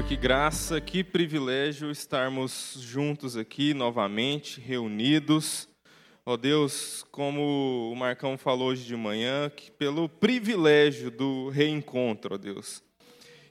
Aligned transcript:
Senhor, 0.00 0.08
que 0.08 0.16
graça, 0.16 0.80
que 0.80 1.04
privilégio 1.04 1.90
estarmos 1.90 2.76
juntos 2.78 3.36
aqui 3.36 3.74
novamente, 3.74 4.58
reunidos. 4.58 5.68
Ó 6.24 6.36
Deus, 6.36 7.04
como 7.10 7.90
o 7.92 7.96
Marcão 7.96 8.38
falou 8.38 8.68
hoje 8.68 8.86
de 8.86 8.96
manhã, 8.96 9.50
que 9.50 9.70
pelo 9.70 10.08
privilégio 10.08 11.10
do 11.10 11.50
reencontro, 11.50 12.34
ó 12.34 12.38
Deus. 12.38 12.82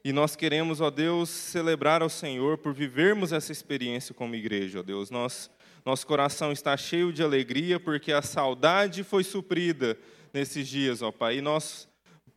E 0.03 0.11
nós 0.11 0.35
queremos, 0.35 0.81
ó 0.81 0.89
Deus, 0.89 1.29
celebrar 1.29 2.01
ao 2.01 2.09
Senhor 2.09 2.57
por 2.57 2.73
vivermos 2.73 3.31
essa 3.31 3.51
experiência 3.51 4.15
como 4.15 4.33
igreja, 4.33 4.79
ó 4.79 4.83
Deus. 4.83 5.11
Nós, 5.11 5.51
nosso 5.85 6.07
coração 6.07 6.51
está 6.51 6.75
cheio 6.75 7.13
de 7.13 7.21
alegria 7.21 7.79
porque 7.79 8.11
a 8.11 8.21
saudade 8.21 9.03
foi 9.03 9.23
suprida 9.23 9.97
nesses 10.33 10.67
dias, 10.67 11.01
ó 11.01 11.11
Pai. 11.11 11.37
E 11.37 11.41
nós 11.41 11.88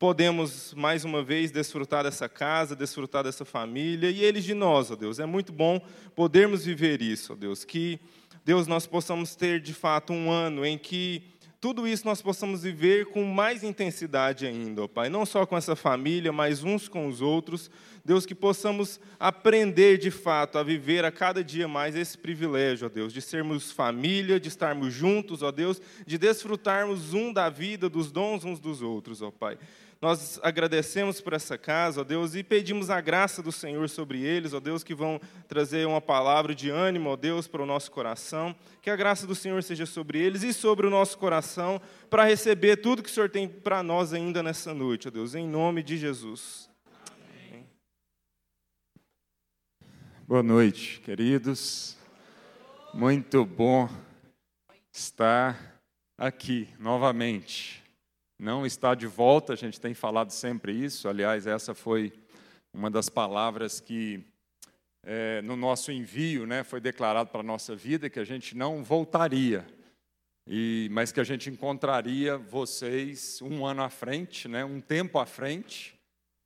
podemos 0.02 0.74
mais 0.74 1.04
uma 1.04 1.22
vez 1.22 1.52
desfrutar 1.52 2.02
dessa 2.02 2.28
casa, 2.28 2.74
desfrutar 2.74 3.22
dessa 3.22 3.44
família 3.44 4.10
e 4.10 4.24
eles 4.24 4.42
de 4.42 4.52
nós, 4.52 4.90
ó 4.90 4.96
Deus. 4.96 5.20
É 5.20 5.26
muito 5.26 5.52
bom 5.52 5.80
podermos 6.12 6.64
viver 6.64 7.00
isso, 7.00 7.34
ó 7.34 7.36
Deus. 7.36 7.64
Que, 7.64 8.00
Deus, 8.44 8.66
nós 8.66 8.84
possamos 8.84 9.36
ter 9.36 9.60
de 9.60 9.72
fato 9.72 10.12
um 10.12 10.28
ano 10.28 10.66
em 10.66 10.76
que 10.76 11.22
tudo 11.60 11.86
isso 11.86 12.04
nós 12.04 12.20
possamos 12.20 12.64
viver 12.64 13.06
com 13.10 13.22
mais 13.22 13.62
intensidade 13.62 14.44
ainda, 14.44 14.82
ó 14.82 14.88
Pai. 14.88 15.08
Não 15.08 15.24
só 15.24 15.46
com 15.46 15.56
essa 15.56 15.76
família, 15.76 16.32
mas 16.32 16.64
uns 16.64 16.88
com 16.88 17.06
os 17.06 17.20
outros. 17.20 17.70
Deus, 18.04 18.26
que 18.26 18.34
possamos 18.34 18.98
aprender 19.20 19.98
de 19.98 20.10
fato 20.10 20.58
a 20.58 20.64
viver 20.64 21.04
a 21.04 21.12
cada 21.12 21.44
dia 21.44 21.68
mais 21.68 21.94
esse 21.94 22.18
privilégio, 22.18 22.88
ó 22.88 22.90
Deus, 22.90 23.12
de 23.12 23.22
sermos 23.22 23.70
família, 23.70 24.40
de 24.40 24.48
estarmos 24.48 24.92
juntos, 24.92 25.40
ó 25.44 25.52
Deus, 25.52 25.80
de 26.04 26.18
desfrutarmos 26.18 27.14
um 27.14 27.32
da 27.32 27.48
vida, 27.48 27.88
dos 27.88 28.10
dons 28.10 28.44
uns 28.44 28.58
dos 28.58 28.82
outros, 28.82 29.22
ó 29.22 29.30
Pai. 29.30 29.56
Nós 30.02 30.40
agradecemos 30.42 31.20
por 31.20 31.32
essa 31.32 31.56
casa, 31.56 32.00
ó 32.00 32.04
Deus, 32.04 32.34
e 32.34 32.42
pedimos 32.42 32.90
a 32.90 33.00
graça 33.00 33.40
do 33.40 33.52
Senhor 33.52 33.88
sobre 33.88 34.20
eles, 34.20 34.52
ó 34.52 34.58
Deus, 34.58 34.82
que 34.82 34.96
vão 34.96 35.20
trazer 35.46 35.86
uma 35.86 36.00
palavra 36.00 36.56
de 36.56 36.68
ânimo, 36.70 37.10
ó 37.10 37.14
Deus, 37.14 37.46
para 37.46 37.62
o 37.62 37.66
nosso 37.66 37.92
coração. 37.92 38.52
Que 38.82 38.90
a 38.90 38.96
graça 38.96 39.28
do 39.28 39.34
Senhor 39.36 39.62
seja 39.62 39.86
sobre 39.86 40.18
eles 40.18 40.42
e 40.42 40.52
sobre 40.52 40.88
o 40.88 40.90
nosso 40.90 41.16
coração, 41.16 41.80
para 42.10 42.24
receber 42.24 42.78
tudo 42.78 43.00
que 43.00 43.08
o 43.08 43.12
Senhor 43.12 43.30
tem 43.30 43.48
para 43.48 43.80
nós 43.80 44.12
ainda 44.12 44.42
nessa 44.42 44.74
noite, 44.74 45.06
ó 45.06 45.10
Deus, 45.12 45.36
em 45.36 45.46
nome 45.46 45.84
de 45.84 45.96
Jesus. 45.96 46.68
Amém. 47.48 47.64
Boa 50.26 50.42
noite, 50.42 51.00
queridos. 51.04 51.96
Muito 52.92 53.44
bom 53.44 53.88
estar 54.92 55.80
aqui 56.18 56.68
novamente 56.76 57.81
não 58.42 58.66
está 58.66 58.92
de 58.92 59.06
volta, 59.06 59.52
a 59.52 59.56
gente 59.56 59.80
tem 59.80 59.94
falado 59.94 60.32
sempre 60.32 60.72
isso. 60.72 61.08
Aliás, 61.08 61.46
essa 61.46 61.76
foi 61.76 62.12
uma 62.74 62.90
das 62.90 63.08
palavras 63.08 63.78
que 63.78 64.20
é, 65.04 65.40
no 65.42 65.54
nosso 65.54 65.92
envio 65.92 66.44
né, 66.44 66.64
foi 66.64 66.80
declarado 66.80 67.30
para 67.30 67.38
a 67.38 67.44
nossa 67.44 67.76
vida 67.76 68.10
que 68.10 68.18
a 68.18 68.24
gente 68.24 68.56
não 68.56 68.82
voltaria, 68.82 69.64
e, 70.44 70.88
mas 70.90 71.12
que 71.12 71.20
a 71.20 71.24
gente 71.24 71.50
encontraria 71.50 72.36
vocês 72.36 73.40
um 73.42 73.64
ano 73.64 73.84
à 73.84 73.88
frente, 73.88 74.48
né, 74.48 74.64
um 74.64 74.80
tempo 74.80 75.20
à 75.20 75.24
frente, 75.24 75.94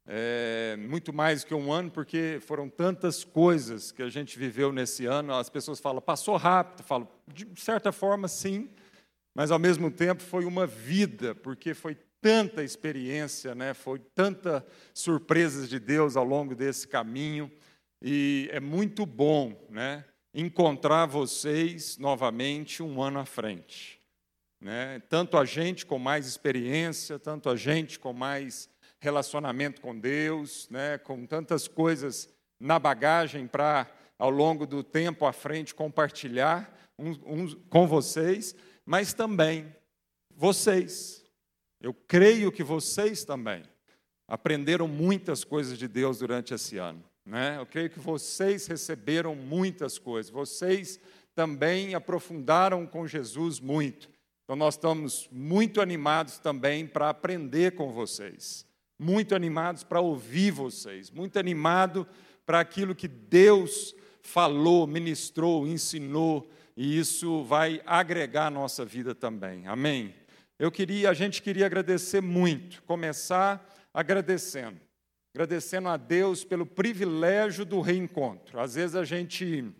é, 0.06 0.76
muito 0.78 1.14
mais 1.14 1.44
que 1.44 1.54
um 1.54 1.72
ano, 1.72 1.90
porque 1.90 2.38
foram 2.42 2.68
tantas 2.68 3.24
coisas 3.24 3.90
que 3.90 4.02
a 4.02 4.10
gente 4.10 4.38
viveu 4.38 4.70
nesse 4.70 5.06
ano. 5.06 5.34
As 5.34 5.48
pessoas 5.48 5.80
falam, 5.80 6.00
passou 6.00 6.36
rápido. 6.36 6.84
Falo, 6.84 7.08
de 7.26 7.60
certa 7.60 7.90
forma, 7.90 8.28
sim, 8.28 8.68
mas 9.36 9.50
ao 9.50 9.58
mesmo 9.58 9.90
tempo 9.90 10.22
foi 10.22 10.46
uma 10.46 10.66
vida, 10.66 11.34
porque 11.34 11.74
foi 11.74 11.94
tanta 12.22 12.64
experiência, 12.64 13.54
né? 13.54 13.74
foi 13.74 13.98
tanta 13.98 14.66
surpresas 14.94 15.68
de 15.68 15.78
Deus 15.78 16.16
ao 16.16 16.24
longo 16.24 16.54
desse 16.54 16.88
caminho, 16.88 17.52
e 18.00 18.48
é 18.50 18.60
muito 18.60 19.04
bom 19.04 19.54
né? 19.68 20.06
encontrar 20.32 21.04
vocês 21.04 21.98
novamente 21.98 22.82
um 22.82 23.02
ano 23.02 23.18
à 23.18 23.26
frente. 23.26 24.00
Né? 24.58 25.02
Tanto 25.10 25.36
a 25.36 25.44
gente 25.44 25.84
com 25.84 25.98
mais 25.98 26.26
experiência, 26.26 27.18
tanto 27.18 27.50
a 27.50 27.56
gente 27.56 27.98
com 27.98 28.14
mais 28.14 28.70
relacionamento 28.98 29.82
com 29.82 29.94
Deus, 29.94 30.66
né? 30.70 30.96
com 30.96 31.26
tantas 31.26 31.68
coisas 31.68 32.26
na 32.58 32.78
bagagem 32.78 33.46
para, 33.46 33.86
ao 34.18 34.30
longo 34.30 34.66
do 34.66 34.82
tempo 34.82 35.26
à 35.26 35.32
frente, 35.34 35.74
compartilhar 35.74 36.74
uns, 36.98 37.20
uns, 37.26 37.54
com 37.68 37.86
vocês 37.86 38.56
mas 38.86 39.12
também 39.12 39.74
vocês. 40.34 41.24
Eu 41.80 41.92
creio 41.92 42.52
que 42.52 42.62
vocês 42.62 43.24
também 43.24 43.64
aprenderam 44.28 44.86
muitas 44.86 45.44
coisas 45.44 45.76
de 45.76 45.88
Deus 45.88 46.20
durante 46.20 46.54
esse 46.54 46.78
ano. 46.78 47.04
Né? 47.24 47.58
Eu 47.58 47.66
creio 47.66 47.90
que 47.90 47.98
vocês 47.98 48.66
receberam 48.68 49.34
muitas 49.34 49.98
coisas. 49.98 50.30
Vocês 50.30 51.00
também 51.34 51.94
aprofundaram 51.94 52.86
com 52.86 53.06
Jesus 53.06 53.58
muito. 53.58 54.08
Então, 54.44 54.54
nós 54.54 54.74
estamos 54.74 55.28
muito 55.32 55.80
animados 55.80 56.38
também 56.38 56.86
para 56.86 57.10
aprender 57.10 57.72
com 57.72 57.90
vocês, 57.90 58.64
muito 58.96 59.34
animados 59.34 59.82
para 59.82 60.00
ouvir 60.00 60.52
vocês, 60.52 61.10
muito 61.10 61.36
animado 61.36 62.06
para 62.46 62.60
aquilo 62.60 62.94
que 62.94 63.08
Deus 63.08 63.92
falou, 64.22 64.86
ministrou, 64.86 65.66
ensinou 65.66 66.48
e 66.76 66.98
isso 66.98 67.42
vai 67.42 67.80
agregar 67.86 68.46
a 68.46 68.50
nossa 68.50 68.84
vida 68.84 69.14
também. 69.14 69.66
Amém? 69.66 70.14
Eu 70.58 70.70
queria, 70.70 71.10
a 71.10 71.14
gente 71.14 71.40
queria 71.40 71.66
agradecer 71.66 72.20
muito, 72.20 72.82
começar 72.82 73.66
agradecendo. 73.92 74.80
Agradecendo 75.34 75.88
a 75.88 75.96
Deus 75.96 76.44
pelo 76.44 76.66
privilégio 76.66 77.64
do 77.64 77.80
reencontro. 77.80 78.60
Às 78.60 78.74
vezes 78.74 78.96
a 78.96 79.04
gente 79.04 79.70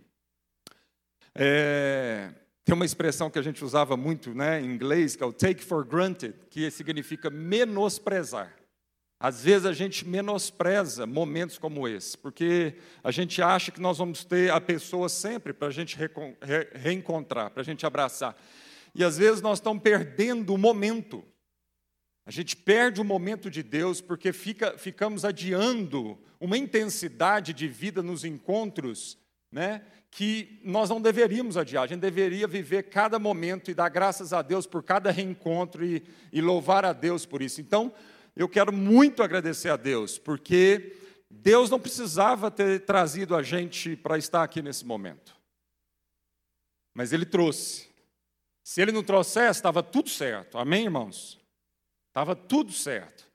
é, 1.35 2.33
tem 2.65 2.75
uma 2.75 2.85
expressão 2.85 3.31
que 3.31 3.39
a 3.39 3.43
gente 3.43 3.65
usava 3.65 3.97
muito 3.97 4.35
né, 4.35 4.61
em 4.61 4.67
inglês, 4.67 5.15
que 5.15 5.23
é 5.23 5.27
o 5.27 5.33
take 5.33 5.63
for 5.63 5.85
granted, 5.85 6.35
que 6.51 6.71
significa 6.71 7.31
menosprezar. 7.31 8.55
Às 9.19 9.43
vezes 9.43 9.65
a 9.65 9.73
gente 9.73 10.07
menospreza 10.07 11.07
momentos 11.07 11.57
como 11.57 11.89
esse, 11.89 12.19
porque 12.19 12.75
a 13.03 13.11
gente 13.11 13.41
acha 13.41 13.73
que 13.73 13.81
nós 13.81 13.97
vamos 13.97 14.25
ter 14.25 14.51
a 14.51 14.61
pessoa 14.61 15.09
sempre 15.09 15.55
para 15.55 15.69
a 15.69 15.71
gente 15.71 15.97
reencontrar, 16.75 17.51
para 17.51 17.63
a 17.63 17.65
gente 17.65 17.87
abraçar. 17.87 18.37
E 18.95 19.03
às 19.03 19.17
vezes 19.17 19.41
nós 19.41 19.59
estamos 19.59 19.83
perdendo 19.83 20.53
o 20.53 20.59
momento. 20.59 21.25
A 22.27 22.31
gente 22.31 22.55
perde 22.57 23.01
o 23.01 23.05
momento 23.05 23.51
de 23.51 23.63
Deus 23.63 24.03
porque 24.03 24.33
fica, 24.33 24.77
ficamos 24.77 25.25
adiando 25.25 26.19
uma 26.39 26.59
intensidade 26.59 27.55
de 27.55 27.69
vida 27.69 28.03
nos 28.03 28.23
encontros 28.23 29.17
né, 29.51 29.81
que 30.11 30.61
nós 30.63 30.91
não 30.91 31.01
deveríamos 31.01 31.57
adiar. 31.57 31.85
A 31.85 31.87
gente 31.87 32.01
deveria 32.01 32.47
viver 32.47 32.85
cada 32.85 33.19
momento 33.19 33.71
e 33.71 33.75
dar 33.75 33.89
graças 33.89 34.33
a 34.33 34.43
Deus 34.43 34.67
por 34.67 34.83
cada 34.83 35.11
reencontro 35.11 35.85
e, 35.85 36.03
e 36.33 36.41
louvar 36.43 36.85
a 36.85 36.93
Deus 36.93 37.25
por 37.25 37.41
isso. 37.41 37.61
Então, 37.61 37.93
eu 38.37 38.49
quero 38.49 38.71
muito 38.73 39.23
agradecer 39.23 39.71
a 39.71 39.77
Deus, 39.77 40.19
porque 40.19 40.95
Deus 41.31 41.71
não 41.71 41.81
precisava 41.81 42.51
ter 42.51 42.85
trazido 42.85 43.35
a 43.35 43.43
gente 43.43 43.97
para 43.97 44.19
estar 44.19 44.43
aqui 44.43 44.61
nesse 44.61 44.85
momento. 44.85 45.35
Mas 46.95 47.13
Ele 47.13 47.25
trouxe. 47.25 47.89
Se 48.63 48.83
Ele 48.83 48.93
não 48.93 49.03
trouxesse, 49.03 49.59
estava 49.59 49.83
tudo 49.83 50.11
certo. 50.11 50.59
Amém, 50.59 50.85
irmãos? 50.85 51.39
Estava 52.09 52.37
tudo 52.37 52.73
certo. 52.73 53.27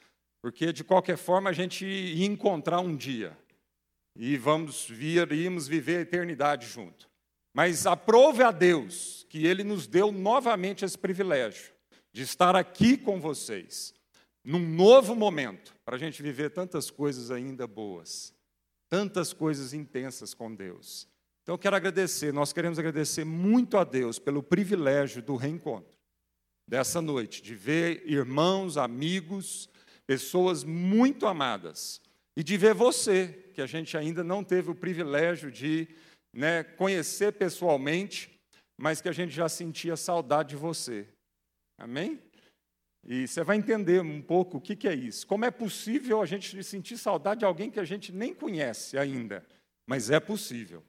Porque, 0.42 0.72
de 0.72 0.84
qualquer 0.84 1.18
forma, 1.18 1.50
a 1.50 1.54
gente 1.54 1.86
ia 1.86 2.26
encontrar 2.26 2.80
um 2.80 2.96
dia. 2.96 3.38
E 4.16 4.38
vamos 4.38 4.86
vir, 4.86 5.32
íamos 5.32 5.68
viver 5.68 5.98
a 5.98 6.02
eternidade 6.02 6.68
junto. 6.68 7.10
Mas 7.54 7.86
aprove 7.86 8.44
a 8.44 8.52
Deus 8.52 9.26
que 9.30 9.46
Ele 9.46 9.64
nos 9.64 9.88
deu 9.88 10.12
novamente 10.12 10.86
esse 10.86 10.98
privilégio 10.98 11.72
de 12.14 12.24
estar 12.24 12.56
aqui 12.56 12.98
com 12.98 13.20
vocês 13.20 13.94
num 14.44 14.60
novo 14.60 15.16
momento, 15.16 15.76
para 15.86 15.96
a 15.96 16.00
gente 16.00 16.22
viver 16.22 16.50
tantas 16.50 16.90
coisas 16.90 17.32
ainda 17.32 17.68
boas, 17.68 18.34
tantas 18.90 19.34
coisas 19.34 19.74
intensas 19.74 20.34
com 20.34 20.54
Deus. 20.54 21.08
Então 21.44 21.56
eu 21.56 21.60
quero 21.60 21.76
agradecer, 21.76 22.34
nós 22.34 22.54
queremos 22.54 22.80
agradecer 22.80 23.24
muito 23.24 23.78
a 23.78 23.84
Deus 23.84 24.20
pelo 24.20 24.44
privilégio 24.44 25.22
do 25.22 25.36
reencontro 25.36 25.98
dessa 26.68 27.02
noite, 27.02 27.42
de 27.42 27.54
ver 27.54 28.04
irmãos, 28.06 28.78
amigos, 28.78 29.70
pessoas 30.08 30.64
muito 30.64 31.28
amadas, 31.28 32.02
e 32.36 32.44
de 32.44 32.58
ver 32.58 32.74
você, 32.74 33.28
que 33.54 33.62
a 33.62 33.66
gente 33.66 33.98
ainda 33.98 34.24
não 34.24 34.44
teve 34.44 34.72
o 34.72 34.76
privilégio 34.76 35.52
de 35.52 35.88
né, 36.34 36.64
conhecer 36.64 37.34
pessoalmente, 37.34 38.40
mas 38.78 39.02
que 39.02 39.10
a 39.10 39.12
gente 39.12 39.34
já 39.34 39.50
sentia 39.50 39.98
saudade 39.98 40.50
de 40.50 40.56
você. 40.56 41.08
Amém? 41.78 42.22
E 43.04 43.28
você 43.28 43.44
vai 43.44 43.58
entender 43.58 44.02
um 44.02 44.22
pouco 44.22 44.58
o 44.58 44.62
que, 44.62 44.88
é 44.88 44.94
isso. 44.94 45.26
Como 45.26 45.44
é 45.44 45.52
possível 45.52 46.22
a 46.22 46.26
gente 46.26 46.64
sentir 46.64 46.98
saudade 46.98 47.40
de 47.40 47.46
alguém 47.46 47.72
que 47.72 47.80
a 47.80 47.84
gente 47.84 48.12
nem 48.12 48.34
conhece 48.34 48.98
ainda, 48.98 49.46
mas 49.86 50.10
é 50.10 50.20
possível. 50.20 50.84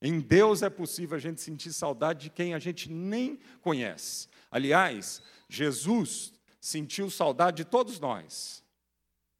Em 0.00 0.20
Deus 0.20 0.62
é 0.62 0.70
possível 0.70 1.16
a 1.16 1.20
gente 1.20 1.40
sentir 1.40 1.72
saudade 1.72 2.24
de 2.24 2.30
quem 2.30 2.54
a 2.54 2.58
gente 2.58 2.90
nem 2.90 3.40
conhece. 3.60 4.28
Aliás, 4.50 5.20
Jesus 5.48 6.32
sentiu 6.60 7.10
saudade 7.10 7.58
de 7.58 7.64
todos 7.64 7.98
nós. 7.98 8.64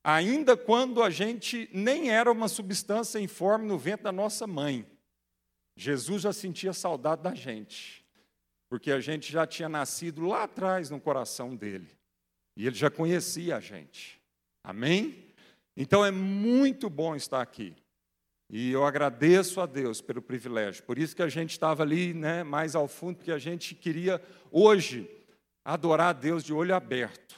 ainda 0.02 0.56
quando 0.56 1.02
a 1.02 1.10
gente 1.10 1.68
nem 1.72 2.10
era 2.10 2.32
uma 2.32 2.48
substância 2.48 3.18
informe 3.18 3.66
no 3.66 3.76
ventre 3.76 4.04
da 4.04 4.12
nossa 4.12 4.46
mãe. 4.46 4.86
Jesus 5.76 6.22
já 6.22 6.32
sentia 6.32 6.72
saudade 6.72 7.22
da 7.22 7.34
gente, 7.34 8.04
porque 8.68 8.90
a 8.90 9.00
gente 9.00 9.30
já 9.30 9.46
tinha 9.46 9.68
nascido 9.68 10.26
lá 10.26 10.44
atrás 10.44 10.90
no 10.90 11.00
coração 11.00 11.54
dele, 11.54 11.88
e 12.58 12.66
ele 12.66 12.74
já 12.74 12.90
conhecia 12.90 13.56
a 13.56 13.60
gente. 13.60 14.20
Amém? 14.64 15.32
Então 15.76 16.04
é 16.04 16.10
muito 16.10 16.90
bom 16.90 17.14
estar 17.14 17.40
aqui. 17.40 17.72
E 18.50 18.72
eu 18.72 18.84
agradeço 18.84 19.60
a 19.60 19.66
Deus 19.66 20.00
pelo 20.00 20.20
privilégio. 20.20 20.82
Por 20.82 20.98
isso 20.98 21.14
que 21.14 21.22
a 21.22 21.28
gente 21.28 21.52
estava 21.52 21.84
ali, 21.84 22.12
né, 22.12 22.42
mais 22.42 22.74
ao 22.74 22.88
fundo, 22.88 23.18
porque 23.18 23.30
a 23.30 23.38
gente 23.38 23.76
queria 23.76 24.20
hoje 24.50 25.08
adorar 25.64 26.08
a 26.08 26.12
Deus 26.12 26.42
de 26.42 26.52
olho 26.52 26.74
aberto. 26.74 27.36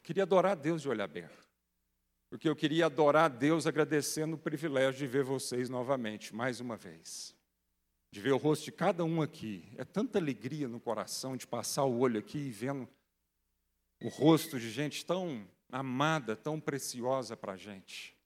Queria 0.00 0.22
adorar 0.22 0.52
a 0.52 0.54
Deus 0.54 0.82
de 0.82 0.88
olho 0.88 1.02
aberto. 1.02 1.48
Porque 2.30 2.48
eu 2.48 2.54
queria 2.54 2.86
adorar 2.86 3.24
a 3.24 3.34
Deus 3.34 3.66
agradecendo 3.66 4.36
o 4.36 4.38
privilégio 4.38 5.00
de 5.00 5.06
ver 5.08 5.24
vocês 5.24 5.68
novamente, 5.68 6.32
mais 6.32 6.60
uma 6.60 6.76
vez. 6.76 7.34
De 8.12 8.20
ver 8.20 8.30
o 8.30 8.36
rosto 8.36 8.64
de 8.64 8.72
cada 8.72 9.04
um 9.04 9.20
aqui. 9.20 9.64
É 9.76 9.84
tanta 9.84 10.20
alegria 10.20 10.68
no 10.68 10.78
coração 10.78 11.36
de 11.36 11.48
passar 11.48 11.84
o 11.84 11.98
olho 11.98 12.20
aqui 12.20 12.38
e 12.38 12.50
vendo 12.50 12.88
o 14.02 14.08
rosto 14.08 14.58
de 14.58 14.70
gente 14.70 15.04
tão 15.04 15.46
amada, 15.70 16.36
tão 16.36 16.60
preciosa 16.60 17.36
para 17.36 17.52
a 17.52 17.56
gente. 17.56 18.16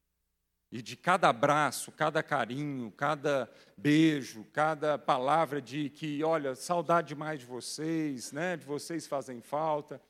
E 0.73 0.83
de 0.83 0.97
cada 0.97 1.29
abraço, 1.29 1.93
cada 1.93 2.23
carinho, 2.23 2.91
cada 2.91 3.49
beijo, 3.77 4.45
cada 4.53 4.99
palavra 4.99 5.63
de 5.63 5.91
que, 5.91 6.25
olha, 6.25 6.55
saudade 6.55 7.09
demais 7.09 7.41
de 7.41 7.47
vocês, 7.47 8.33
né? 8.33 8.57
De 8.57 8.65
vocês 8.67 9.07
fazem 9.07 9.41
falta. 9.41 10.03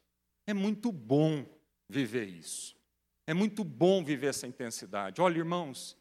É 0.46 0.54
muito 0.54 0.90
bom 0.90 1.44
viver 1.88 2.26
isso. 2.26 2.74
É 3.26 3.34
muito 3.34 3.62
bom 3.64 4.02
viver 4.02 4.28
essa 4.28 4.46
intensidade. 4.46 5.20
Olha, 5.20 5.38
irmãos, 5.38 5.96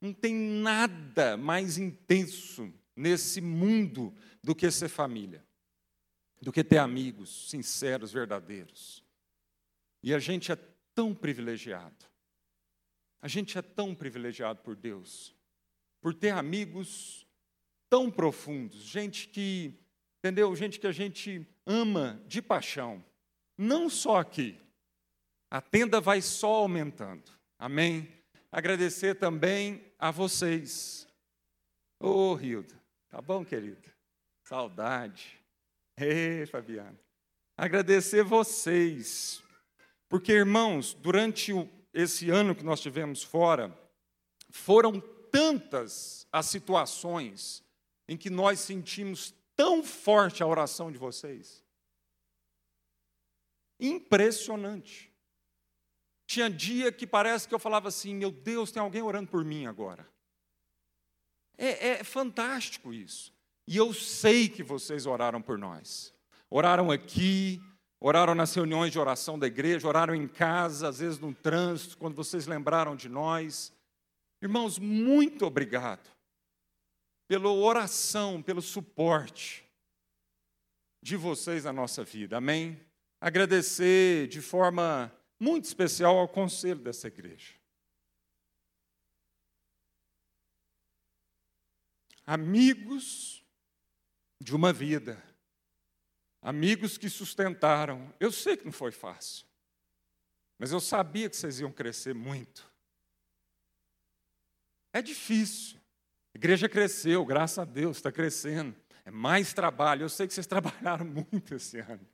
não 0.00 0.12
tem 0.12 0.34
nada 0.34 1.36
mais 1.36 1.78
intenso 1.78 2.72
nesse 2.96 3.40
mundo 3.40 4.14
do 4.42 4.54
que 4.54 4.70
ser 4.70 4.88
família, 4.88 5.44
do 6.42 6.50
que 6.50 6.64
ter 6.64 6.78
amigos 6.78 7.48
sinceros, 7.48 8.12
verdadeiros. 8.12 9.04
E 10.02 10.14
a 10.14 10.18
gente 10.18 10.50
é 10.50 10.56
tão 10.94 11.14
privilegiado. 11.14 12.06
A 13.22 13.28
gente 13.28 13.58
é 13.58 13.62
tão 13.62 13.94
privilegiado 13.94 14.60
por 14.62 14.74
Deus, 14.74 15.34
por 16.00 16.14
ter 16.14 16.30
amigos 16.30 17.26
tão 17.90 18.10
profundos, 18.10 18.82
gente 18.82 19.28
que, 19.28 19.74
entendeu? 20.18 20.54
Gente 20.56 20.78
que 20.78 20.86
a 20.86 20.92
gente 20.92 21.46
ama 21.66 22.22
de 22.26 22.40
paixão, 22.40 23.04
não 23.58 23.90
só 23.90 24.18
aqui. 24.18 24.58
A 25.50 25.60
tenda 25.60 26.00
vai 26.00 26.22
só 26.22 26.54
aumentando. 26.54 27.30
Amém? 27.58 28.08
Agradecer 28.50 29.16
também 29.16 29.84
a 29.98 30.10
vocês. 30.10 31.06
Ô, 32.00 32.32
oh, 32.32 32.40
Hilda, 32.40 32.80
tá 33.10 33.20
bom, 33.20 33.44
querida? 33.44 33.92
Saudade. 34.44 35.38
Ei, 35.98 36.46
Fabiana. 36.46 36.98
Agradecer 37.58 38.22
vocês. 38.24 39.42
Porque, 40.10 40.32
irmãos, 40.32 40.92
durante 40.92 41.52
esse 41.94 42.30
ano 42.30 42.52
que 42.52 42.64
nós 42.64 42.80
tivemos 42.80 43.22
fora, 43.22 43.72
foram 44.50 45.00
tantas 45.30 46.26
as 46.32 46.46
situações 46.46 47.64
em 48.08 48.16
que 48.16 48.28
nós 48.28 48.58
sentimos 48.58 49.32
tão 49.54 49.84
forte 49.84 50.42
a 50.42 50.46
oração 50.46 50.90
de 50.90 50.98
vocês. 50.98 51.64
Impressionante. 53.78 55.12
Tinha 56.26 56.50
dia 56.50 56.90
que 56.90 57.06
parece 57.06 57.46
que 57.46 57.54
eu 57.54 57.58
falava 57.60 57.86
assim: 57.86 58.12
meu 58.12 58.32
Deus, 58.32 58.72
tem 58.72 58.82
alguém 58.82 59.02
orando 59.02 59.30
por 59.30 59.44
mim 59.44 59.66
agora. 59.66 60.04
É, 61.56 61.90
é 61.90 62.04
fantástico 62.04 62.92
isso. 62.92 63.32
E 63.64 63.76
eu 63.76 63.94
sei 63.94 64.48
que 64.48 64.64
vocês 64.64 65.06
oraram 65.06 65.40
por 65.40 65.56
nós. 65.56 66.12
Oraram 66.50 66.90
aqui, 66.90 67.62
Oraram 68.00 68.34
nas 68.34 68.54
reuniões 68.54 68.90
de 68.90 68.98
oração 68.98 69.38
da 69.38 69.46
igreja, 69.46 69.86
oraram 69.86 70.14
em 70.14 70.26
casa, 70.26 70.88
às 70.88 71.00
vezes 71.00 71.18
no 71.18 71.34
trânsito, 71.34 71.98
quando 71.98 72.14
vocês 72.14 72.46
lembraram 72.46 72.96
de 72.96 73.10
nós. 73.10 73.72
Irmãos, 74.40 74.78
muito 74.78 75.44
obrigado 75.44 76.08
pela 77.28 77.50
oração, 77.50 78.42
pelo 78.42 78.62
suporte 78.62 79.64
de 81.02 81.14
vocês 81.14 81.64
na 81.64 81.72
nossa 81.74 82.02
vida. 82.02 82.38
Amém? 82.38 82.80
Agradecer 83.20 84.28
de 84.28 84.40
forma 84.40 85.12
muito 85.38 85.66
especial 85.66 86.18
ao 86.18 86.26
conselho 86.26 86.80
dessa 86.80 87.08
igreja. 87.08 87.54
Amigos 92.26 93.44
de 94.40 94.56
uma 94.56 94.72
vida 94.72 95.22
amigos 96.42 96.96
que 96.96 97.08
sustentaram. 97.08 98.12
Eu 98.18 98.32
sei 98.32 98.56
que 98.56 98.64
não 98.64 98.72
foi 98.72 98.90
fácil, 98.90 99.46
mas 100.58 100.72
eu 100.72 100.80
sabia 100.80 101.28
que 101.28 101.36
vocês 101.36 101.60
iam 101.60 101.72
crescer 101.72 102.14
muito. 102.14 102.70
É 104.92 105.00
difícil. 105.00 105.78
A 106.34 106.38
igreja 106.38 106.68
cresceu, 106.68 107.24
graças 107.24 107.58
a 107.58 107.64
Deus, 107.64 107.96
está 107.96 108.10
crescendo. 108.10 108.74
É 109.04 109.10
mais 109.10 109.52
trabalho. 109.52 110.04
Eu 110.04 110.08
sei 110.08 110.26
que 110.26 110.34
vocês 110.34 110.46
trabalharam 110.48 111.04
muito 111.04 111.54
esse 111.54 111.78
ano. 111.78 112.06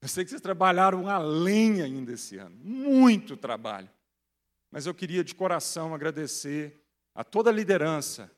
Eu 0.00 0.08
sei 0.08 0.24
que 0.24 0.30
vocês 0.30 0.40
trabalharam 0.40 1.08
além 1.08 1.82
ainda 1.82 2.12
esse 2.12 2.38
ano. 2.38 2.56
Muito 2.56 3.36
trabalho. 3.36 3.90
Mas 4.70 4.86
eu 4.86 4.94
queria 4.94 5.22
de 5.22 5.34
coração 5.34 5.94
agradecer 5.94 6.80
a 7.14 7.24
toda 7.24 7.50
a 7.50 7.52
liderança, 7.52 8.30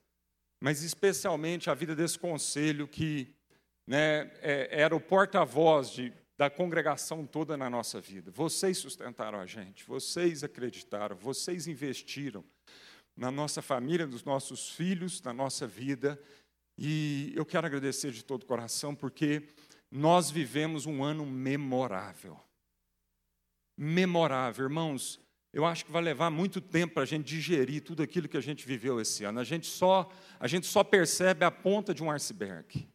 mas 0.60 0.82
especialmente 0.82 1.70
a 1.70 1.74
vida 1.74 1.94
desse 1.94 2.18
conselho 2.18 2.88
que 2.88 3.34
né, 3.86 4.30
é, 4.40 4.68
era 4.70 4.94
o 4.94 5.00
porta-voz 5.00 5.96
da 6.36 6.48
congregação 6.50 7.26
toda 7.26 7.56
na 7.56 7.68
nossa 7.68 8.00
vida. 8.00 8.30
Vocês 8.30 8.78
sustentaram 8.78 9.38
a 9.38 9.46
gente, 9.46 9.84
vocês 9.84 10.42
acreditaram, 10.42 11.16
vocês 11.16 11.66
investiram 11.66 12.44
na 13.16 13.30
nossa 13.30 13.60
família, 13.60 14.06
nos 14.06 14.24
nossos 14.24 14.70
filhos, 14.70 15.22
na 15.22 15.32
nossa 15.32 15.66
vida. 15.66 16.20
E 16.78 17.32
eu 17.36 17.44
quero 17.44 17.66
agradecer 17.66 18.10
de 18.10 18.24
todo 18.24 18.42
o 18.42 18.46
coração, 18.46 18.94
porque 18.94 19.42
nós 19.90 20.30
vivemos 20.30 20.86
um 20.86 21.04
ano 21.04 21.26
memorável. 21.26 22.40
Memorável, 23.76 24.64
irmãos. 24.64 25.20
Eu 25.52 25.66
acho 25.66 25.84
que 25.84 25.92
vai 25.92 26.00
levar 26.00 26.30
muito 26.30 26.62
tempo 26.62 26.94
para 26.94 27.02
a 27.02 27.06
gente 27.06 27.26
digerir 27.26 27.82
tudo 27.82 28.02
aquilo 28.02 28.26
que 28.26 28.38
a 28.38 28.42
gente 28.42 28.66
viveu 28.66 28.98
esse 28.98 29.22
ano. 29.22 29.38
A 29.38 29.44
gente 29.44 29.66
só, 29.66 30.10
a 30.40 30.48
gente 30.48 30.66
só 30.66 30.82
percebe 30.82 31.44
a 31.44 31.50
ponta 31.50 31.92
de 31.92 32.02
um 32.02 32.10
iceberg. 32.10 32.88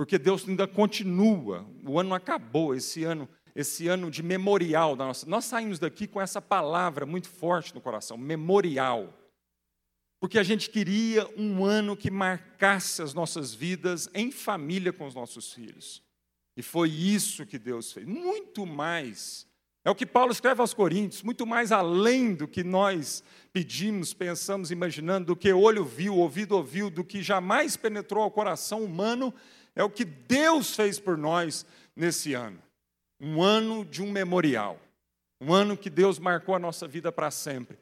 Porque 0.00 0.18
Deus 0.18 0.48
ainda 0.48 0.66
continua. 0.66 1.66
O 1.84 2.00
ano 2.00 2.14
acabou, 2.14 2.74
esse 2.74 3.04
ano, 3.04 3.28
esse 3.54 3.86
ano 3.86 4.10
de 4.10 4.22
memorial 4.22 4.96
da 4.96 5.04
nossa. 5.04 5.28
Nós 5.28 5.44
saímos 5.44 5.78
daqui 5.78 6.06
com 6.06 6.18
essa 6.18 6.40
palavra 6.40 7.04
muito 7.04 7.28
forte 7.28 7.74
no 7.74 7.82
coração, 7.82 8.16
memorial. 8.16 9.12
Porque 10.18 10.38
a 10.38 10.42
gente 10.42 10.70
queria 10.70 11.28
um 11.36 11.66
ano 11.66 11.94
que 11.94 12.10
marcasse 12.10 13.02
as 13.02 13.12
nossas 13.12 13.52
vidas 13.52 14.08
em 14.14 14.32
família 14.32 14.90
com 14.90 15.06
os 15.06 15.14
nossos 15.14 15.52
filhos. 15.52 16.02
E 16.56 16.62
foi 16.62 16.88
isso 16.88 17.44
que 17.44 17.58
Deus 17.58 17.92
fez. 17.92 18.06
Muito 18.06 18.64
mais. 18.64 19.46
É 19.84 19.90
o 19.90 19.94
que 19.94 20.06
Paulo 20.06 20.32
escreve 20.32 20.62
aos 20.62 20.72
Coríntios, 20.72 21.22
muito 21.22 21.44
mais 21.46 21.72
além 21.72 22.32
do 22.32 22.48
que 22.48 22.64
nós 22.64 23.22
pedimos, 23.52 24.14
pensamos, 24.14 24.70
imaginando, 24.70 25.26
do 25.26 25.36
que 25.36 25.52
olho 25.52 25.84
viu, 25.84 26.16
ouvido 26.16 26.56
ouviu, 26.56 26.88
do 26.88 27.04
que 27.04 27.22
jamais 27.22 27.76
penetrou 27.76 28.22
ao 28.22 28.30
coração 28.30 28.82
humano, 28.82 29.34
é 29.74 29.84
o 29.84 29.90
que 29.90 30.04
Deus 30.04 30.74
fez 30.74 30.98
por 30.98 31.16
nós 31.16 31.64
nesse 31.94 32.34
ano. 32.34 32.60
Um 33.20 33.42
ano 33.42 33.84
de 33.84 34.02
um 34.02 34.10
memorial. 34.10 34.80
Um 35.40 35.52
ano 35.52 35.76
que 35.76 35.88
Deus 35.88 36.18
marcou 36.18 36.54
a 36.54 36.58
nossa 36.58 36.86
vida 36.86 37.10
para 37.10 37.30
sempre. 37.30 37.78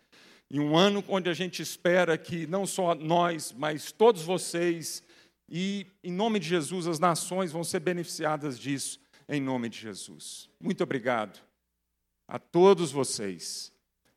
E 0.50 0.58
um 0.58 0.76
ano 0.76 1.04
onde 1.08 1.28
a 1.28 1.34
gente 1.34 1.60
espera 1.60 2.16
que 2.16 2.46
não 2.46 2.66
só 2.66 2.94
nós, 2.94 3.52
mas 3.56 3.92
todos 3.92 4.22
vocês, 4.22 5.02
e 5.48 5.86
em 6.02 6.12
nome 6.12 6.38
de 6.38 6.48
Jesus, 6.48 6.86
as 6.86 6.98
nações 6.98 7.52
vão 7.52 7.62
ser 7.62 7.80
beneficiadas 7.80 8.58
disso, 8.58 8.98
em 9.28 9.40
nome 9.40 9.68
de 9.68 9.78
Jesus. 9.78 10.48
Muito 10.58 10.82
obrigado 10.82 11.38
a 12.26 12.38
todos 12.38 12.90
vocês, 12.90 13.72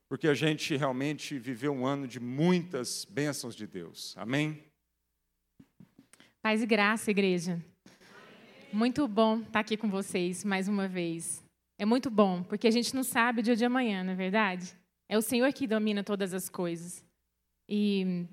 porque 0.07 0.27
a 0.27 0.33
gente 0.33 0.75
realmente 0.77 1.37
viveu 1.37 1.73
um 1.73 1.85
ano 1.85 2.07
de 2.07 2.19
muitas 2.19 3.05
bênçãos 3.05 3.55
de 3.55 3.67
Deus. 3.67 4.13
Amém? 4.17 4.70
Paz 6.43 6.63
e 6.63 6.65
graça, 6.65 7.11
igreja. 7.11 7.63
Muito 8.73 9.07
bom 9.07 9.41
estar 9.41 9.59
aqui 9.59 9.77
com 9.77 9.87
vocês 9.87 10.43
mais 10.43 10.67
uma 10.67 10.87
vez. 10.87 11.43
É 11.77 11.85
muito 11.85 12.09
bom, 12.09 12.41
porque 12.41 12.67
a 12.67 12.71
gente 12.71 12.95
não 12.95 13.03
sabe 13.03 13.41
o 13.41 13.43
dia 13.43 13.55
de 13.55 13.63
amanhã, 13.63 14.03
não 14.03 14.13
é 14.13 14.15
verdade? 14.15 14.75
É 15.07 15.15
o 15.15 15.21
Senhor 15.21 15.53
que 15.53 15.67
domina 15.67 16.03
todas 16.03 16.33
as 16.33 16.49
coisas. 16.49 17.05
E, 17.69 18.25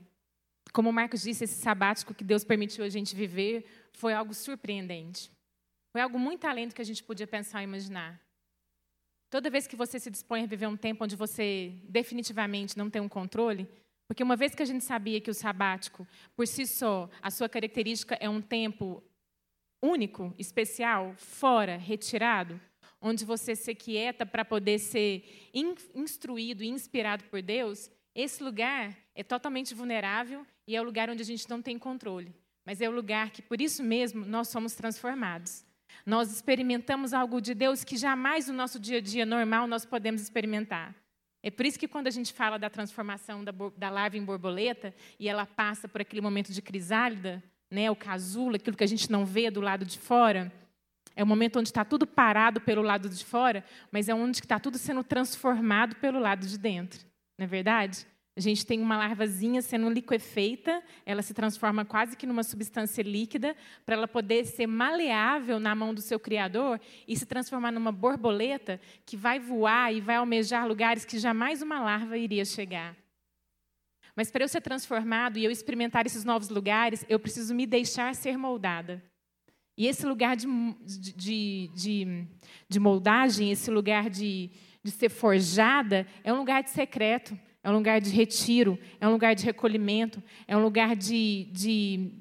como 0.73 0.89
o 0.89 0.93
Marcos 0.93 1.21
disse, 1.21 1.45
esse 1.45 1.61
sabático 1.61 2.15
que 2.15 2.25
Deus 2.25 2.45
permitiu 2.45 2.83
a 2.83 2.89
gente 2.89 3.15
viver 3.15 3.67
foi 3.93 4.15
algo 4.15 4.33
surpreendente. 4.33 5.31
Foi 5.93 6.01
algo 6.01 6.19
muito 6.19 6.47
além 6.47 6.67
do 6.67 6.75
que 6.75 6.81
a 6.81 6.87
gente 6.87 7.05
podia 7.05 7.27
pensar 7.27 7.61
e 7.61 7.65
imaginar. 7.65 8.19
Toda 9.29 9.51
vez 9.51 9.67
que 9.67 9.77
você 9.77 10.01
se 10.01 10.11
dispõe 10.11 10.45
a 10.45 10.47
viver 10.47 10.67
um 10.67 10.79
tempo 10.79 11.05
onde 11.05 11.15
você 11.15 11.75
definitivamente 11.87 12.79
não 12.79 12.89
tem 12.89 13.03
um 13.03 13.09
controle, 13.09 13.69
porque 14.09 14.23
uma 14.23 14.37
vez 14.37 14.55
que 14.55 14.63
a 14.63 14.67
gente 14.67 14.83
sabia 14.83 15.21
que 15.21 15.31
o 15.31 15.35
sabático, 15.35 16.09
por 16.35 16.47
si 16.47 16.67
só, 16.67 17.11
a 17.21 17.31
sua 17.31 17.49
característica 17.49 18.17
é 18.19 18.29
um 18.29 18.41
tempo 18.41 19.05
único, 19.83 20.35
especial, 20.39 21.13
fora, 21.17 21.77
retirado, 21.77 22.59
onde 23.01 23.25
você 23.25 23.55
se 23.55 23.75
quieta 23.75 24.25
para 24.25 24.45
poder 24.45 24.79
ser 24.79 25.51
instruído 25.95 26.65
e 26.65 26.69
inspirado 26.69 27.23
por 27.25 27.43
Deus, 27.43 27.91
esse 28.15 28.43
lugar 28.43 28.97
é 29.15 29.23
totalmente 29.23 29.75
vulnerável 29.75 30.45
e 30.67 30.75
é 30.75 30.81
o 30.81 30.85
lugar 30.85 31.11
onde 31.11 31.23
a 31.23 31.27
gente 31.27 31.49
não 31.49 31.63
tem 31.63 31.79
controle. 31.79 32.35
Mas 32.65 32.81
é 32.81 32.89
o 32.89 32.93
lugar 32.93 33.31
que, 33.31 33.43
por 33.43 33.61
isso 33.61 33.83
mesmo, 33.83 34.25
nós 34.25 34.49
somos 34.49 34.75
transformados. 34.75 35.65
Nós 36.05 36.33
experimentamos 36.33 37.13
algo 37.13 37.41
de 37.41 37.55
Deus 37.55 37.85
que 37.85 37.97
jamais 37.97 38.49
no 38.49 38.55
nosso 38.55 38.81
dia 38.81 38.99
a 38.99 39.01
dia 39.01 39.25
normal 39.25 39.67
nós 39.67 39.85
podemos 39.85 40.21
experimentar. 40.21 40.95
É 41.43 41.51
por 41.51 41.65
isso 41.65 41.79
que 41.79 41.87
quando 41.87 42.09
a 42.09 42.11
gente 42.11 42.33
fala 42.33 42.59
da 42.59 42.69
transformação 42.69 43.45
da, 43.45 43.53
da 43.77 43.91
larva 43.91 44.17
em 44.17 44.25
borboleta 44.25 44.95
e 45.19 45.29
ela 45.29 45.47
passa 45.47 45.87
por 45.89 46.01
aquele 46.01 46.21
momento 46.21 46.53
de 46.53 46.61
crisálida, 46.61 47.43
né, 47.71 47.91
o 47.91 47.97
casulo, 47.97 48.57
aquilo 48.57 48.77
que 48.77 48.85
a 48.85 48.89
gente 48.89 49.11
não 49.11 49.25
vê 49.25 49.51
do 49.51 49.61
lado 49.61 49.85
de 49.85 49.99
fora, 49.99 50.53
é 51.15 51.23
o 51.23 51.27
momento 51.27 51.59
onde 51.59 51.69
está 51.69 51.85
tudo 51.85 52.07
parado 52.07 52.61
pelo 52.61 52.83
lado 52.83 53.09
de 53.09 53.25
fora, 53.25 53.65
mas 53.91 54.09
é 54.09 54.15
onde 54.15 54.39
está 54.39 54.59
tudo 54.59 54.79
sendo 54.79 55.03
transformado 55.03 55.97
pelo 55.97 56.19
lado 56.19 56.47
de 56.47 56.57
dentro. 56.57 57.01
Não 57.37 57.45
é 57.45 57.47
verdade? 57.47 58.07
A 58.39 58.41
gente 58.41 58.65
tem 58.65 58.81
uma 58.81 58.97
larvazinha 58.97 59.61
sendo 59.61 59.91
liquefeita, 59.91 60.81
ela 61.05 61.23
se 61.23 61.35
transforma 61.35 61.85
quase 61.85 62.17
que 62.17 62.25
numa 62.25 62.45
substância 62.45 63.03
líquida, 63.03 63.57
para 63.85 63.97
ela 63.97 64.07
poder 64.07 64.45
ser 64.45 64.69
maleável 64.69 65.59
na 65.59 65.75
mão 65.75 65.93
do 65.93 66.01
seu 66.01 66.21
criador 66.21 66.81
e 67.09 67.17
se 67.17 67.27
transformar 67.27 67.73
numa 67.73 67.91
borboleta 67.91 68.81
que 69.05 69.17
vai 69.17 69.41
voar 69.41 69.93
e 69.93 70.01
vai 70.01 70.15
almejar 70.15 70.69
lugares 70.69 71.05
que 71.05 71.19
jamais 71.19 71.63
uma 71.63 71.81
larva 71.81 72.17
iria 72.17 72.45
chegar. 72.45 72.97
Mas 74.15 74.31
para 74.31 74.45
eu 74.45 74.49
ser 74.49 74.61
transformado 74.61 75.37
e 75.37 75.45
eu 75.45 75.51
experimentar 75.51 76.07
esses 76.07 76.23
novos 76.23 76.49
lugares, 76.49 77.05
eu 77.09 77.19
preciso 77.19 77.53
me 77.53 77.67
deixar 77.67 78.15
ser 78.15 78.39
moldada. 78.39 79.03
E 79.77 79.89
esse 79.89 80.07
lugar 80.07 80.37
de, 80.37 80.47
de, 80.87 81.71
de, 81.75 82.27
de 82.69 82.79
moldagem, 82.79 83.51
esse 83.51 83.69
lugar 83.69 84.09
de, 84.09 84.49
de 84.81 84.93
ser 84.93 85.09
forjada, 85.09 86.07
é 86.23 86.33
um 86.33 86.39
lugar 86.39 86.63
de 86.63 86.71
secreto, 86.71 87.37
é 87.63 87.71
um 87.71 87.75
lugar 87.75 88.01
de 88.01 88.11
retiro, 88.11 88.79
é 89.01 89.09
um 89.09 89.13
lugar 89.13 89.35
de 89.35 89.45
recolhimento, 89.45 90.23
é 90.47 90.57
um 90.57 90.63
lugar 90.63 90.95
de, 90.97 91.49
de, 91.53 92.13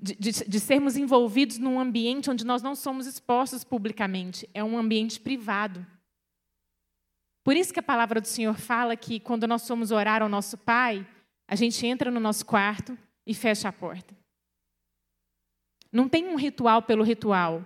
de, 0.00 0.30
de, 0.30 0.60
sermos 0.60 0.96
envolvidos 0.96 1.58
num 1.58 1.78
ambiente 1.78 2.30
onde 2.30 2.46
nós 2.46 2.62
não 2.62 2.74
somos 2.74 3.06
expostos 3.06 3.64
publicamente, 3.64 4.48
é 4.54 4.62
um 4.62 4.78
ambiente 4.78 5.20
privado. 5.20 5.84
Por 7.44 7.56
isso 7.56 7.72
que 7.72 7.80
a 7.80 7.82
palavra 7.82 8.20
do 8.20 8.28
Senhor 8.28 8.54
fala 8.58 8.96
que 8.96 9.18
quando 9.18 9.46
nós 9.46 9.62
somos 9.62 9.90
orar 9.90 10.22
ao 10.22 10.28
nosso 10.28 10.58
Pai, 10.58 11.06
a 11.48 11.56
gente 11.56 11.86
entra 11.86 12.10
no 12.10 12.20
nosso 12.20 12.44
quarto 12.44 12.96
e 13.26 13.34
fecha 13.34 13.68
a 13.68 13.72
porta. 13.72 14.14
Não 15.90 16.08
tem 16.08 16.28
um 16.28 16.36
ritual 16.36 16.82
pelo 16.82 17.02
ritual. 17.02 17.64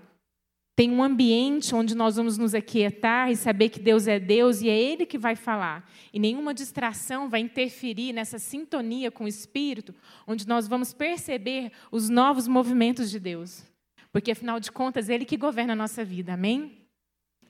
Tem 0.75 0.91
um 0.91 1.03
ambiente 1.03 1.75
onde 1.75 1.95
nós 1.95 2.17
vamos 2.17 2.39
nos 2.39 2.55
aquietar 2.55 3.31
e 3.31 3.37
saber 3.37 3.69
que 3.69 3.79
Deus 3.79 4.07
é 4.07 4.19
Deus 4.19 4.63
e 4.63 4.71
é 4.71 4.77
Ele 4.77 5.05
que 5.05 5.19
vai 5.19 5.37
falar. 5.37 5.87
E 6.13 6.19
nenhuma 6.19 6.55
distração 6.55 7.29
vai 7.29 7.41
interferir 7.41 8.13
nessa 8.15 8.39
sintonia 8.39 9.11
com 9.11 9.25
o 9.25 9.29
Espírito, 9.29 9.95
onde 10.27 10.49
nós 10.49 10.67
vamos 10.67 10.95
perceber 10.95 11.73
os 11.91 12.09
novos 12.09 12.49
movimentos 12.49 13.11
de 13.11 13.21
Deus. 13.21 13.65
Porque, 14.11 14.33
afinal 14.33 14.59
de 14.59 14.73
contas, 14.73 15.11
é 15.11 15.15
Ele 15.15 15.27
que 15.27 15.37
governa 15.37 15.75
a 15.75 15.77
nossa 15.77 16.03
vida, 16.05 16.33
amém? 16.33 16.79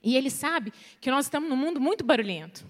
E 0.03 0.17
Ele 0.17 0.29
sabe 0.29 0.73
que 0.99 1.09
nós 1.09 1.25
estamos 1.25 1.49
num 1.49 1.55
mundo 1.55 1.79
muito 1.79 2.03
barulhento, 2.03 2.65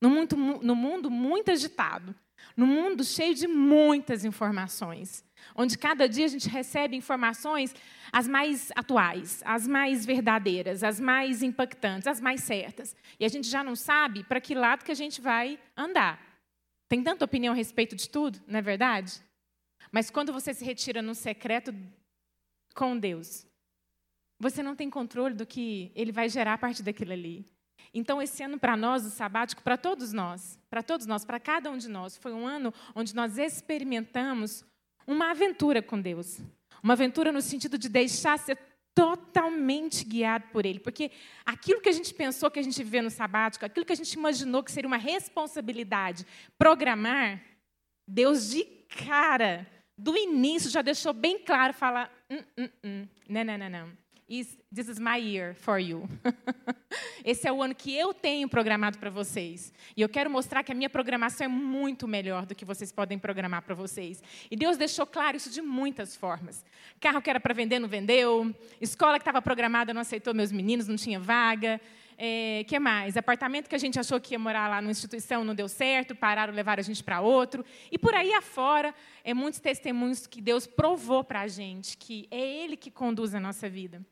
num 0.00 0.08
mundo, 0.08 0.36
num 0.36 0.74
mundo 0.74 1.10
muito 1.10 1.50
agitado, 1.50 2.14
num 2.56 2.66
mundo 2.66 3.04
cheio 3.04 3.34
de 3.34 3.46
muitas 3.46 4.24
informações 4.24 5.27
onde 5.54 5.76
cada 5.76 6.08
dia 6.08 6.24
a 6.24 6.28
gente 6.28 6.48
recebe 6.48 6.96
informações 6.96 7.74
as 8.12 8.26
mais 8.26 8.70
atuais, 8.74 9.42
as 9.44 9.66
mais 9.66 10.04
verdadeiras, 10.04 10.82
as 10.82 10.98
mais 10.98 11.42
impactantes, 11.42 12.06
as 12.06 12.20
mais 12.20 12.42
certas. 12.42 12.96
E 13.18 13.24
a 13.24 13.28
gente 13.28 13.48
já 13.48 13.62
não 13.62 13.76
sabe 13.76 14.24
para 14.24 14.40
que 14.40 14.54
lado 14.54 14.84
que 14.84 14.92
a 14.92 14.96
gente 14.96 15.20
vai 15.20 15.58
andar. 15.76 16.20
Tem 16.88 17.02
tanta 17.02 17.24
opinião 17.24 17.52
a 17.52 17.56
respeito 17.56 17.94
de 17.94 18.08
tudo, 18.08 18.40
não 18.46 18.58
é 18.58 18.62
verdade? 18.62 19.20
Mas 19.92 20.10
quando 20.10 20.32
você 20.32 20.54
se 20.54 20.64
retira 20.64 21.02
no 21.02 21.14
secreto 21.14 21.74
com 22.74 22.98
Deus, 22.98 23.46
você 24.38 24.62
não 24.62 24.76
tem 24.76 24.88
controle 24.88 25.34
do 25.34 25.46
que 25.46 25.90
ele 25.94 26.12
vai 26.12 26.28
gerar 26.28 26.54
a 26.54 26.58
partir 26.58 26.82
daquilo 26.82 27.12
ali. 27.12 27.44
Então, 27.92 28.20
esse 28.20 28.42
ano 28.42 28.58
para 28.58 28.76
nós, 28.76 29.04
o 29.04 29.10
sabático, 29.10 29.62
para 29.62 29.76
todos 29.76 30.12
nós, 30.12 30.58
para 30.68 30.82
todos 30.82 31.06
nós, 31.06 31.24
para 31.24 31.40
cada 31.40 31.70
um 31.70 31.78
de 31.78 31.88
nós, 31.88 32.16
foi 32.16 32.32
um 32.32 32.46
ano 32.46 32.72
onde 32.94 33.14
nós 33.14 33.38
experimentamos 33.38 34.64
uma 35.08 35.30
aventura 35.30 35.80
com 35.80 35.98
Deus. 35.98 36.38
Uma 36.82 36.92
aventura 36.92 37.32
no 37.32 37.40
sentido 37.40 37.78
de 37.78 37.88
deixar 37.88 38.38
ser 38.38 38.58
totalmente 38.94 40.04
guiado 40.04 40.44
por 40.52 40.66
Ele. 40.66 40.78
Porque 40.78 41.10
aquilo 41.46 41.80
que 41.80 41.88
a 41.88 41.92
gente 41.92 42.12
pensou 42.12 42.50
que 42.50 42.58
a 42.58 42.62
gente 42.62 42.84
vê 42.84 43.00
no 43.00 43.10
sabático, 43.10 43.64
aquilo 43.64 43.86
que 43.86 43.92
a 43.92 43.96
gente 43.96 44.12
imaginou 44.12 44.62
que 44.62 44.70
seria 44.70 44.86
uma 44.86 44.98
responsabilidade, 44.98 46.26
programar, 46.58 47.42
Deus 48.06 48.50
de 48.50 48.64
cara, 49.06 49.66
do 49.96 50.16
início, 50.16 50.70
já 50.70 50.82
deixou 50.82 51.12
bem 51.12 51.38
claro, 51.38 51.72
fala, 51.72 52.10
hum, 52.30 52.42
hum, 52.58 52.68
hum. 52.84 53.08
não, 53.28 53.44
não, 53.44 53.58
não, 53.58 53.70
não 53.70 54.07
is, 54.28 54.58
this 54.70 54.88
is 54.88 54.98
my 54.98 55.16
year 55.16 55.54
for 55.54 55.78
you. 55.78 56.08
Esse 57.24 57.48
é 57.48 57.52
o 57.52 57.62
ano 57.62 57.74
que 57.74 57.94
eu 57.96 58.12
tenho 58.12 58.48
programado 58.48 58.98
para 58.98 59.10
vocês. 59.10 59.72
E 59.96 60.02
eu 60.02 60.08
quero 60.08 60.30
mostrar 60.30 60.62
que 60.62 60.70
a 60.70 60.74
minha 60.74 60.90
programação 60.90 61.46
é 61.46 61.48
muito 61.48 62.06
melhor 62.06 62.46
do 62.46 62.54
que 62.54 62.64
vocês 62.64 62.92
podem 62.92 63.18
programar 63.18 63.62
para 63.62 63.74
vocês. 63.74 64.22
E 64.50 64.56
Deus 64.56 64.76
deixou 64.76 65.06
claro 65.06 65.36
isso 65.36 65.50
de 65.50 65.60
muitas 65.60 66.16
formas. 66.16 66.64
Carro 67.00 67.20
que 67.20 67.30
era 67.30 67.40
para 67.40 67.54
vender 67.54 67.78
não 67.78 67.88
vendeu. 67.88 68.54
Escola 68.80 69.18
que 69.18 69.22
estava 69.22 69.42
programada 69.42 69.92
não 69.94 70.02
aceitou 70.02 70.34
meus 70.34 70.52
meninos, 70.52 70.86
não 70.86 70.96
tinha 70.96 71.18
vaga. 71.18 71.80
É, 72.20 72.64
que 72.66 72.78
mais? 72.80 73.16
Apartamento 73.16 73.68
que 73.68 73.76
a 73.76 73.78
gente 73.78 73.98
achou 73.98 74.20
que 74.20 74.34
ia 74.34 74.38
morar 74.38 74.68
lá 74.68 74.82
numa 74.82 74.90
instituição 74.90 75.44
não 75.44 75.54
deu 75.54 75.68
certo, 75.68 76.16
pararam, 76.16 76.52
levaram 76.52 76.80
a 76.80 76.84
gente 76.84 77.02
para 77.02 77.20
outro. 77.20 77.64
E 77.92 77.98
por 77.98 78.12
aí 78.12 78.32
afora, 78.32 78.92
é 79.22 79.32
muitos 79.32 79.60
testemunhos 79.60 80.26
que 80.26 80.40
Deus 80.40 80.66
provou 80.66 81.22
para 81.22 81.42
a 81.42 81.48
gente, 81.48 81.96
que 81.96 82.26
é 82.30 82.40
Ele 82.40 82.76
que 82.76 82.90
conduz 82.90 83.34
a 83.34 83.40
nossa 83.40 83.68
vida. 83.68 84.04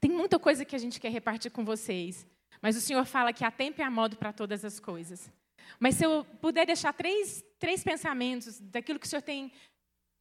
Tem 0.00 0.10
muita 0.10 0.38
coisa 0.38 0.64
que 0.64 0.76
a 0.76 0.78
gente 0.78 1.00
quer 1.00 1.10
repartir 1.10 1.50
com 1.50 1.64
vocês, 1.64 2.26
mas 2.60 2.76
o 2.76 2.80
Senhor 2.80 3.04
fala 3.04 3.32
que 3.32 3.44
há 3.44 3.50
tempo 3.50 3.80
e 3.80 3.84
há 3.84 3.90
modo 3.90 4.16
para 4.16 4.32
todas 4.32 4.64
as 4.64 4.78
coisas. 4.78 5.30
Mas 5.78 5.96
se 5.96 6.04
eu 6.04 6.24
puder 6.40 6.66
deixar 6.66 6.92
três, 6.92 7.44
três 7.58 7.82
pensamentos 7.82 8.60
daquilo 8.60 8.98
que 8.98 9.06
o 9.06 9.08
Senhor 9.08 9.22
tem, 9.22 9.52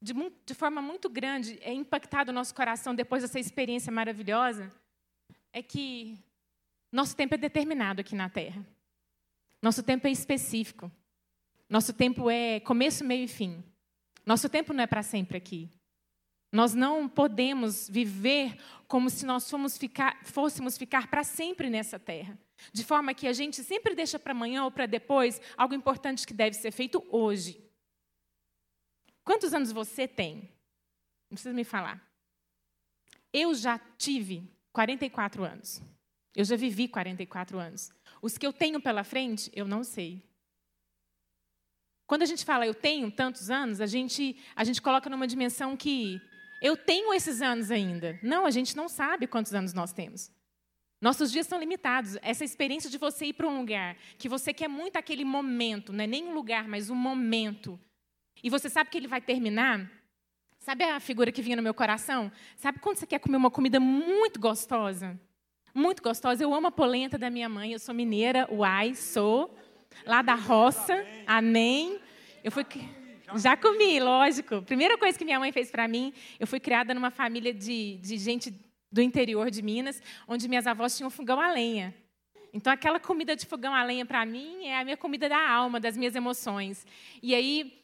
de, 0.02 0.14
de 0.46 0.54
forma 0.54 0.82
muito 0.82 1.10
grande, 1.10 1.60
é 1.62 1.74
impactado 1.74 2.32
o 2.32 2.34
nosso 2.34 2.54
coração 2.54 2.96
depois 2.96 3.22
dessa 3.22 3.40
experiência 3.40 3.92
maravilhosa, 3.92 4.72
é 5.54 5.62
que 5.62 6.18
nosso 6.92 7.16
tempo 7.16 7.36
é 7.36 7.38
determinado 7.38 8.02
aqui 8.02 8.16
na 8.16 8.30
Terra. 8.30 8.66
Nosso 9.62 9.82
tempo 9.84 10.08
é 10.08 10.12
específico. 10.12 10.92
Nosso 11.70 11.94
tempo 11.94 12.30
é 12.30 12.60
começo, 12.60 13.04
meio 13.04 13.24
e 13.24 13.28
fim. 13.28 13.64
Nosso 14.26 14.48
tempo 14.50 14.74
não 14.74 14.84
é 14.84 14.88
para 14.88 15.04
sempre 15.04 15.38
aqui. 15.38 15.70
Nós 16.52 16.74
não 16.74 17.10
podemos 17.10 17.90
viver 17.90 18.58
como 18.88 19.10
se 19.10 19.26
nós 19.26 19.50
ficar, 19.78 20.24
fôssemos 20.24 20.78
ficar 20.78 21.10
para 21.10 21.24
sempre 21.24 21.70
nessa 21.70 22.00
terra. 22.00 22.38
De 22.72 22.84
forma 22.84 23.14
que 23.14 23.28
a 23.28 23.34
gente 23.34 23.64
sempre 23.64 23.94
deixa 23.94 24.18
para 24.18 24.32
amanhã 24.32 24.64
ou 24.64 24.72
para 24.72 24.86
depois 24.86 25.42
algo 25.58 25.74
importante 25.74 26.26
que 26.26 26.34
deve 26.34 26.56
ser 26.56 26.72
feito 26.72 27.06
hoje. 27.10 27.62
Quantos 29.24 29.54
anos 29.54 29.72
você 29.72 30.08
tem? 30.08 30.50
Não 31.30 31.36
precisa 31.36 31.54
me 31.54 31.64
falar. 31.64 32.02
Eu 33.34 33.54
já 33.54 33.80
tive 33.98 34.50
44 34.72 35.44
anos. 35.44 35.82
Eu 36.36 36.46
já 36.46 36.56
vivi 36.56 36.88
44 36.88 37.58
anos. 37.58 37.92
Os 38.22 38.38
que 38.38 38.46
eu 38.46 38.54
tenho 38.54 38.80
pela 38.82 39.04
frente, 39.04 39.52
eu 39.54 39.68
não 39.68 39.84
sei. 39.84 40.24
Quando 42.06 42.22
a 42.22 42.26
gente 42.26 42.46
fala 42.46 42.68
eu 42.68 42.74
tenho 42.74 43.10
tantos 43.12 43.50
anos, 43.50 43.82
a 43.82 43.88
gente, 43.88 44.38
a 44.56 44.64
gente 44.64 44.82
coloca 44.82 45.10
numa 45.10 45.28
dimensão 45.28 45.76
que 45.76 46.22
eu 46.66 46.76
tenho 46.76 47.14
esses 47.14 47.42
anos 47.42 47.70
ainda. 47.70 48.20
Não, 48.24 48.46
a 48.46 48.52
gente 48.52 48.76
não 48.76 48.90
sabe 48.90 49.28
quantos 49.28 49.54
anos 49.54 49.74
nós 49.74 49.94
temos. 49.94 50.32
Nossos 51.00 51.32
dias 51.32 51.46
são 51.46 51.60
limitados. 51.60 52.18
Essa 52.22 52.44
experiência 52.44 52.90
de 52.90 52.98
você 52.98 53.28
ir 53.28 53.34
para 53.34 53.48
um 53.48 53.60
lugar 53.60 53.96
que 54.18 54.28
você 54.28 54.52
quer 54.52 54.68
muito 54.68 54.98
aquele 54.98 55.24
momento, 55.24 55.94
não 55.94 56.04
é 56.04 56.08
nem 56.08 56.26
um 56.26 56.34
lugar, 56.34 56.68
mas 56.68 56.90
um 56.90 56.96
momento, 56.96 57.80
e 58.44 58.50
você 58.50 58.70
sabe 58.70 58.90
que 58.90 58.98
ele 58.98 59.08
vai 59.08 59.22
terminar. 59.22 59.90
Sabe 60.60 60.84
a 60.84 61.00
figura 61.00 61.32
que 61.32 61.42
vinha 61.42 61.56
no 61.56 61.62
meu 61.62 61.74
coração? 61.74 62.32
Sabe 62.56 62.80
quando 62.80 62.98
você 62.98 63.06
quer 63.06 63.20
comer 63.20 63.38
uma 63.38 63.52
comida 63.52 63.80
muito 63.80 64.40
gostosa? 64.40 65.20
Muito 65.74 66.02
gostosa. 66.02 66.44
Eu 66.44 66.54
amo 66.54 66.68
a 66.68 66.72
polenta 66.72 67.18
da 67.18 67.30
minha 67.30 67.48
mãe. 67.48 67.74
Eu 67.74 67.80
sou 67.80 67.94
mineira, 67.94 68.48
uai, 68.52 68.96
sou. 68.96 69.56
Lá 70.06 70.22
da 70.22 70.34
roça. 70.34 71.06
Amém. 71.28 72.00
Eu 72.44 72.52
fui. 72.52 72.66
Já 73.38 73.58
comi, 73.58 74.00
lógico. 74.00 74.62
Primeira 74.62 74.98
coisa 74.98 75.18
que 75.18 75.26
minha 75.26 75.40
mãe 75.40 75.52
fez 75.52 75.70
para 75.70 75.88
mim, 75.88 76.14
eu 76.40 76.48
fui 76.48 76.60
criada 76.60 76.94
numa 76.94 77.12
família 77.12 77.54
de, 77.54 77.98
de 77.98 78.18
gente 78.18 78.54
do 78.92 79.02
interior 79.02 79.52
de 79.52 79.62
Minas, 79.62 80.02
onde 80.28 80.48
minhas 80.48 80.66
avós 80.66 80.96
tinham 80.96 81.10
fogão 81.10 81.40
a 81.40 81.52
lenha. 81.52 81.94
Então, 82.54 82.72
aquela 82.72 83.00
comida 83.00 83.36
de 83.36 83.46
fogão 83.46 83.76
a 83.76 83.84
lenha, 83.84 84.06
para 84.06 84.26
mim, 84.26 84.66
é 84.66 84.80
a 84.80 84.84
minha 84.86 84.96
comida 84.96 85.28
da 85.28 85.50
alma, 85.50 85.78
das 85.80 85.98
minhas 85.98 86.16
emoções. 86.16 86.88
E 87.22 87.36
aí, 87.36 87.84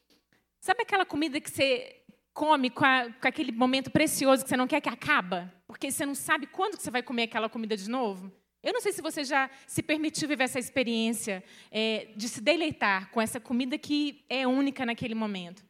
sabe 0.62 0.84
aquela 0.84 1.06
comida 1.06 1.42
que 1.42 1.52
você 1.52 1.98
come 2.34 2.70
com, 2.70 2.86
a, 2.86 3.10
com, 3.12 3.28
aquele 3.28 3.52
momento 3.52 3.92
precioso 3.92 4.44
que 4.44 4.50
você 4.50 4.56
não 4.56 4.68
quer 4.68 4.80
que 4.80 4.88
acaba? 4.88 5.54
Porque 5.68 5.92
você 5.92 6.06
não 6.06 6.16
sabe 6.16 6.48
quando 6.48 6.78
você 6.78 6.90
vai 6.90 7.04
comer 7.04 7.24
aquela 7.24 7.50
comida 7.50 7.76
de 7.76 7.90
novo? 7.90 8.32
Eu 8.64 8.74
não 8.74 8.82
sei 8.82 8.92
se 8.92 9.02
você 9.02 9.24
já 9.24 9.50
se 9.66 9.82
permitiu 9.82 10.28
viver 10.28 10.44
essa 10.44 10.60
experiência 10.60 11.44
é, 11.72 12.10
de 12.16 12.30
se 12.30 12.40
deleitar 12.40 13.10
com 13.12 13.20
essa 13.20 13.40
comida 13.40 13.78
que 13.78 14.24
é 14.30 14.46
única 14.46 14.86
naquele 14.86 15.16
momento. 15.16 15.66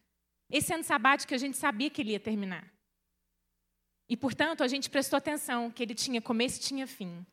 Esse 0.50 0.74
ano 0.74 0.84
sabático 0.84 1.34
a 1.34 1.38
gente 1.38 1.58
sabia 1.58 1.90
que 1.90 2.02
ele 2.02 2.12
ia 2.12 2.20
terminar. 2.20 2.70
E, 4.10 4.18
portanto, 4.18 4.62
a 4.62 4.68
gente 4.68 4.90
prestou 4.90 5.16
atenção 5.16 5.72
que 5.72 5.82
ele 5.82 5.96
tinha 5.96 6.22
começo 6.22 6.58
e 6.60 6.64
tinha 6.64 6.86
fim. 6.86 7.26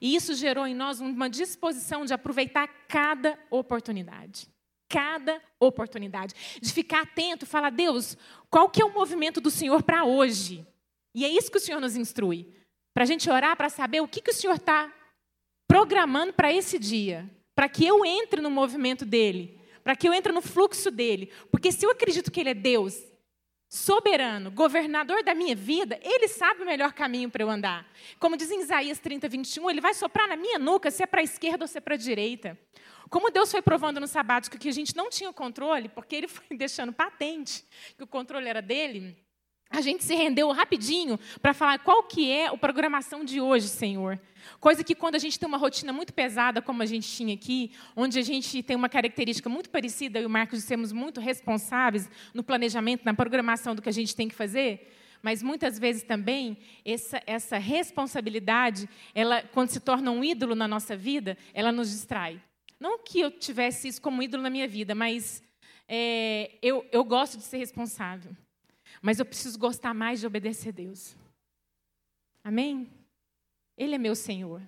E 0.00 0.14
isso 0.14 0.34
gerou 0.34 0.66
em 0.66 0.74
nós 0.74 1.00
uma 1.00 1.28
disposição 1.28 2.06
de 2.06 2.14
aproveitar 2.14 2.66
cada 2.88 3.38
oportunidade. 3.50 4.48
Cada 4.88 5.38
oportunidade. 5.60 6.34
De 6.62 6.72
ficar 6.72 7.02
atento, 7.02 7.44
falar, 7.44 7.68
Deus, 7.68 8.16
qual 8.48 8.70
que 8.70 8.80
é 8.80 8.84
o 8.86 8.94
movimento 8.94 9.38
do 9.38 9.50
Senhor 9.50 9.82
para 9.82 10.04
hoje? 10.04 10.66
E 11.14 11.26
é 11.26 11.28
isso 11.28 11.50
que 11.50 11.58
o 11.58 11.60
Senhor 11.60 11.80
nos 11.80 11.94
instrui. 11.94 12.54
Para 12.94 13.04
a 13.04 13.06
gente 13.06 13.30
orar, 13.30 13.56
para 13.56 13.68
saber 13.68 14.00
o 14.00 14.08
que, 14.08 14.20
que 14.20 14.30
o 14.30 14.34
Senhor 14.34 14.56
está 14.56 14.92
programando 15.66 16.32
para 16.32 16.52
esse 16.52 16.78
dia. 16.78 17.28
Para 17.54 17.68
que 17.68 17.86
eu 17.86 18.04
entre 18.04 18.40
no 18.40 18.50
movimento 18.50 19.04
dele. 19.04 19.60
Para 19.84 19.96
que 19.96 20.08
eu 20.08 20.14
entre 20.14 20.32
no 20.32 20.42
fluxo 20.42 20.90
dele. 20.90 21.32
Porque 21.50 21.70
se 21.70 21.84
eu 21.84 21.90
acredito 21.90 22.30
que 22.30 22.40
ele 22.40 22.50
é 22.50 22.54
Deus, 22.54 23.02
soberano, 23.68 24.50
governador 24.50 25.22
da 25.22 25.34
minha 25.34 25.54
vida, 25.54 26.00
ele 26.02 26.26
sabe 26.26 26.62
o 26.62 26.66
melhor 26.66 26.92
caminho 26.92 27.30
para 27.30 27.42
eu 27.42 27.50
andar. 27.50 27.86
Como 28.18 28.36
diz 28.36 28.50
em 28.50 28.60
Isaías 28.60 28.98
30, 28.98 29.28
21, 29.28 29.70
ele 29.70 29.80
vai 29.80 29.92
soprar 29.92 30.26
na 30.26 30.36
minha 30.36 30.58
nuca 30.58 30.90
se 30.90 31.02
é 31.02 31.06
para 31.06 31.20
a 31.20 31.24
esquerda 31.24 31.64
ou 31.64 31.68
se 31.68 31.76
é 31.78 31.80
para 31.80 31.94
a 31.94 31.98
direita. 31.98 32.58
Como 33.10 33.30
Deus 33.30 33.50
foi 33.50 33.62
provando 33.62 34.00
no 34.00 34.06
sabático 34.06 34.58
que 34.58 34.68
a 34.68 34.72
gente 34.72 34.96
não 34.96 35.10
tinha 35.10 35.32
controle, 35.32 35.88
porque 35.88 36.16
ele 36.16 36.28
foi 36.28 36.44
deixando 36.56 36.92
patente 36.92 37.64
que 37.96 38.02
o 38.02 38.06
controle 38.06 38.48
era 38.48 38.62
dele, 38.62 39.16
a 39.70 39.80
gente 39.80 40.02
se 40.02 40.14
rendeu 40.14 40.50
rapidinho 40.50 41.18
para 41.42 41.52
falar 41.52 41.78
qual 41.78 42.02
que 42.02 42.30
é 42.30 42.46
a 42.46 42.56
programação 42.56 43.24
de 43.24 43.40
hoje, 43.40 43.68
Senhor. 43.68 44.18
Coisa 44.60 44.82
que 44.82 44.94
quando 44.94 45.14
a 45.14 45.18
gente 45.18 45.38
tem 45.38 45.46
uma 45.46 45.58
rotina 45.58 45.92
muito 45.92 46.12
pesada, 46.12 46.62
como 46.62 46.82
a 46.82 46.86
gente 46.86 47.06
tinha 47.06 47.34
aqui, 47.34 47.72
onde 47.94 48.18
a 48.18 48.22
gente 48.22 48.62
tem 48.62 48.74
uma 48.74 48.88
característica 48.88 49.48
muito 49.48 49.68
parecida, 49.68 50.18
eu 50.18 50.22
e 50.22 50.26
o 50.26 50.30
Marcos 50.30 50.60
de 50.60 50.64
sermos 50.64 50.90
muito 50.90 51.20
responsáveis 51.20 52.08
no 52.32 52.42
planejamento, 52.42 53.04
na 53.04 53.12
programação 53.12 53.74
do 53.74 53.82
que 53.82 53.88
a 53.88 53.92
gente 53.92 54.16
tem 54.16 54.26
que 54.26 54.34
fazer, 54.34 54.90
mas 55.22 55.42
muitas 55.42 55.78
vezes 55.78 56.02
também 56.02 56.56
essa, 56.84 57.20
essa 57.26 57.58
responsabilidade, 57.58 58.88
ela, 59.14 59.42
quando 59.52 59.68
se 59.68 59.80
torna 59.80 60.10
um 60.10 60.24
ídolo 60.24 60.54
na 60.54 60.66
nossa 60.66 60.96
vida, 60.96 61.36
ela 61.52 61.70
nos 61.70 61.90
distrai. 61.90 62.40
Não 62.80 62.98
que 62.98 63.20
eu 63.20 63.30
tivesse 63.30 63.88
isso 63.88 64.00
como 64.00 64.22
ídolo 64.22 64.42
na 64.42 64.50
minha 64.50 64.68
vida, 64.68 64.94
mas 64.94 65.42
é, 65.88 66.52
eu, 66.62 66.86
eu 66.92 67.04
gosto 67.04 67.36
de 67.36 67.42
ser 67.42 67.58
responsável. 67.58 68.34
Mas 69.02 69.18
eu 69.18 69.26
preciso 69.26 69.58
gostar 69.58 69.94
mais 69.94 70.20
de 70.20 70.26
obedecer 70.26 70.70
a 70.70 70.72
Deus. 70.72 71.16
Amém? 72.42 72.90
Ele 73.76 73.94
é 73.94 73.98
meu 73.98 74.14
Senhor. 74.14 74.62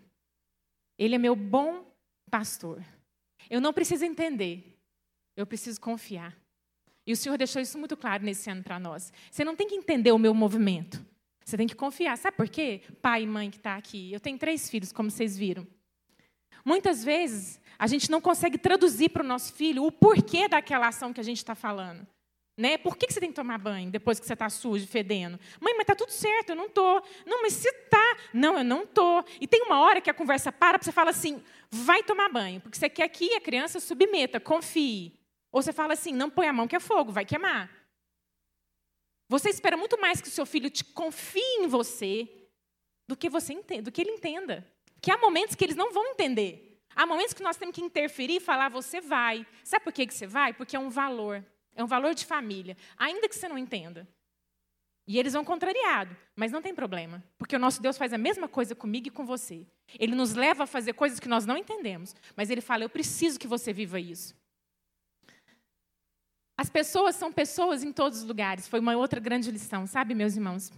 Ele 0.98 1.14
é 1.14 1.18
meu 1.18 1.34
bom 1.34 1.84
pastor. 2.30 2.84
Eu 3.48 3.60
não 3.60 3.72
preciso 3.72 4.04
entender, 4.04 4.78
eu 5.36 5.46
preciso 5.46 5.80
confiar. 5.80 6.36
E 7.06 7.12
o 7.12 7.16
Senhor 7.16 7.36
deixou 7.36 7.60
isso 7.60 7.78
muito 7.78 7.96
claro 7.96 8.22
nesse 8.22 8.50
ano 8.50 8.62
para 8.62 8.78
nós. 8.78 9.12
Você 9.30 9.42
não 9.44 9.56
tem 9.56 9.66
que 9.66 9.74
entender 9.74 10.12
o 10.12 10.18
meu 10.18 10.34
movimento. 10.34 11.04
Você 11.44 11.56
tem 11.56 11.66
que 11.66 11.74
confiar. 11.74 12.16
Sabe 12.16 12.36
por 12.36 12.48
quê? 12.48 12.82
Pai 13.02 13.22
e 13.22 13.26
mãe 13.26 13.50
que 13.50 13.56
está 13.56 13.76
aqui. 13.76 14.12
Eu 14.12 14.20
tenho 14.20 14.38
três 14.38 14.70
filhos, 14.70 14.92
como 14.92 15.10
vocês 15.10 15.36
viram. 15.36 15.66
Muitas 16.64 17.02
vezes, 17.02 17.60
a 17.78 17.86
gente 17.86 18.10
não 18.10 18.20
consegue 18.20 18.58
traduzir 18.58 19.08
para 19.08 19.24
o 19.24 19.26
nosso 19.26 19.52
filho 19.54 19.84
o 19.84 19.90
porquê 19.90 20.46
daquela 20.46 20.88
ação 20.88 21.12
que 21.12 21.20
a 21.20 21.24
gente 21.24 21.38
está 21.38 21.54
falando. 21.54 22.06
Né? 22.60 22.76
Por 22.76 22.94
que 22.94 23.10
você 23.10 23.18
tem 23.18 23.30
que 23.30 23.34
tomar 23.34 23.56
banho 23.56 23.90
depois 23.90 24.20
que 24.20 24.26
você 24.26 24.34
está 24.34 24.50
sujo, 24.50 24.86
fedendo? 24.86 25.40
Mãe, 25.58 25.72
mas 25.72 25.80
está 25.80 25.94
tudo 25.94 26.12
certo, 26.12 26.50
eu 26.50 26.56
não 26.56 26.66
estou. 26.66 27.02
Não, 27.24 27.40
mas 27.40 27.54
se 27.54 27.66
está. 27.66 28.16
Não, 28.34 28.58
eu 28.58 28.62
não 28.62 28.82
estou. 28.82 29.24
E 29.40 29.46
tem 29.46 29.62
uma 29.62 29.80
hora 29.80 29.98
que 29.98 30.10
a 30.10 30.12
conversa 30.12 30.52
para, 30.52 30.76
você 30.76 30.92
fala 30.92 31.08
assim, 31.08 31.42
vai 31.70 32.02
tomar 32.02 32.28
banho, 32.28 32.60
porque 32.60 32.76
você 32.76 32.90
quer 32.90 33.08
que 33.08 33.32
a 33.32 33.40
criança 33.40 33.80
submeta, 33.80 34.38
confie. 34.38 35.18
Ou 35.50 35.62
você 35.62 35.72
fala 35.72 35.94
assim, 35.94 36.12
não 36.12 36.28
põe 36.28 36.48
a 36.48 36.52
mão 36.52 36.68
que 36.68 36.76
é 36.76 36.80
fogo, 36.80 37.10
vai 37.10 37.24
queimar. 37.24 37.70
Você 39.26 39.48
espera 39.48 39.74
muito 39.74 39.98
mais 39.98 40.20
que 40.20 40.28
o 40.28 40.30
seu 40.30 40.44
filho 40.44 40.68
te 40.68 40.84
confie 40.84 41.62
em 41.62 41.66
você 41.66 42.28
do 43.08 43.16
que 43.16 43.30
você 43.30 43.54
entenda, 43.54 43.84
do 43.84 43.90
que 43.90 44.02
ele 44.02 44.10
entenda. 44.10 44.70
Que 45.00 45.10
há 45.10 45.16
momentos 45.16 45.54
que 45.54 45.64
eles 45.64 45.76
não 45.76 45.94
vão 45.94 46.08
entender. 46.08 46.78
Há 46.94 47.06
momentos 47.06 47.32
que 47.32 47.42
nós 47.42 47.56
temos 47.56 47.74
que 47.74 47.80
interferir 47.80 48.36
e 48.36 48.40
falar, 48.40 48.68
você 48.68 49.00
vai. 49.00 49.46
Sabe 49.64 49.82
por 49.82 49.94
que 49.94 50.10
você 50.10 50.26
vai? 50.26 50.52
Porque 50.52 50.76
é 50.76 50.78
um 50.78 50.90
valor. 50.90 51.42
É 51.80 51.84
um 51.84 51.86
valor 51.86 52.14
de 52.14 52.26
família, 52.26 52.76
ainda 52.98 53.26
que 53.26 53.34
você 53.34 53.48
não 53.48 53.56
entenda. 53.56 54.06
E 55.06 55.18
eles 55.18 55.32
vão 55.32 55.42
contrariado, 55.42 56.14
mas 56.36 56.52
não 56.52 56.60
tem 56.60 56.74
problema, 56.74 57.24
porque 57.38 57.56
o 57.56 57.58
nosso 57.58 57.80
Deus 57.80 57.96
faz 57.96 58.12
a 58.12 58.18
mesma 58.18 58.46
coisa 58.46 58.74
comigo 58.74 59.08
e 59.08 59.10
com 59.10 59.24
você. 59.24 59.66
Ele 59.98 60.14
nos 60.14 60.34
leva 60.34 60.64
a 60.64 60.66
fazer 60.66 60.92
coisas 60.92 61.18
que 61.18 61.28
nós 61.28 61.46
não 61.46 61.56
entendemos, 61.56 62.14
mas 62.36 62.50
ele 62.50 62.60
fala: 62.60 62.84
"Eu 62.84 62.90
preciso 62.90 63.40
que 63.40 63.48
você 63.48 63.72
viva 63.72 63.98
isso". 63.98 64.36
As 66.54 66.68
pessoas 66.68 67.16
são 67.16 67.32
pessoas 67.32 67.82
em 67.82 67.90
todos 67.90 68.18
os 68.18 68.24
lugares. 68.24 68.68
Foi 68.68 68.78
uma 68.78 68.94
outra 68.94 69.18
grande 69.18 69.50
lição, 69.50 69.86
sabe, 69.86 70.14
meus 70.14 70.36
irmãos? 70.36 70.70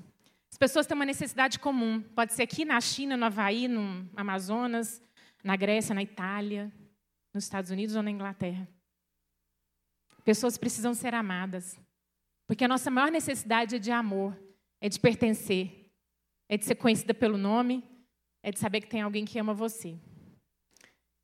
As 0.53 0.57
pessoas 0.57 0.87
têm 0.87 0.95
uma 0.95 1.05
necessidade 1.05 1.59
comum. 1.59 2.01
Pode 2.01 2.33
ser 2.33 2.45
aqui 2.45 2.65
na 2.65 2.81
China, 2.81 3.17
no 3.17 3.25
Havaí, 3.25 3.67
no 3.67 4.09
Amazonas, 4.15 5.03
na 5.43 5.57
Grécia, 5.57 5.97
na 5.97 6.03
Itália, 6.03 6.73
nos 7.35 7.43
Estados 7.43 7.73
Unidos 7.73 7.97
ou 7.97 8.03
na 8.05 8.12
Inglaterra. 8.12 8.69
Pessoas 10.25 10.57
precisam 10.57 10.95
ser 10.95 11.15
amadas. 11.15 11.79
Porque 12.47 12.65
a 12.65 12.69
nossa 12.69 12.91
maior 12.91 13.11
necessidade 13.11 13.77
é 13.77 13.79
de 13.79 13.91
amor, 13.91 14.37
é 14.81 14.89
de 14.89 14.99
pertencer, 15.01 15.91
é 16.49 16.57
de 16.57 16.65
ser 16.65 16.75
conhecida 16.75 17.15
pelo 17.15 17.39
nome, 17.39 17.83
é 18.43 18.51
de 18.51 18.59
saber 18.59 18.81
que 18.81 18.89
tem 18.89 19.01
alguém 19.01 19.25
que 19.25 19.39
ama 19.39 19.55
você. 19.55 19.99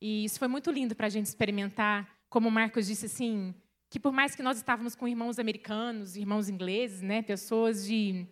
E 0.01 0.25
isso 0.25 0.39
foi 0.39 0.49
muito 0.49 0.71
lindo 0.71 0.95
para 0.95 1.07
a 1.07 1.11
gente 1.11 1.27
experimentar, 1.27 2.09
como 2.29 2.49
o 2.49 2.53
Marcos 2.53 2.87
disse 2.87 3.07
assim, 3.07 3.55
que 3.91 3.99
por 3.99 4.13
mais 4.13 4.35
que 4.35 4.43
nós 4.43 4.57
estávamos 4.57 4.95
com 4.95 5.09
irmãos 5.09 5.39
americanos, 5.39 6.17
irmãos 6.17 6.49
ingleses, 6.49 7.03
né, 7.03 7.21
pessoas 7.21 7.85
de, 7.85 8.27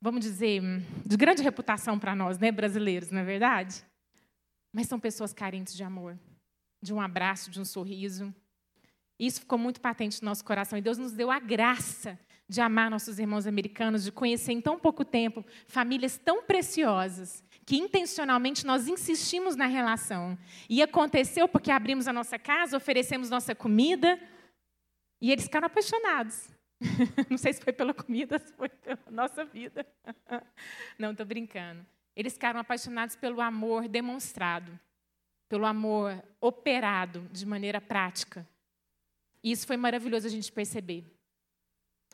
vamos 0.00 0.20
dizer, 0.20 0.62
de 1.04 1.16
grande 1.16 1.42
reputação 1.42 1.98
para 1.98 2.14
nós, 2.16 2.38
né, 2.38 2.50
brasileiros, 2.50 3.10
não 3.10 3.20
é 3.20 3.24
verdade? 3.24 3.84
Mas 4.72 4.86
são 4.86 4.98
pessoas 4.98 5.32
carentes 5.32 5.74
de 5.74 5.84
amor, 5.84 6.18
de 6.82 6.92
um 6.94 7.00
abraço, 7.00 7.50
de 7.50 7.60
um 7.60 7.64
sorriso, 7.64 8.34
isso 9.18 9.40
ficou 9.40 9.58
muito 9.58 9.80
patente 9.80 10.20
no 10.22 10.26
nosso 10.26 10.44
coração. 10.44 10.78
E 10.78 10.82
Deus 10.82 10.98
nos 10.98 11.12
deu 11.12 11.30
a 11.30 11.38
graça 11.38 12.18
de 12.48 12.60
amar 12.60 12.90
nossos 12.90 13.18
irmãos 13.18 13.46
americanos, 13.46 14.04
de 14.04 14.12
conhecer 14.12 14.52
em 14.52 14.60
tão 14.60 14.78
pouco 14.78 15.04
tempo 15.04 15.44
famílias 15.66 16.18
tão 16.18 16.42
preciosas, 16.42 17.42
que 17.64 17.76
intencionalmente 17.76 18.66
nós 18.66 18.86
insistimos 18.88 19.56
na 19.56 19.66
relação. 19.66 20.36
E 20.68 20.82
aconteceu 20.82 21.48
porque 21.48 21.70
abrimos 21.70 22.06
a 22.06 22.12
nossa 22.12 22.38
casa, 22.38 22.76
oferecemos 22.76 23.30
nossa 23.30 23.54
comida, 23.54 24.20
e 25.20 25.32
eles 25.32 25.44
ficaram 25.44 25.66
apaixonados. 25.66 26.48
Não 27.30 27.38
sei 27.38 27.52
se 27.52 27.62
foi 27.62 27.72
pela 27.72 27.94
comida, 27.94 28.38
se 28.38 28.52
foi 28.52 28.68
pela 28.68 28.98
nossa 29.10 29.44
vida. 29.44 29.86
Não, 30.98 31.12
estou 31.12 31.24
brincando. 31.24 31.86
Eles 32.14 32.34
ficaram 32.34 32.60
apaixonados 32.60 33.16
pelo 33.16 33.40
amor 33.40 33.88
demonstrado, 33.88 34.78
pelo 35.48 35.64
amor 35.64 36.22
operado 36.40 37.26
de 37.32 37.46
maneira 37.46 37.80
prática 37.80 38.46
e 39.44 39.52
isso 39.52 39.66
foi 39.66 39.76
maravilhoso 39.76 40.26
a 40.26 40.30
gente 40.30 40.50
perceber. 40.50 41.04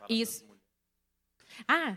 Isso. 0.09 0.45
Ah, 1.69 1.97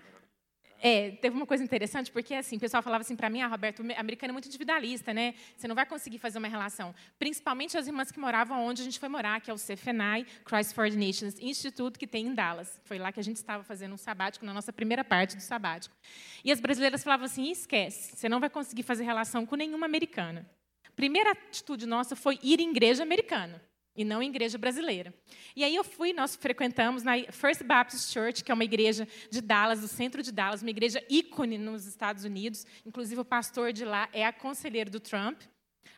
é, 0.80 1.12
teve 1.12 1.36
uma 1.36 1.48
coisa 1.48 1.64
interessante, 1.64 2.12
porque 2.12 2.36
assim, 2.36 2.58
o 2.58 2.60
pessoal 2.60 2.84
falava 2.84 3.02
assim 3.02 3.16
para 3.16 3.32
mim, 3.32 3.42
ah, 3.42 3.48
Roberto, 3.48 3.80
o 3.80 4.00
americano 4.00 4.30
é 4.30 4.34
muito 4.34 4.48
individualista, 4.48 5.12
né? 5.12 5.34
Você 5.58 5.68
não 5.68 5.74
vai 5.74 5.88
conseguir 5.88 6.20
fazer 6.20 6.38
uma 6.38 6.48
relação. 6.48 6.94
Principalmente 7.18 7.76
as 7.76 7.88
irmãs 7.88 8.12
que 8.12 8.20
moravam 8.20 8.64
onde 8.64 8.84
a 8.84 8.86
gente 8.86 9.00
foi 9.00 9.10
morar, 9.10 9.42
que 9.42 9.50
é 9.50 9.54
o 9.54 9.58
CFNI, 9.58 10.26
Christ 10.46 10.76
for 10.76 10.88
the 10.88 10.96
Nations 10.96 11.40
Institute, 11.40 11.98
que 11.98 12.06
tem 12.06 12.28
em 12.28 12.36
Dallas. 12.36 12.80
Foi 12.84 13.00
lá 13.00 13.12
que 13.12 13.20
a 13.20 13.24
gente 13.24 13.38
estava 13.38 13.64
fazendo 13.64 13.94
um 13.94 13.98
sabático, 13.98 14.46
na 14.46 14.54
nossa 14.54 14.72
primeira 14.72 15.04
parte 15.04 15.36
do 15.36 15.42
sabático. 15.42 15.96
E 16.44 16.52
as 16.52 16.60
brasileiras 16.60 17.04
falavam 17.04 17.26
assim, 17.26 17.50
esquece, 17.50 18.16
você 18.16 18.30
não 18.30 18.40
vai 18.40 18.52
conseguir 18.52 18.84
fazer 18.84 19.04
relação 19.04 19.48
com 19.48 19.56
nenhuma 19.56 19.88
americana. 19.88 20.48
Primeira 20.96 21.32
atitude 21.32 21.88
nossa 21.88 22.16
foi 22.16 22.38
ir 22.44 22.60
em 22.60 22.70
igreja 22.70 23.02
americana 23.02 23.60
e 23.96 24.04
não 24.04 24.22
em 24.22 24.30
igreja 24.30 24.58
brasileira. 24.58 25.14
E 25.56 25.64
aí 25.64 25.76
eu 25.76 25.84
fui, 25.84 26.14
nós 26.14 26.36
frequentamos 26.36 27.04
na 27.04 27.14
First 27.32 27.64
Baptist 27.64 28.12
Church, 28.12 28.44
que 28.44 28.52
é 28.52 28.54
uma 28.54 28.64
igreja 28.64 29.08
de 29.30 29.42
Dallas, 29.42 29.82
do 29.82 29.88
centro 29.88 30.24
de 30.24 30.32
Dallas, 30.32 30.62
uma 30.62 30.72
igreja 30.72 31.04
ícone 31.10 31.58
nos 31.58 31.86
Estados 31.86 32.24
Unidos. 32.24 32.66
Inclusive 32.86 33.22
o 33.22 33.26
pastor 33.26 33.72
de 33.72 33.86
lá 33.86 34.10
é 34.12 34.26
a 34.26 34.34
conselheiro 34.34 34.90
do 34.90 35.00
Trump, 35.00 35.42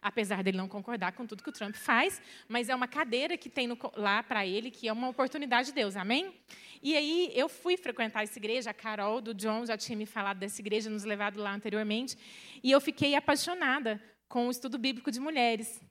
apesar 0.01 0.43
dele 0.43 0.57
não 0.57 0.67
concordar 0.67 1.13
com 1.13 1.25
tudo 1.25 1.41
que 1.41 1.49
o 1.49 1.53
Trump 1.53 1.75
faz, 1.75 2.21
mas 2.47 2.69
é 2.69 2.75
uma 2.75 2.87
cadeira 2.87 3.37
que 3.37 3.49
tem 3.49 3.65
no, 3.65 3.77
lá 3.95 4.21
para 4.21 4.45
ele, 4.45 4.69
que 4.69 4.87
é 4.87 4.93
uma 4.93 5.09
oportunidade 5.09 5.69
de 5.69 5.73
Deus, 5.73 5.95
amém? 5.95 6.33
E 6.83 6.95
aí 6.95 7.31
eu 7.33 7.49
fui 7.49 7.77
frequentar 7.77 8.23
essa 8.23 8.37
igreja, 8.37 8.69
a 8.69 8.73
Carol 8.73 9.19
do 9.19 9.33
John 9.33 9.65
já 9.65 9.77
tinha 9.77 9.97
me 9.97 10.05
falado 10.05 10.37
dessa 10.37 10.61
igreja, 10.61 10.89
nos 10.89 11.03
levado 11.03 11.39
lá 11.39 11.53
anteriormente, 11.53 12.17
e 12.61 12.69
eu 12.69 12.79
fiquei 12.79 13.15
apaixonada 13.15 13.99
com 14.27 14.47
o 14.47 14.51
estudo 14.51 14.77
bíblico 14.77 15.09
de 15.09 15.19
mulheres. 15.19 15.81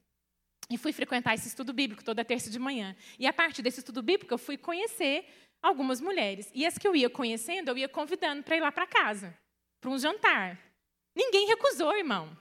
E 0.71 0.79
fui 0.79 0.93
frequentar 0.93 1.35
esse 1.35 1.49
estudo 1.49 1.73
bíblico 1.73 2.03
toda 2.03 2.25
terça 2.25 2.51
de 2.51 2.59
manhã. 2.59 2.97
E 3.19 3.27
a 3.27 3.33
partir 3.33 3.63
desse 3.63 3.81
estudo 3.81 4.03
bíblico, 4.03 4.33
eu 4.33 4.39
fui 4.39 4.57
conhecer 4.57 5.27
algumas 5.63 6.01
mulheres. 6.01 6.51
E 6.55 6.65
as 6.65 6.79
que 6.79 6.87
eu 6.87 6.95
ia 6.95 7.11
conhecendo, 7.11 7.69
eu 7.69 7.79
ia 7.79 7.89
convidando 7.89 8.43
para 8.43 8.57
ir 8.57 8.61
lá 8.61 8.73
para 8.73 8.87
casa, 8.87 9.37
para 9.81 9.91
um 9.91 9.99
jantar. 9.99 10.59
Ninguém 11.15 11.47
recusou, 11.47 11.95
irmão. 11.97 12.37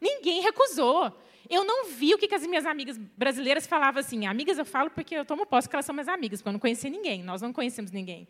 Ninguém 0.00 0.40
recusou. 0.40 1.16
Eu 1.48 1.64
não 1.64 1.86
vi 1.86 2.14
o 2.14 2.18
que, 2.18 2.32
as 2.34 2.46
minhas 2.46 2.66
amigas 2.66 2.98
brasileiras 2.98 3.66
falavam 3.66 4.00
assim. 4.00 4.26
Amigas 4.26 4.58
eu 4.58 4.64
falo 4.64 4.90
porque 4.90 5.14
eu 5.14 5.24
tomo 5.24 5.46
posse 5.46 5.68
que 5.68 5.74
elas 5.74 5.86
são 5.86 5.94
minhas 5.94 6.08
amigas, 6.08 6.40
porque 6.40 6.48
eu 6.48 6.52
não 6.52 6.60
conhecia 6.60 6.90
ninguém. 6.90 7.22
Nós 7.22 7.40
não 7.40 7.52
conhecemos 7.52 7.90
ninguém. 7.90 8.28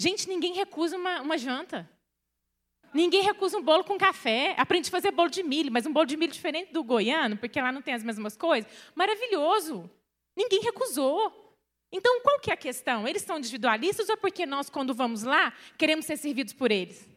Gente, 0.00 0.28
ninguém 0.28 0.54
recusa 0.54 0.96
uma, 0.96 1.20
uma 1.20 1.38
janta. 1.38 1.88
Ninguém 2.92 3.22
recusa 3.22 3.58
um 3.58 3.62
bolo 3.62 3.84
com 3.84 3.98
café. 3.98 4.54
Aprendi 4.56 4.88
a 4.88 4.90
fazer 4.90 5.10
bolo 5.10 5.30
de 5.30 5.42
milho, 5.42 5.70
mas 5.70 5.86
um 5.86 5.92
bolo 5.92 6.06
de 6.06 6.16
milho 6.16 6.32
diferente 6.32 6.72
do 6.72 6.82
goiano, 6.82 7.36
porque 7.36 7.60
lá 7.60 7.70
não 7.70 7.82
tem 7.82 7.94
as 7.94 8.02
mesmas 8.02 8.36
coisas. 8.36 8.70
Maravilhoso. 8.94 9.90
Ninguém 10.36 10.60
recusou. 10.60 11.56
Então, 11.90 12.20
qual 12.20 12.38
que 12.38 12.50
é 12.50 12.54
a 12.54 12.56
questão? 12.56 13.08
Eles 13.08 13.22
são 13.22 13.38
individualistas 13.38 14.08
ou 14.08 14.16
porque 14.16 14.44
nós, 14.44 14.68
quando 14.68 14.94
vamos 14.94 15.22
lá, 15.22 15.52
queremos 15.76 16.04
ser 16.04 16.16
servidos 16.16 16.52
por 16.52 16.70
eles? 16.70 17.08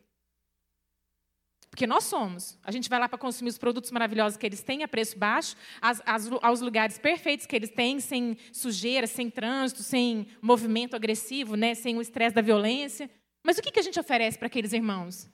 Porque 1.70 1.88
nós 1.88 2.04
somos. 2.04 2.58
A 2.64 2.72
gente 2.72 2.90
vai 2.90 3.00
lá 3.00 3.08
para 3.08 3.18
consumir 3.18 3.50
os 3.50 3.58
produtos 3.58 3.92
maravilhosos 3.92 4.38
que 4.38 4.46
eles 4.46 4.62
têm 4.62 4.84
a 4.84 4.88
preço 4.88 5.18
baixo, 5.18 5.56
as, 5.82 6.02
as, 6.06 6.30
aos 6.42 6.60
lugares 6.60 7.00
perfeitos 7.00 7.46
que 7.46 7.56
eles 7.56 7.70
têm, 7.70 8.00
sem 8.02 8.38
sujeira, 8.52 9.08
sem 9.08 9.30
trânsito, 9.30 9.82
sem 9.82 10.28
movimento 10.42 10.96
agressivo, 10.96 11.56
né, 11.56 11.74
sem 11.74 11.98
o 11.98 12.02
estresse 12.02 12.36
da 12.36 12.42
violência. 12.42 13.10
Mas 13.42 13.58
o 13.58 13.62
que, 13.62 13.72
que 13.72 13.80
a 13.80 13.84
gente 13.84 14.00
oferece 14.00 14.38
para 14.38 14.48
aqueles 14.48 14.74
irmãos? 14.74 15.30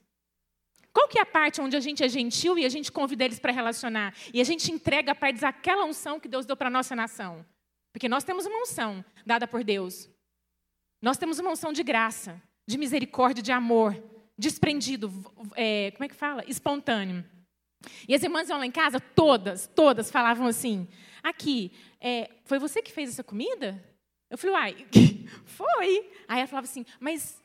Qual 0.94 1.08
que 1.08 1.20
é 1.20 1.22
a 1.22 1.26
parte 1.26 1.62
onde 1.62 1.76
a 1.76 1.80
gente 1.80 2.04
é 2.04 2.10
gentil 2.10 2.58
e 2.58 2.66
a 2.66 2.70
gente 2.70 2.92
convida 2.92 3.24
eles 3.24 3.40
para 3.40 3.52
relacionar? 3.52 4.16
E 4.34 4.42
a 4.42 4.44
gente 4.44 4.72
entrega 4.72 5.14
para 5.14 5.30
eles 5.30 5.44
aquela 5.44 5.86
unção 5.86 6.20
que 6.20 6.28
Deus 6.28 6.46
deu 6.46 6.58
para 6.58 6.68
a 6.68 6.72
nossa 6.72 6.96
nação? 6.96 7.46
Porque 7.94 8.10
nós 8.10 8.24
temos 8.24 8.46
uma 8.46 8.62
unção 8.62 9.04
dada 9.26 9.48
por 9.48 9.64
Deus. 9.64 10.10
Nós 11.02 11.18
temos 11.18 11.40
uma 11.40 11.52
unção 11.52 11.72
de 11.72 11.84
graça, 11.84 12.42
de 12.68 12.78
misericórdia, 12.78 13.44
de 13.44 13.52
amor, 13.52 13.96
desprendido, 14.38 15.12
é, 15.56 15.92
como 15.92 16.04
é 16.04 16.08
que 16.08 16.16
fala? 16.16 16.44
Espontâneo. 16.48 17.24
E 18.08 18.16
as 18.16 18.24
irmãs 18.24 18.50
iam 18.50 18.58
lá 18.58 18.66
em 18.66 18.72
casa, 18.72 19.00
todas, 19.00 19.68
todas 19.68 20.12
falavam 20.12 20.48
assim: 20.48 20.88
aqui, 21.24 21.72
é, 22.00 22.30
foi 22.46 22.60
você 22.60 22.82
que 22.82 22.92
fez 22.92 23.10
essa 23.10 23.24
comida? 23.24 23.84
Eu 24.30 24.38
falei, 24.38 24.56
uai, 24.56 24.88
foi. 25.46 26.12
Aí 26.28 26.40
ela 26.40 26.48
falava 26.48 26.66
assim, 26.66 26.86
mas 27.00 27.42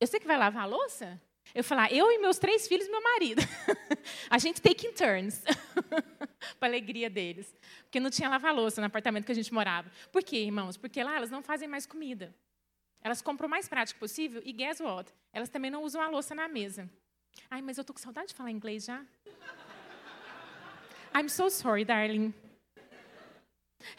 eu 0.00 0.06
sei 0.06 0.20
que 0.20 0.26
vai 0.26 0.36
lavar 0.36 0.64
a 0.64 0.66
louça? 0.66 1.20
Eu 1.54 1.62
falei, 1.62 1.84
ah, 1.84 1.96
eu 1.96 2.10
e 2.10 2.18
meus 2.18 2.38
três 2.38 2.66
filhos 2.66 2.86
e 2.86 2.90
meu 2.90 3.02
marido. 3.02 3.42
a 4.30 4.38
gente 4.38 4.60
take 4.60 4.92
turns. 4.92 5.42
para 6.58 6.68
alegria 6.68 7.08
deles. 7.08 7.54
Porque 7.84 8.00
não 8.00 8.10
tinha 8.10 8.28
lava-louça 8.28 8.80
no 8.80 8.86
apartamento 8.86 9.24
que 9.24 9.32
a 9.32 9.34
gente 9.34 9.52
morava. 9.52 9.90
Por 10.10 10.22
quê, 10.22 10.38
irmãos? 10.38 10.76
Porque 10.76 11.02
lá 11.02 11.16
elas 11.16 11.30
não 11.30 11.42
fazem 11.42 11.68
mais 11.68 11.86
comida. 11.86 12.34
Elas 13.02 13.20
compram 13.20 13.46
o 13.46 13.50
mais 13.50 13.68
prático 13.68 13.98
possível 13.98 14.40
e 14.44 14.52
guess 14.52 14.80
what? 14.80 15.12
Elas 15.32 15.48
também 15.48 15.70
não 15.70 15.82
usam 15.82 16.00
a 16.00 16.08
louça 16.08 16.34
na 16.34 16.48
mesa. 16.48 16.88
Ai, 17.50 17.62
mas 17.62 17.78
eu 17.78 17.84
tô 17.84 17.92
com 17.92 17.98
saudade 17.98 18.28
de 18.28 18.34
falar 18.34 18.50
inglês 18.50 18.84
já. 18.84 19.04
I'm 21.14 21.28
so 21.28 21.50
sorry, 21.50 21.84
darling. 21.84 22.32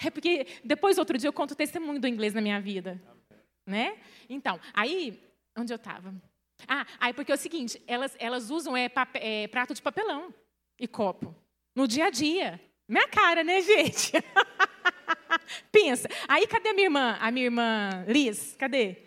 É 0.03 0.09
porque 0.09 0.47
depois, 0.63 0.97
outro 0.97 1.17
dia, 1.17 1.27
eu 1.27 1.33
conto 1.33 1.51
o 1.51 1.55
testemunho 1.55 1.99
do 1.99 2.07
inglês 2.07 2.33
na 2.33 2.41
minha 2.41 2.59
vida. 2.59 2.99
Né? 3.65 3.97
Então, 4.29 4.59
aí, 4.73 5.21
onde 5.57 5.73
eu 5.73 5.77
estava? 5.77 6.13
Ah, 6.67 6.85
aí 6.99 7.13
porque 7.13 7.31
é 7.31 7.35
o 7.35 7.37
seguinte, 7.37 7.81
elas, 7.87 8.15
elas 8.19 8.49
usam 8.49 8.75
é, 8.75 8.89
é, 9.15 9.47
prato 9.47 9.73
de 9.73 9.81
papelão 9.81 10.33
e 10.79 10.87
copo 10.87 11.35
no 11.75 11.87
dia 11.87 12.05
a 12.05 12.09
dia. 12.09 12.59
Minha 12.87 13.07
cara, 13.07 13.43
né, 13.43 13.59
gente? 13.63 14.11
Pensa. 15.71 16.07
Aí, 16.27 16.45
cadê 16.47 16.69
a 16.69 16.73
minha 16.73 16.87
irmã? 16.87 17.17
A 17.19 17.31
minha 17.31 17.45
irmã 17.45 18.05
Liz? 18.07 18.55
Cadê? 18.57 18.97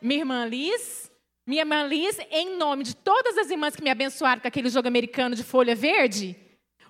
Minha 0.00 0.20
irmã 0.20 0.44
Liz. 0.46 1.10
Minha 1.46 1.62
irmã 1.62 1.82
Liz, 1.84 2.18
em 2.30 2.56
nome 2.56 2.84
de 2.84 2.94
todas 2.94 3.38
as 3.38 3.50
irmãs 3.50 3.74
que 3.74 3.82
me 3.82 3.88
abençoaram 3.88 4.40
com 4.40 4.46
aquele 4.46 4.68
jogo 4.68 4.86
americano 4.86 5.34
de 5.34 5.42
folha 5.42 5.74
verde, 5.74 6.36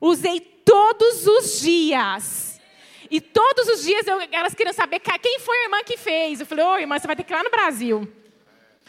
usei 0.00 0.40
todos 0.40 1.28
os 1.28 1.60
dias. 1.60 2.60
E 3.08 3.20
todos 3.20 3.68
os 3.68 3.84
dias 3.84 4.06
eu, 4.06 4.20
elas 4.32 4.54
queriam 4.54 4.74
saber 4.74 4.98
quem 4.98 5.38
foi 5.38 5.56
a 5.58 5.62
irmã 5.62 5.84
que 5.84 5.96
fez. 5.96 6.40
Eu 6.40 6.46
falei, 6.46 6.64
ô 6.64 6.76
irmã, 6.76 6.98
você 6.98 7.06
vai 7.06 7.14
ter 7.14 7.22
que 7.22 7.32
ir 7.32 7.36
lá 7.36 7.44
no 7.44 7.50
Brasil. 7.50 8.12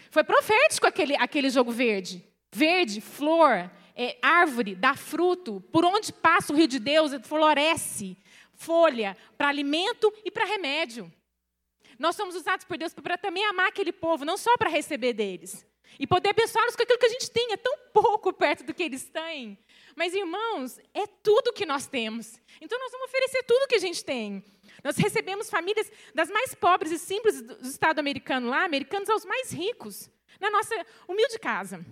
Foi 0.10 0.24
profético 0.24 0.88
aquele, 0.88 1.16
aquele 1.16 1.50
jogo 1.50 1.72
verde. 1.72 2.26
Verde, 2.52 3.00
flor, 3.00 3.70
é, 3.96 4.18
árvore, 4.22 4.76
dá 4.76 4.96
fruto. 4.96 5.62
Por 5.72 5.86
onde 5.86 6.12
passa 6.12 6.52
o 6.52 6.56
rio 6.56 6.68
de 6.68 6.80
Deus, 6.80 7.12
floresce. 7.24 8.18
Folha, 8.54 9.16
para 9.38 9.48
alimento 9.48 10.12
e 10.26 10.32
para 10.32 10.46
remédio. 10.46 11.12
Nós 11.98 12.16
somos 12.16 12.36
usados 12.36 12.66
por 12.66 12.78
Deus 12.78 12.94
para 12.94 13.18
também 13.18 13.46
amar 13.46 13.68
aquele 13.68 13.92
povo, 13.92 14.26
não 14.26 14.38
só 14.38 14.58
para 14.58 14.70
receber 14.70 15.14
deles. 15.14 15.66
E 16.00 16.08
poder 16.08 16.30
abençá-los 16.30 16.76
com 16.76 16.84
aquilo 16.84 17.00
que 17.00 17.06
a 17.06 17.10
gente 17.10 17.30
tem. 17.30 17.52
É 17.52 17.58
tão 17.58 17.78
pouco 17.94 18.32
perto 18.32 18.64
do 18.64 18.74
que 18.74 18.84
eles 18.84 19.06
têm. 19.06 19.58
Mas, 19.96 20.14
irmãos, 20.14 20.80
é 20.94 21.06
tudo 21.06 21.54
que 21.54 21.66
nós 21.66 21.88
temos. 21.88 22.40
Então, 22.62 22.80
nós 22.80 22.92
vamos 22.92 23.08
oferecer 23.08 23.44
tudo 23.44 23.68
que 23.68 23.76
a 23.76 23.80
gente 23.80 24.04
tem. 24.04 24.44
Nós 24.84 24.98
recebemos 24.98 25.50
famílias 25.50 25.92
das 26.14 26.30
mais 26.30 26.54
pobres 26.54 26.92
e 26.92 27.00
simples 27.00 27.42
do 27.42 27.68
Estado 27.68 28.00
americano 28.00 28.50
lá, 28.50 28.64
americanos 28.64 29.10
aos 29.10 29.26
mais 29.26 29.52
ricos, 29.52 30.10
na 30.40 30.50
nossa 30.50 30.76
humilde 31.08 31.40
casa. 31.40 31.86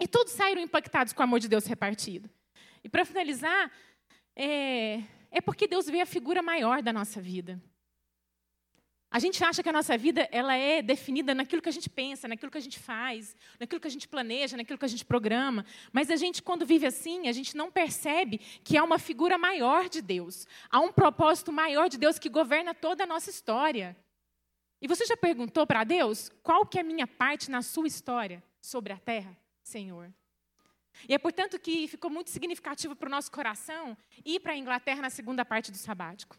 E 0.00 0.08
todos 0.08 0.32
saíram 0.32 0.60
impactados 0.60 1.12
com 1.12 1.20
o 1.20 1.24
amor 1.24 1.38
de 1.38 1.48
Deus 1.48 1.66
repartido. 1.66 2.28
E 2.82 2.88
para 2.88 3.04
finalizar, 3.04 3.70
é, 4.36 5.02
é 5.30 5.40
porque 5.40 5.66
Deus 5.66 5.86
vê 5.86 6.00
a 6.00 6.06
figura 6.06 6.42
maior 6.42 6.82
da 6.82 6.92
nossa 6.92 7.20
vida. 7.20 7.60
A 9.14 9.20
gente 9.20 9.44
acha 9.44 9.62
que 9.62 9.68
a 9.68 9.72
nossa 9.72 9.96
vida 9.96 10.28
ela 10.32 10.56
é 10.56 10.82
definida 10.82 11.36
naquilo 11.36 11.62
que 11.62 11.68
a 11.68 11.72
gente 11.72 11.88
pensa, 11.88 12.26
naquilo 12.26 12.50
que 12.50 12.58
a 12.58 12.60
gente 12.60 12.80
faz, 12.80 13.36
naquilo 13.60 13.80
que 13.80 13.86
a 13.86 13.90
gente 13.90 14.08
planeja, 14.08 14.56
naquilo 14.56 14.76
que 14.76 14.84
a 14.84 14.88
gente 14.88 15.04
programa. 15.04 15.64
Mas 15.92 16.10
a 16.10 16.16
gente, 16.16 16.42
quando 16.42 16.66
vive 16.66 16.84
assim, 16.84 17.28
a 17.28 17.32
gente 17.32 17.56
não 17.56 17.70
percebe 17.70 18.38
que 18.64 18.76
há 18.76 18.82
uma 18.82 18.98
figura 18.98 19.38
maior 19.38 19.88
de 19.88 20.02
Deus. 20.02 20.48
Há 20.68 20.80
um 20.80 20.90
propósito 20.90 21.52
maior 21.52 21.88
de 21.88 21.96
Deus 21.96 22.18
que 22.18 22.28
governa 22.28 22.74
toda 22.74 23.04
a 23.04 23.06
nossa 23.06 23.30
história. 23.30 23.96
E 24.82 24.88
você 24.88 25.06
já 25.06 25.16
perguntou 25.16 25.64
para 25.64 25.84
Deus 25.84 26.28
qual 26.42 26.66
que 26.66 26.78
é 26.78 26.80
a 26.80 26.84
minha 26.84 27.06
parte 27.06 27.52
na 27.52 27.62
sua 27.62 27.86
história 27.86 28.42
sobre 28.60 28.92
a 28.92 28.98
terra, 28.98 29.38
Senhor? 29.62 30.12
E 31.08 31.14
é 31.14 31.18
portanto 31.18 31.56
que 31.56 31.86
ficou 31.86 32.10
muito 32.10 32.30
significativo 32.30 32.96
para 32.96 33.06
o 33.06 33.10
nosso 33.12 33.30
coração 33.30 33.96
ir 34.24 34.40
para 34.40 34.54
a 34.54 34.56
Inglaterra 34.56 35.02
na 35.02 35.10
segunda 35.10 35.44
parte 35.44 35.70
do 35.70 35.78
sabático. 35.78 36.36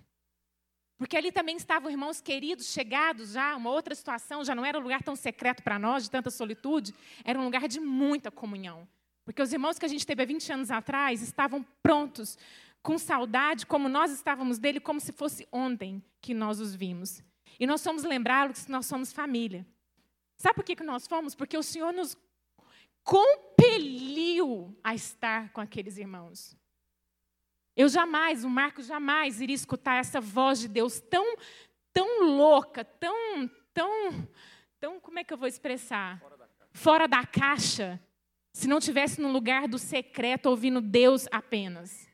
Porque 0.98 1.18
ali 1.18 1.32
também 1.32 1.58
estavam 1.58 1.92
irmãos 1.92 2.22
queridos, 2.22 2.68
chegados 2.68 3.34
já, 3.34 3.56
uma 3.56 3.70
outra 3.70 3.94
situação, 3.94 4.46
já 4.46 4.56
não 4.56 4.66
era 4.66 4.80
um 4.80 4.82
lugar 4.82 5.04
tão 5.04 5.16
secreto 5.16 5.62
para 5.62 5.78
nós, 5.78 6.04
de 6.04 6.12
tanta 6.12 6.32
solitude, 6.32 6.94
era 7.24 7.38
um 7.38 7.44
lugar 7.44 7.68
de 7.68 7.80
muita 7.80 8.32
comunhão. 8.32 8.88
Porque 9.26 9.42
os 9.42 9.52
irmãos 9.52 9.78
que 9.78 9.86
a 9.86 9.90
gente 9.90 10.06
teve 10.06 10.24
há 10.24 10.26
20 10.26 10.54
anos 10.54 10.72
atrás 10.72 11.22
estavam 11.22 11.66
prontos, 11.84 12.38
com 12.82 12.98
saudade, 12.98 13.66
como 13.66 13.90
nós 13.90 14.12
estávamos 14.12 14.60
dele, 14.60 14.80
como 14.80 15.00
se 15.00 15.12
fosse 15.12 15.48
ontem 15.52 16.04
que 16.22 16.34
nós 16.34 16.60
os 16.60 16.76
vimos. 16.76 17.22
E 17.60 17.66
nós 17.66 17.82
somos 17.82 18.04
lembrá-los 18.04 18.66
que 18.66 18.72
nós 18.72 18.86
somos 18.86 19.12
família. 19.12 19.66
Sabe 20.38 20.56
por 20.56 20.64
que, 20.64 20.76
que 20.76 20.84
nós 20.84 21.08
fomos? 21.08 21.34
Porque 21.34 21.58
o 21.58 21.64
Senhor 21.64 21.92
nos 21.92 22.16
compeliu 23.04 24.78
a 24.84 24.94
estar 24.94 25.50
com 25.52 25.62
aqueles 25.62 25.98
irmãos. 25.98 26.56
Eu 27.76 27.90
jamais, 27.90 28.46
o 28.46 28.50
Marcos 28.50 28.86
jamais 28.86 29.42
iria 29.42 29.56
escutar 29.56 29.96
essa 29.96 30.22
voz 30.22 30.60
de 30.60 30.68
Deus 30.68 31.02
tão, 31.02 31.36
tão 31.92 32.24
louca, 32.24 32.86
tão, 32.86 33.50
tão, 33.74 34.28
tão, 34.80 35.00
como 35.00 35.20
é 35.20 35.24
que 35.24 35.34
eu 35.34 35.38
vou 35.38 35.48
expressar? 35.48 36.20
Fora 36.20 36.38
da, 36.38 36.48
Fora 36.72 37.08
da 37.08 37.26
caixa, 37.26 38.00
se 38.54 38.68
não 38.68 38.80
tivesse 38.80 39.20
no 39.20 39.30
lugar 39.30 39.68
do 39.68 39.78
secreto 39.78 40.46
ouvindo 40.46 40.80
Deus 40.80 41.28
apenas. 41.32 42.05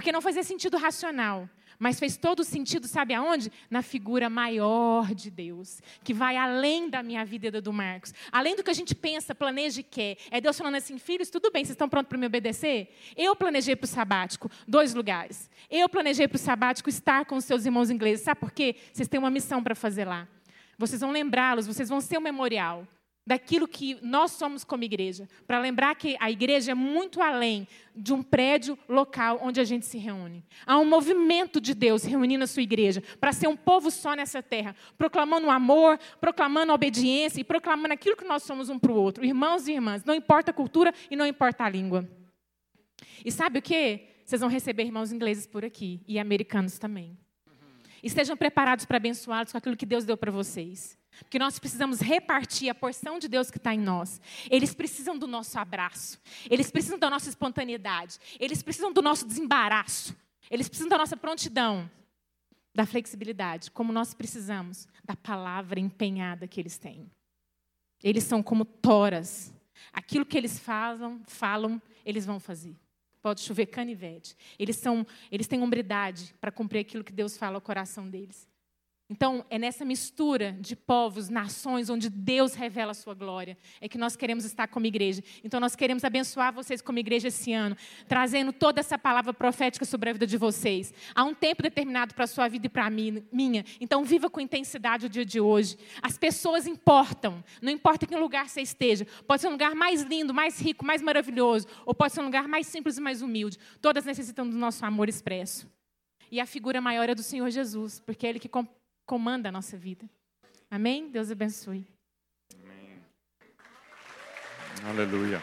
Porque 0.00 0.12
não 0.12 0.22
fazia 0.22 0.42
sentido 0.42 0.78
racional. 0.78 1.46
Mas 1.78 2.00
fez 2.00 2.16
todo 2.16 2.42
sentido, 2.42 2.88
sabe 2.88 3.12
aonde? 3.12 3.52
Na 3.68 3.82
figura 3.82 4.30
maior 4.30 5.14
de 5.14 5.30
Deus, 5.30 5.82
que 6.02 6.14
vai 6.14 6.38
além 6.38 6.88
da 6.88 7.02
minha 7.02 7.22
vida 7.22 7.48
e 7.48 7.50
da 7.50 7.60
do 7.60 7.70
Marcos. 7.70 8.14
Além 8.32 8.56
do 8.56 8.64
que 8.64 8.70
a 8.70 8.72
gente 8.72 8.94
pensa, 8.94 9.34
planeja 9.34 9.80
e 9.80 9.82
quer. 9.82 10.16
É 10.30 10.40
Deus 10.40 10.56
falando 10.56 10.76
assim, 10.76 10.96
filhos, 10.96 11.28
tudo 11.28 11.50
bem, 11.50 11.66
vocês 11.66 11.74
estão 11.74 11.86
prontos 11.86 12.08
para 12.08 12.16
me 12.16 12.24
obedecer? 12.24 12.96
Eu 13.14 13.36
planejei 13.36 13.76
para 13.76 13.84
o 13.84 13.88
sabático 13.88 14.50
dois 14.66 14.94
lugares. 14.94 15.50
Eu 15.70 15.86
planejei 15.86 16.26
para 16.26 16.36
o 16.36 16.38
sabático 16.38 16.88
estar 16.88 17.26
com 17.26 17.36
os 17.36 17.44
seus 17.44 17.66
irmãos 17.66 17.90
ingleses. 17.90 18.24
Sabe 18.24 18.40
por 18.40 18.52
quê? 18.52 18.76
Vocês 18.94 19.06
têm 19.06 19.20
uma 19.20 19.30
missão 19.30 19.62
para 19.62 19.74
fazer 19.74 20.06
lá. 20.06 20.26
Vocês 20.78 21.02
vão 21.02 21.10
lembrá-los, 21.10 21.66
vocês 21.66 21.90
vão 21.90 22.00
ser 22.00 22.16
um 22.16 22.22
memorial 22.22 22.88
daquilo 23.26 23.68
que 23.68 23.98
nós 24.02 24.32
somos 24.32 24.64
como 24.64 24.82
igreja, 24.82 25.28
para 25.46 25.58
lembrar 25.58 25.94
que 25.94 26.16
a 26.18 26.30
igreja 26.30 26.72
é 26.72 26.74
muito 26.74 27.20
além 27.20 27.68
de 27.94 28.12
um 28.12 28.22
prédio 28.22 28.78
local 28.88 29.38
onde 29.42 29.60
a 29.60 29.64
gente 29.64 29.86
se 29.86 29.98
reúne. 29.98 30.44
Há 30.66 30.78
um 30.78 30.84
movimento 30.84 31.60
de 31.60 31.74
Deus 31.74 32.02
reunindo 32.02 32.44
a 32.44 32.46
sua 32.46 32.62
igreja 32.62 33.02
para 33.20 33.32
ser 33.32 33.46
um 33.46 33.56
povo 33.56 33.90
só 33.90 34.14
nessa 34.14 34.42
terra, 34.42 34.74
proclamando 34.96 35.46
o 35.46 35.50
amor, 35.50 35.98
proclamando 36.20 36.72
a 36.72 36.74
obediência 36.74 37.40
e 37.40 37.44
proclamando 37.44 37.94
aquilo 37.94 38.16
que 38.16 38.24
nós 38.24 38.42
somos 38.42 38.68
um 38.68 38.78
para 38.78 38.92
o 38.92 38.96
outro. 38.96 39.24
Irmãos 39.24 39.68
e 39.68 39.72
irmãs, 39.72 40.04
não 40.04 40.14
importa 40.14 40.50
a 40.50 40.54
cultura 40.54 40.92
e 41.10 41.16
não 41.16 41.26
importa 41.26 41.64
a 41.64 41.68
língua. 41.68 42.08
E 43.24 43.30
sabe 43.30 43.58
o 43.58 43.62
que? 43.62 44.08
Vocês 44.24 44.40
vão 44.40 44.48
receber 44.48 44.84
irmãos 44.84 45.12
ingleses 45.12 45.46
por 45.46 45.64
aqui 45.64 46.00
e 46.06 46.18
americanos 46.18 46.78
também. 46.78 47.18
Estejam 48.02 48.36
preparados 48.36 48.84
para 48.84 48.96
abençoá-los 48.96 49.52
com 49.52 49.58
aquilo 49.58 49.76
que 49.76 49.84
Deus 49.84 50.04
deu 50.04 50.16
para 50.16 50.32
vocês. 50.32 50.99
Porque 51.22 51.38
nós 51.38 51.58
precisamos 51.58 52.00
repartir 52.00 52.70
a 52.70 52.74
porção 52.74 53.18
de 53.18 53.28
Deus 53.28 53.50
que 53.50 53.58
está 53.58 53.74
em 53.74 53.80
nós. 53.80 54.20
Eles 54.50 54.74
precisam 54.74 55.18
do 55.18 55.26
nosso 55.26 55.58
abraço. 55.58 56.20
Eles 56.50 56.70
precisam 56.70 56.98
da 56.98 57.08
nossa 57.08 57.28
espontaneidade. 57.28 58.18
Eles 58.38 58.62
precisam 58.62 58.92
do 58.92 59.02
nosso 59.02 59.26
desembaraço. 59.26 60.16
Eles 60.50 60.68
precisam 60.68 60.88
da 60.88 60.98
nossa 60.98 61.16
prontidão, 61.16 61.88
da 62.74 62.84
flexibilidade, 62.84 63.70
como 63.70 63.92
nós 63.92 64.14
precisamos 64.14 64.88
da 65.04 65.14
palavra 65.14 65.78
empenhada 65.78 66.48
que 66.48 66.60
eles 66.60 66.76
têm. 66.76 67.10
Eles 68.02 68.24
são 68.24 68.42
como 68.42 68.64
toras. 68.64 69.52
Aquilo 69.92 70.26
que 70.26 70.36
eles 70.36 70.58
falam, 70.58 71.20
falam, 71.26 71.80
eles 72.04 72.26
vão 72.26 72.40
fazer. 72.40 72.74
Pode 73.22 73.42
chover 73.42 73.66
canivete. 73.66 74.34
Eles 74.58 74.76
são, 74.76 75.06
eles 75.30 75.46
têm 75.46 75.62
hombridade 75.62 76.34
para 76.40 76.50
cumprir 76.50 76.80
aquilo 76.80 77.04
que 77.04 77.12
Deus 77.12 77.36
fala 77.36 77.56
ao 77.56 77.60
coração 77.60 78.08
deles. 78.08 78.48
Então, 79.10 79.44
é 79.50 79.58
nessa 79.58 79.84
mistura 79.84 80.56
de 80.60 80.76
povos, 80.76 81.28
nações, 81.28 81.90
onde 81.90 82.08
Deus 82.08 82.54
revela 82.54 82.92
a 82.92 82.94
sua 82.94 83.12
glória, 83.12 83.58
é 83.80 83.88
que 83.88 83.98
nós 83.98 84.14
queremos 84.14 84.44
estar 84.44 84.68
como 84.68 84.86
igreja. 84.86 85.20
Então, 85.42 85.58
nós 85.58 85.74
queremos 85.74 86.04
abençoar 86.04 86.54
vocês 86.54 86.80
como 86.80 86.96
igreja 87.00 87.26
esse 87.26 87.52
ano, 87.52 87.76
trazendo 88.06 88.52
toda 88.52 88.78
essa 88.78 88.96
palavra 88.96 89.34
profética 89.34 89.84
sobre 89.84 90.10
a 90.10 90.12
vida 90.12 90.28
de 90.28 90.36
vocês. 90.36 90.94
Há 91.12 91.24
um 91.24 91.34
tempo 91.34 91.60
determinado 91.60 92.14
para 92.14 92.22
a 92.22 92.28
sua 92.28 92.46
vida 92.46 92.66
e 92.66 92.68
para 92.68 92.86
a 92.86 92.90
minha. 92.90 93.64
Então, 93.80 94.04
viva 94.04 94.30
com 94.30 94.40
intensidade 94.40 95.06
o 95.06 95.08
dia 95.08 95.24
de 95.24 95.40
hoje. 95.40 95.76
As 96.00 96.16
pessoas 96.16 96.68
importam, 96.68 97.42
não 97.60 97.72
importa 97.72 98.06
que 98.06 98.14
lugar 98.14 98.48
você 98.48 98.60
esteja. 98.60 99.04
Pode 99.26 99.42
ser 99.42 99.48
um 99.48 99.52
lugar 99.52 99.74
mais 99.74 100.02
lindo, 100.02 100.32
mais 100.32 100.60
rico, 100.60 100.84
mais 100.84 101.02
maravilhoso, 101.02 101.66
ou 101.84 101.92
pode 101.92 102.12
ser 102.12 102.20
um 102.20 102.26
lugar 102.26 102.46
mais 102.46 102.68
simples 102.68 102.96
e 102.96 103.00
mais 103.00 103.22
humilde. 103.22 103.58
Todas 103.80 104.04
necessitam 104.04 104.48
do 104.48 104.56
nosso 104.56 104.86
amor 104.86 105.08
expresso. 105.08 105.68
E 106.30 106.38
a 106.38 106.46
figura 106.46 106.80
maior 106.80 107.08
é 107.08 107.14
do 107.14 107.24
Senhor 107.24 107.50
Jesus, 107.50 107.98
porque 107.98 108.24
é 108.24 108.30
Ele 108.30 108.38
que 108.38 108.48
comanda 109.10 109.48
a 109.48 109.52
nossa 109.52 109.76
vida. 109.76 110.08
Amém? 110.70 111.10
Deus 111.10 111.32
abençoe. 111.32 111.84
Amém. 112.54 112.96
Aleluia. 114.88 115.42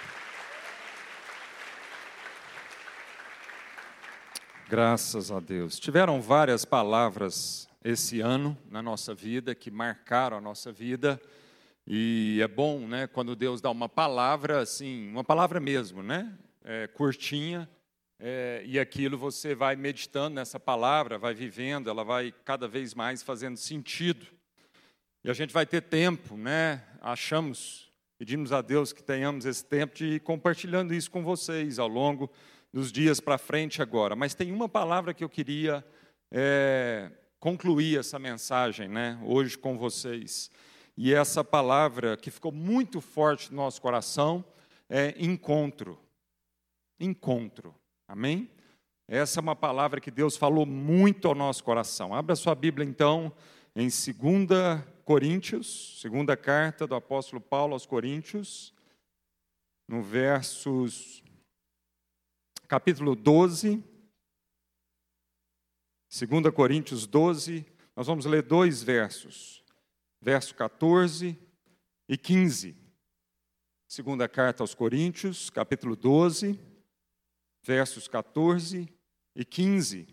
Graças 4.69 5.31
a 5.31 5.41
Deus. 5.41 5.77
Tiveram 5.77 6.21
várias 6.21 6.63
palavras 6.63 7.67
esse 7.83 8.21
ano 8.21 8.57
na 8.71 8.81
nossa 8.81 9.13
vida 9.13 9.53
que 9.53 9.69
marcaram 9.69 10.37
a 10.37 10.41
nossa 10.41 10.71
vida. 10.71 11.19
E 11.85 12.39
é 12.41 12.47
bom, 12.47 12.87
né, 12.87 13.05
quando 13.05 13.35
Deus 13.35 13.59
dá 13.59 13.69
uma 13.69 13.89
palavra 13.89 14.61
assim, 14.61 15.09
uma 15.09 15.25
palavra 15.25 15.59
mesmo, 15.59 16.01
né, 16.01 16.33
é, 16.63 16.87
curtinha, 16.87 17.69
é, 18.19 18.63
e 18.65 18.79
aquilo 18.79 19.17
você 19.17 19.53
vai 19.53 19.75
meditando 19.75 20.35
nessa 20.35 20.59
palavra, 20.59 21.17
vai 21.17 21.33
vivendo, 21.33 21.89
ela 21.89 22.03
vai 22.03 22.33
cada 22.43 22.67
vez 22.67 22.93
mais 22.93 23.21
fazendo 23.21 23.57
sentido. 23.57 24.25
E 25.23 25.29
a 25.29 25.33
gente 25.33 25.53
vai 25.53 25.65
ter 25.65 25.81
tempo, 25.81 26.35
né? 26.35 26.83
Achamos, 27.01 27.91
pedimos 28.17 28.51
a 28.51 28.61
Deus 28.61 28.91
que 28.91 29.03
tenhamos 29.03 29.45
esse 29.45 29.63
tempo 29.63 29.95
de 29.95 30.05
ir 30.05 30.19
compartilhando 30.21 30.93
isso 30.93 31.11
com 31.11 31.23
vocês 31.23 31.79
ao 31.79 31.87
longo 31.87 32.31
dos 32.73 32.91
dias 32.91 33.19
para 33.19 33.37
frente 33.37 33.81
agora. 33.81 34.15
Mas 34.15 34.33
tem 34.33 34.51
uma 34.51 34.69
palavra 34.69 35.13
que 35.13 35.23
eu 35.23 35.29
queria 35.29 35.85
é, 36.31 37.11
concluir 37.39 37.99
essa 37.99 38.17
mensagem, 38.17 38.87
né? 38.87 39.19
Hoje 39.23 39.57
com 39.57 39.77
vocês. 39.77 40.49
E 40.95 41.13
essa 41.13 41.43
palavra 41.43 42.17
que 42.17 42.31
ficou 42.31 42.51
muito 42.51 42.99
forte 42.99 43.51
no 43.51 43.57
nosso 43.57 43.79
coração 43.81 44.43
é 44.89 45.13
encontro. 45.19 45.99
Encontro. 46.99 47.75
Amém? 48.07 48.49
Essa 49.07 49.39
é 49.39 49.41
uma 49.41 49.55
palavra 49.55 49.99
que 49.99 50.09
Deus 50.09 50.37
falou 50.37 50.65
muito 50.65 51.27
ao 51.27 51.35
nosso 51.35 51.63
coração. 51.63 52.13
Abra 52.13 52.35
sua 52.35 52.55
Bíblia 52.55 52.87
então 52.87 53.33
em 53.75 53.87
2 53.87 54.83
Coríntios, 55.03 55.99
segunda 56.01 56.35
carta 56.35 56.87
do 56.87 56.95
apóstolo 56.95 57.41
Paulo 57.41 57.73
aos 57.73 57.85
Coríntios, 57.85 58.73
no 59.87 60.01
versos 60.01 61.23
capítulo 62.67 63.15
12, 63.15 63.81
2 66.09 66.53
Coríntios 66.53 67.05
12, 67.05 67.65
nós 67.95 68.07
vamos 68.07 68.25
ler 68.25 68.41
dois 68.41 68.83
versos, 68.83 69.63
verso 70.21 70.53
14 70.55 71.37
e 72.09 72.17
15. 72.17 72.75
Segunda 73.87 74.27
carta 74.27 74.63
aos 74.63 74.75
Coríntios, 74.75 75.49
capítulo 75.49 75.95
12, 75.95 76.59
versos 77.67 78.07
14 78.07 78.87
e 79.35 79.43
15. 79.43 80.07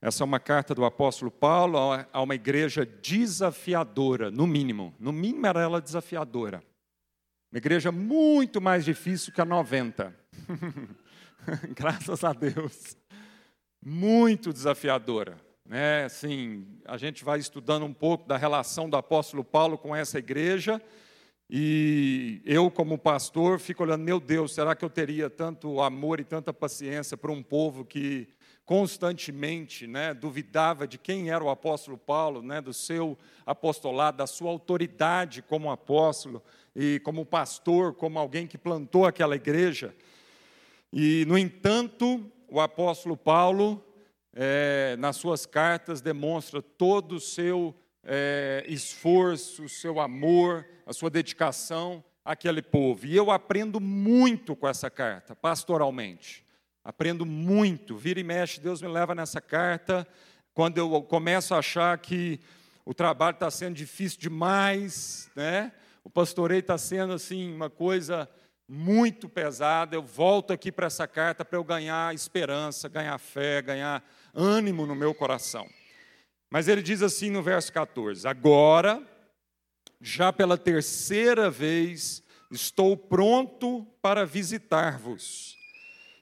Essa 0.00 0.22
é 0.22 0.24
uma 0.24 0.38
carta 0.38 0.72
do 0.72 0.84
apóstolo 0.84 1.32
Paulo 1.32 1.78
a 2.12 2.22
uma 2.22 2.36
igreja 2.36 2.86
desafiadora, 2.86 4.30
no 4.30 4.46
mínimo. 4.46 4.94
No 5.00 5.12
mínimo 5.12 5.44
era 5.44 5.60
ela 5.60 5.80
desafiadora. 5.80 6.62
Uma 7.50 7.58
igreja 7.58 7.90
muito 7.90 8.60
mais 8.60 8.84
difícil 8.84 9.32
que 9.32 9.40
a 9.40 9.44
90. 9.44 10.14
Graças 11.74 12.22
a 12.22 12.32
Deus. 12.32 12.96
Muito 13.84 14.52
desafiadora. 14.52 15.40
Né? 15.64 16.04
Assim, 16.04 16.78
a 16.84 16.96
gente 16.96 17.24
vai 17.24 17.40
estudando 17.40 17.84
um 17.84 17.92
pouco 17.92 18.28
da 18.28 18.36
relação 18.36 18.88
do 18.88 18.96
apóstolo 18.96 19.42
Paulo 19.42 19.76
com 19.76 19.96
essa 19.96 20.20
igreja 20.20 20.80
e 21.48 22.42
eu, 22.44 22.68
como 22.70 22.98
pastor, 22.98 23.60
fico 23.60 23.84
olhando, 23.84 24.02
meu 24.02 24.18
Deus, 24.18 24.52
será 24.52 24.74
que 24.74 24.84
eu 24.84 24.90
teria 24.90 25.30
tanto 25.30 25.80
amor 25.80 26.18
e 26.18 26.24
tanta 26.24 26.52
paciência 26.52 27.16
para 27.16 27.30
um 27.30 27.42
povo 27.42 27.84
que 27.84 28.28
constantemente 28.64 29.86
né, 29.86 30.12
duvidava 30.12 30.88
de 30.88 30.98
quem 30.98 31.30
era 31.30 31.44
o 31.44 31.48
apóstolo 31.48 31.96
Paulo, 31.96 32.42
né, 32.42 32.60
do 32.60 32.74
seu 32.74 33.16
apostolado, 33.46 34.18
da 34.18 34.26
sua 34.26 34.50
autoridade 34.50 35.40
como 35.40 35.70
apóstolo 35.70 36.42
e 36.74 36.98
como 37.04 37.24
pastor, 37.24 37.94
como 37.94 38.18
alguém 38.18 38.48
que 38.48 38.58
plantou 38.58 39.06
aquela 39.06 39.36
igreja. 39.36 39.94
E, 40.92 41.24
no 41.26 41.38
entanto, 41.38 42.28
o 42.48 42.60
apóstolo 42.60 43.16
Paulo, 43.16 43.84
é, 44.32 44.96
nas 44.98 45.14
suas 45.14 45.46
cartas, 45.46 46.00
demonstra 46.00 46.60
todo 46.60 47.12
o 47.12 47.20
seu 47.20 47.72
é, 48.06 48.64
esforço, 48.68 49.64
o 49.64 49.68
seu 49.68 49.98
amor, 49.98 50.64
a 50.86 50.92
sua 50.92 51.10
dedicação 51.10 52.02
àquele 52.24 52.62
povo. 52.62 53.04
E 53.04 53.16
eu 53.16 53.30
aprendo 53.30 53.80
muito 53.80 54.54
com 54.54 54.68
essa 54.68 54.88
carta, 54.88 55.34
pastoralmente. 55.34 56.46
Aprendo 56.84 57.26
muito. 57.26 57.96
Vira 57.96 58.20
e 58.20 58.24
mexe, 58.24 58.60
Deus 58.60 58.80
me 58.80 58.86
leva 58.86 59.12
nessa 59.14 59.40
carta. 59.40 60.06
Quando 60.54 60.78
eu 60.78 61.02
começo 61.02 61.52
a 61.52 61.58
achar 61.58 61.98
que 61.98 62.40
o 62.84 62.94
trabalho 62.94 63.34
está 63.34 63.50
sendo 63.50 63.74
difícil 63.74 64.20
demais, 64.20 65.28
né? 65.34 65.72
o 66.04 66.08
pastoreio 66.08 66.60
está 66.60 66.78
sendo 66.78 67.12
assim 67.12 67.52
uma 67.52 67.68
coisa 67.68 68.28
muito 68.68 69.28
pesada, 69.28 69.96
eu 69.96 70.02
volto 70.02 70.52
aqui 70.52 70.70
para 70.70 70.86
essa 70.86 71.06
carta 71.06 71.44
para 71.44 71.58
eu 71.58 71.64
ganhar 71.64 72.14
esperança, 72.14 72.88
ganhar 72.88 73.18
fé, 73.18 73.60
ganhar 73.60 74.04
ânimo 74.32 74.86
no 74.86 74.94
meu 74.94 75.12
coração. 75.12 75.68
Mas 76.50 76.68
ele 76.68 76.82
diz 76.82 77.02
assim 77.02 77.30
no 77.30 77.42
verso 77.42 77.72
14: 77.72 78.26
Agora, 78.26 79.02
já 80.00 80.32
pela 80.32 80.56
terceira 80.56 81.50
vez, 81.50 82.22
estou 82.50 82.96
pronto 82.96 83.84
para 84.00 84.24
visitar-vos, 84.24 85.56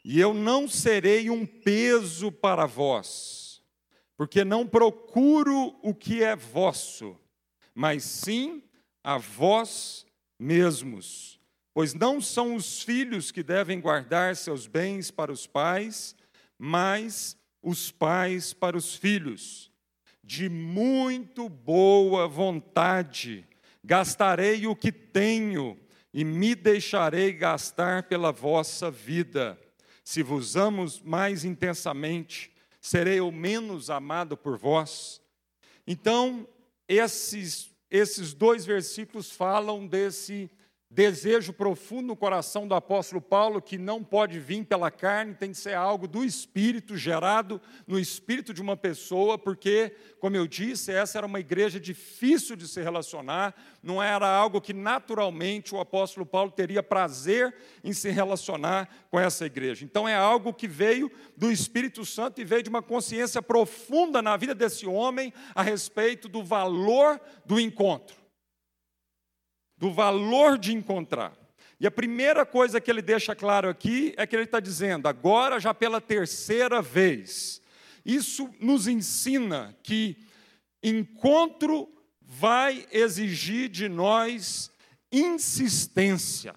e 0.05 0.21
eu 0.21 0.33
não 0.33 0.69
serei 0.69 1.29
um 1.31 1.45
peso 1.45 2.33
para 2.33 2.67
vós, 2.67 3.63
porque 4.17 4.45
não 4.45 4.67
procuro 4.67 5.79
o 5.83 5.95
que 5.95 6.23
é 6.23 6.35
vosso, 6.35 7.19
mas 7.75 8.05
sim 8.05 8.63
a 9.03 9.19
vós 9.19 10.07
mesmos. 10.39 11.41
Pois 11.75 11.93
não 11.93 12.21
são 12.21 12.55
os 12.55 12.83
filhos 12.83 13.33
que 13.33 13.43
devem 13.43 13.81
guardar 13.81 14.37
seus 14.37 14.65
bens 14.67 15.11
para 15.11 15.33
os 15.33 15.45
pais, 15.45 16.15
mas 16.57 17.37
os 17.61 17.91
pais 17.91 18.53
para 18.53 18.77
os 18.77 18.95
filhos 18.95 19.74
de 20.27 20.49
muito 20.49 21.49
boa 21.49 22.27
vontade, 22.27 23.47
gastarei 23.83 24.67
o 24.67 24.75
que 24.75 24.91
tenho 24.91 25.79
e 26.13 26.25
me 26.25 26.55
deixarei 26.55 27.33
gastar 27.33 28.05
pela 28.05 28.33
vossa 28.33 28.91
vida. 28.91 29.59
Se 30.03 30.23
vos 30.23 30.57
amo 30.57 30.87
mais 31.05 31.45
intensamente, 31.45 32.53
serei 32.81 33.21
o 33.21 33.31
menos 33.31 33.91
amado 33.91 34.37
por 34.37 34.57
vós. 34.57 35.21
Então, 35.87 36.49
esses, 36.89 37.71
esses 37.91 38.33
dois 38.33 38.65
versículos 38.65 39.31
falam 39.31 39.87
desse 39.87 40.51
desejo 40.95 41.53
profundo 41.53 42.07
no 42.07 42.17
coração 42.17 42.69
do 42.69 42.75
apóstolo 42.75 43.21
Paulo 43.21 43.61
que 43.61 43.77
não 43.77 44.03
pode 44.05 44.39
vir 44.39 44.65
pela 44.65 44.93
carne, 44.93 45.35
tem 45.35 45.51
que 45.51 45.59
ser 45.59 45.75
algo 45.75 46.07
do 46.07 46.25
espírito, 46.25 46.97
gerado 46.97 47.61
no 47.85 47.99
espírito 47.99 48.55
de 48.55 48.63
uma 48.63 48.77
pessoa, 48.77 49.37
porque, 49.37 49.93
como 50.21 50.37
eu 50.37 50.47
disse, 50.47 50.93
essa 50.93 51.19
era 51.19 51.27
uma 51.27 51.41
igreja 51.41 51.81
difícil 51.81 52.55
de 52.55 52.69
se 52.69 52.81
relacionar, 52.81 53.57
não 53.83 54.01
era 54.01 54.29
algo 54.29 54.61
que 54.61 54.73
naturalmente 54.73 55.75
o 55.75 55.81
apóstolo 55.81 56.25
Paulo 56.25 56.53
teria 56.53 56.81
prazer 56.81 57.53
em 57.83 57.93
se 57.93 58.11
relacionar 58.11 58.89
com 59.11 59.19
essa 59.19 59.45
igreja. 59.45 59.85
Então 59.85 60.09
é 60.09 60.15
algo 60.15 60.55
que 60.55 60.69
veio 60.69 61.11
do 61.37 61.51
Espírito 61.51 62.05
Santo 62.05 62.41
e 62.41 62.45
veio 62.45 62.63
de 62.63 62.71
uma 62.71 62.83
consciência 62.83 63.43
profunda 63.43 64.23
na 64.23 64.37
vida 64.37 64.55
desse 64.55 64.87
homem 64.87 65.33
a 65.57 65.63
respeito 65.63 66.29
do 66.29 66.45
valor 66.45 67.21
do 67.45 67.59
encontro 67.59 68.24
do 69.77 69.93
valor 69.93 70.59
de 70.59 70.73
encontrar. 70.73 71.33
E 71.81 71.87
a 71.87 71.91
primeira 71.91 72.47
coisa 72.47 72.81
que 72.81 72.91
ele 72.91 73.03
deixa 73.03 73.35
claro 73.35 73.69
aqui 73.69 74.15
é 74.17 74.27
que 74.27 74.35
ele 74.35 74.45
está 74.45 74.61
dizendo, 74.61 75.09
agora 75.09 75.59
já 75.59 75.75
pela 75.75 76.01
terceira 76.01 76.81
vez. 76.81 77.61
Isso 78.05 78.49
nos 78.61 78.87
ensina 78.87 79.77
que 79.83 80.17
encontro 80.83 81.89
vai 82.21 82.87
exigir 82.93 83.69
de 83.69 83.89
nós 83.89 84.71
insistência. 85.11 86.55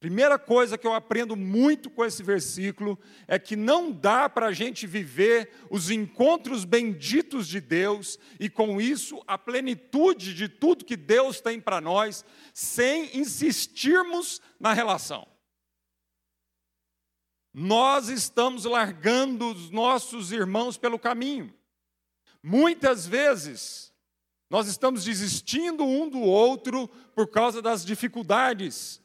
Primeira 0.00 0.38
coisa 0.38 0.78
que 0.78 0.86
eu 0.86 0.94
aprendo 0.94 1.36
muito 1.36 1.90
com 1.90 2.02
esse 2.02 2.22
versículo 2.22 2.98
é 3.28 3.38
que 3.38 3.54
não 3.54 3.92
dá 3.92 4.30
para 4.30 4.46
a 4.46 4.52
gente 4.52 4.86
viver 4.86 5.50
os 5.68 5.90
encontros 5.90 6.64
benditos 6.64 7.46
de 7.46 7.60
Deus 7.60 8.18
e, 8.40 8.48
com 8.48 8.80
isso, 8.80 9.22
a 9.26 9.36
plenitude 9.36 10.32
de 10.32 10.48
tudo 10.48 10.86
que 10.86 10.96
Deus 10.96 11.42
tem 11.42 11.60
para 11.60 11.82
nós, 11.82 12.24
sem 12.54 13.14
insistirmos 13.14 14.40
na 14.58 14.72
relação. 14.72 15.28
Nós 17.52 18.08
estamos 18.08 18.64
largando 18.64 19.50
os 19.50 19.70
nossos 19.70 20.32
irmãos 20.32 20.78
pelo 20.78 20.98
caminho. 20.98 21.52
Muitas 22.42 23.06
vezes, 23.06 23.92
nós 24.48 24.66
estamos 24.66 25.04
desistindo 25.04 25.84
um 25.84 26.08
do 26.08 26.20
outro 26.20 26.88
por 27.14 27.28
causa 27.28 27.60
das 27.60 27.84
dificuldades 27.84 29.02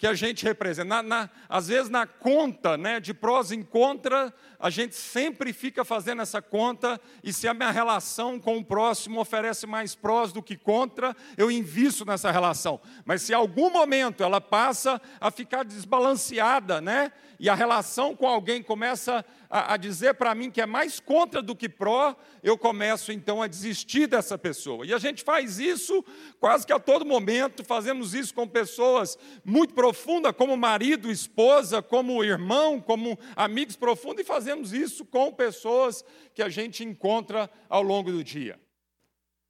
que 0.00 0.06
a 0.06 0.14
gente 0.14 0.46
representa. 0.46 0.88
Na, 0.88 1.02
na, 1.02 1.30
às 1.46 1.68
vezes, 1.68 1.90
na 1.90 2.06
conta 2.06 2.78
né, 2.78 2.98
de 2.98 3.12
prós 3.12 3.50
e 3.50 3.62
contra, 3.62 4.32
a 4.60 4.68
gente 4.68 4.94
sempre 4.94 5.52
fica 5.52 5.84
fazendo 5.84 6.20
essa 6.20 6.42
conta, 6.42 7.00
e 7.24 7.32
se 7.32 7.48
a 7.48 7.54
minha 7.54 7.70
relação 7.70 8.38
com 8.38 8.58
o 8.58 8.64
próximo 8.64 9.20
oferece 9.20 9.66
mais 9.66 9.94
prós 9.94 10.32
do 10.32 10.42
que 10.42 10.56
contra, 10.56 11.16
eu 11.36 11.50
invisto 11.50 12.04
nessa 12.04 12.30
relação. 12.30 12.78
Mas 13.04 13.22
se 13.22 13.32
em 13.32 13.34
algum 13.36 13.70
momento 13.70 14.22
ela 14.22 14.40
passa 14.40 15.00
a 15.18 15.30
ficar 15.30 15.64
desbalanceada, 15.64 16.80
né, 16.80 17.10
e 17.38 17.48
a 17.48 17.54
relação 17.54 18.14
com 18.14 18.28
alguém 18.28 18.62
começa 18.62 19.24
a, 19.48 19.72
a 19.72 19.76
dizer 19.78 20.12
para 20.14 20.34
mim 20.34 20.50
que 20.50 20.60
é 20.60 20.66
mais 20.66 21.00
contra 21.00 21.40
do 21.40 21.56
que 21.56 21.70
pró, 21.70 22.14
eu 22.42 22.58
começo 22.58 23.10
então 23.12 23.40
a 23.40 23.46
desistir 23.46 24.06
dessa 24.06 24.36
pessoa. 24.36 24.84
E 24.84 24.92
a 24.92 24.98
gente 24.98 25.24
faz 25.24 25.58
isso 25.58 26.04
quase 26.38 26.66
que 26.66 26.72
a 26.72 26.78
todo 26.78 27.04
momento, 27.04 27.64
fazemos 27.64 28.12
isso 28.12 28.34
com 28.34 28.46
pessoas 28.46 29.18
muito 29.42 29.72
profundas, 29.72 30.34
como 30.36 30.54
marido, 30.54 31.10
esposa, 31.10 31.80
como 31.80 32.22
irmão, 32.22 32.78
como 32.78 33.18
amigos 33.34 33.74
profundos, 33.74 34.20
e 34.20 34.24
fazemos 34.24 34.49
isso 34.72 35.04
com 35.04 35.32
pessoas 35.32 36.04
que 36.34 36.42
a 36.42 36.48
gente 36.48 36.84
encontra 36.84 37.50
ao 37.68 37.82
longo 37.82 38.10
do 38.10 38.22
dia. 38.24 38.60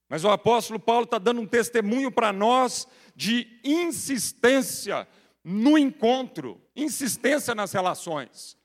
Mas 0.09 0.25
o 0.25 0.29
apóstolo 0.29 0.81
Paulo 0.81 1.05
está 1.05 1.19
dando 1.19 1.41
um 1.41 1.47
testemunho 1.47 2.11
para 2.11 2.33
nós 2.33 2.87
de 3.15 3.61
insistência 3.63 5.07
no 5.45 5.79
encontro, 5.79 6.61
insistência 6.75 7.55
nas 7.55 7.73
relações. 7.73 8.57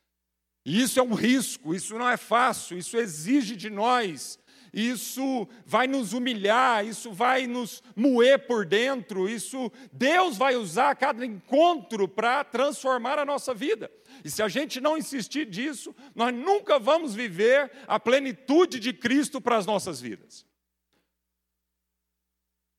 E 0.65 0.81
isso 0.81 0.99
é 0.99 1.03
um 1.03 1.13
risco, 1.13 1.75
isso 1.75 1.97
não 1.97 2.09
é 2.09 2.17
fácil, 2.17 2.77
isso 2.77 2.97
exige 2.97 3.55
de 3.55 3.69
nós, 3.69 4.39
isso 4.75 5.47
vai 5.65 5.87
nos 5.87 6.13
humilhar, 6.13 6.85
isso 6.85 7.11
vai 7.11 7.47
nos 7.47 7.81
moer 7.95 8.45
por 8.45 8.65
dentro, 8.65 9.27
isso 9.27 9.71
Deus 9.91 10.37
vai 10.37 10.55
usar 10.55 10.95
cada 10.95 11.25
encontro 11.25 12.07
para 12.07 12.43
transformar 12.43 13.17
a 13.17 13.25
nossa 13.25 13.53
vida. 13.53 13.89
E 14.23 14.29
se 14.29 14.43
a 14.43 14.47
gente 14.47 14.79
não 14.79 14.97
insistir 14.97 15.45
disso, 15.45 15.95
nós 16.13 16.31
nunca 16.31 16.77
vamos 16.77 17.15
viver 17.15 17.71
a 17.87 17.99
plenitude 17.99 18.79
de 18.79 18.93
Cristo 18.93 19.41
para 19.41 19.57
as 19.57 19.65
nossas 19.65 19.99
vidas. 19.99 20.45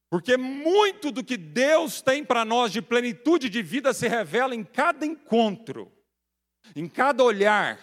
Porque 0.08 0.36
muito 0.36 1.10
do 1.10 1.24
que 1.24 1.36
Deus 1.36 2.00
tem 2.00 2.24
para 2.24 2.44
nós 2.44 2.70
de 2.70 2.80
plenitude 2.80 3.48
de 3.48 3.62
vida 3.62 3.92
se 3.92 4.06
revela 4.06 4.54
em 4.54 4.62
cada 4.62 5.04
encontro 5.04 5.90
em 6.74 6.88
cada 6.88 7.22
olhar, 7.22 7.78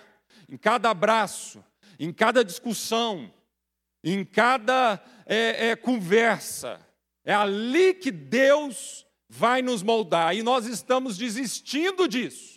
em 0.49 0.57
cada 0.57 0.89
abraço, 0.89 1.63
em 1.99 2.11
cada 2.11 2.43
discussão, 2.43 3.31
em 4.03 4.25
cada 4.25 5.01
é, 5.25 5.69
é, 5.69 5.75
conversa. 5.75 6.79
É 7.23 7.33
ali 7.33 7.93
que 7.93 8.11
Deus 8.11 9.05
vai 9.29 9.61
nos 9.61 9.81
moldar 9.81 10.35
e 10.35 10.43
nós 10.43 10.65
estamos 10.65 11.17
desistindo 11.17 12.07
disso. 12.07 12.53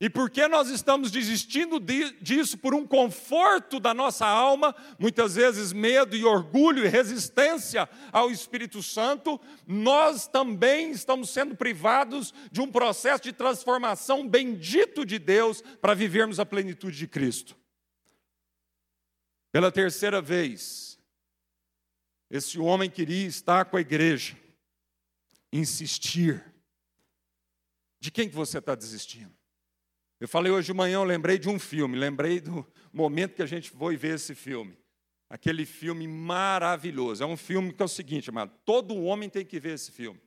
E 0.00 0.08
porque 0.08 0.46
nós 0.46 0.68
estamos 0.68 1.10
desistindo 1.10 1.80
disso 2.20 2.56
por 2.56 2.72
um 2.72 2.86
conforto 2.86 3.80
da 3.80 3.92
nossa 3.92 4.24
alma, 4.24 4.72
muitas 4.96 5.34
vezes 5.34 5.72
medo 5.72 6.14
e 6.14 6.24
orgulho 6.24 6.84
e 6.84 6.88
resistência 6.88 7.88
ao 8.12 8.30
Espírito 8.30 8.80
Santo, 8.80 9.40
nós 9.66 10.28
também 10.28 10.92
estamos 10.92 11.30
sendo 11.30 11.56
privados 11.56 12.32
de 12.52 12.60
um 12.60 12.70
processo 12.70 13.24
de 13.24 13.32
transformação 13.32 14.26
bendito 14.26 15.04
de 15.04 15.18
Deus 15.18 15.62
para 15.80 15.94
vivermos 15.94 16.38
a 16.38 16.46
plenitude 16.46 16.96
de 16.96 17.08
Cristo. 17.08 17.57
Pela 19.50 19.72
terceira 19.72 20.20
vez, 20.20 20.98
esse 22.30 22.58
homem 22.58 22.90
queria 22.90 23.26
estar 23.26 23.64
com 23.64 23.76
a 23.76 23.80
igreja, 23.80 24.36
insistir. 25.52 26.44
De 27.98 28.10
quem 28.10 28.28
que 28.28 28.34
você 28.34 28.58
está 28.58 28.74
desistindo? 28.74 29.34
Eu 30.20 30.28
falei 30.28 30.52
hoje 30.52 30.66
de 30.66 30.74
manhã, 30.74 30.96
eu 30.96 31.04
lembrei 31.04 31.38
de 31.38 31.48
um 31.48 31.58
filme, 31.58 31.96
lembrei 31.96 32.40
do 32.40 32.66
momento 32.92 33.34
que 33.34 33.42
a 33.42 33.46
gente 33.46 33.70
foi 33.70 33.96
ver 33.96 34.16
esse 34.16 34.34
filme. 34.34 34.76
Aquele 35.30 35.64
filme 35.64 36.06
maravilhoso. 36.08 37.22
É 37.22 37.26
um 37.26 37.36
filme 37.36 37.72
que 37.72 37.82
é 37.82 37.84
o 37.84 37.88
seguinte, 37.88 38.30
amado, 38.30 38.52
todo 38.64 38.96
homem 38.96 39.28
tem 39.28 39.44
que 39.44 39.60
ver 39.60 39.74
esse 39.74 39.90
filme. 39.92 40.20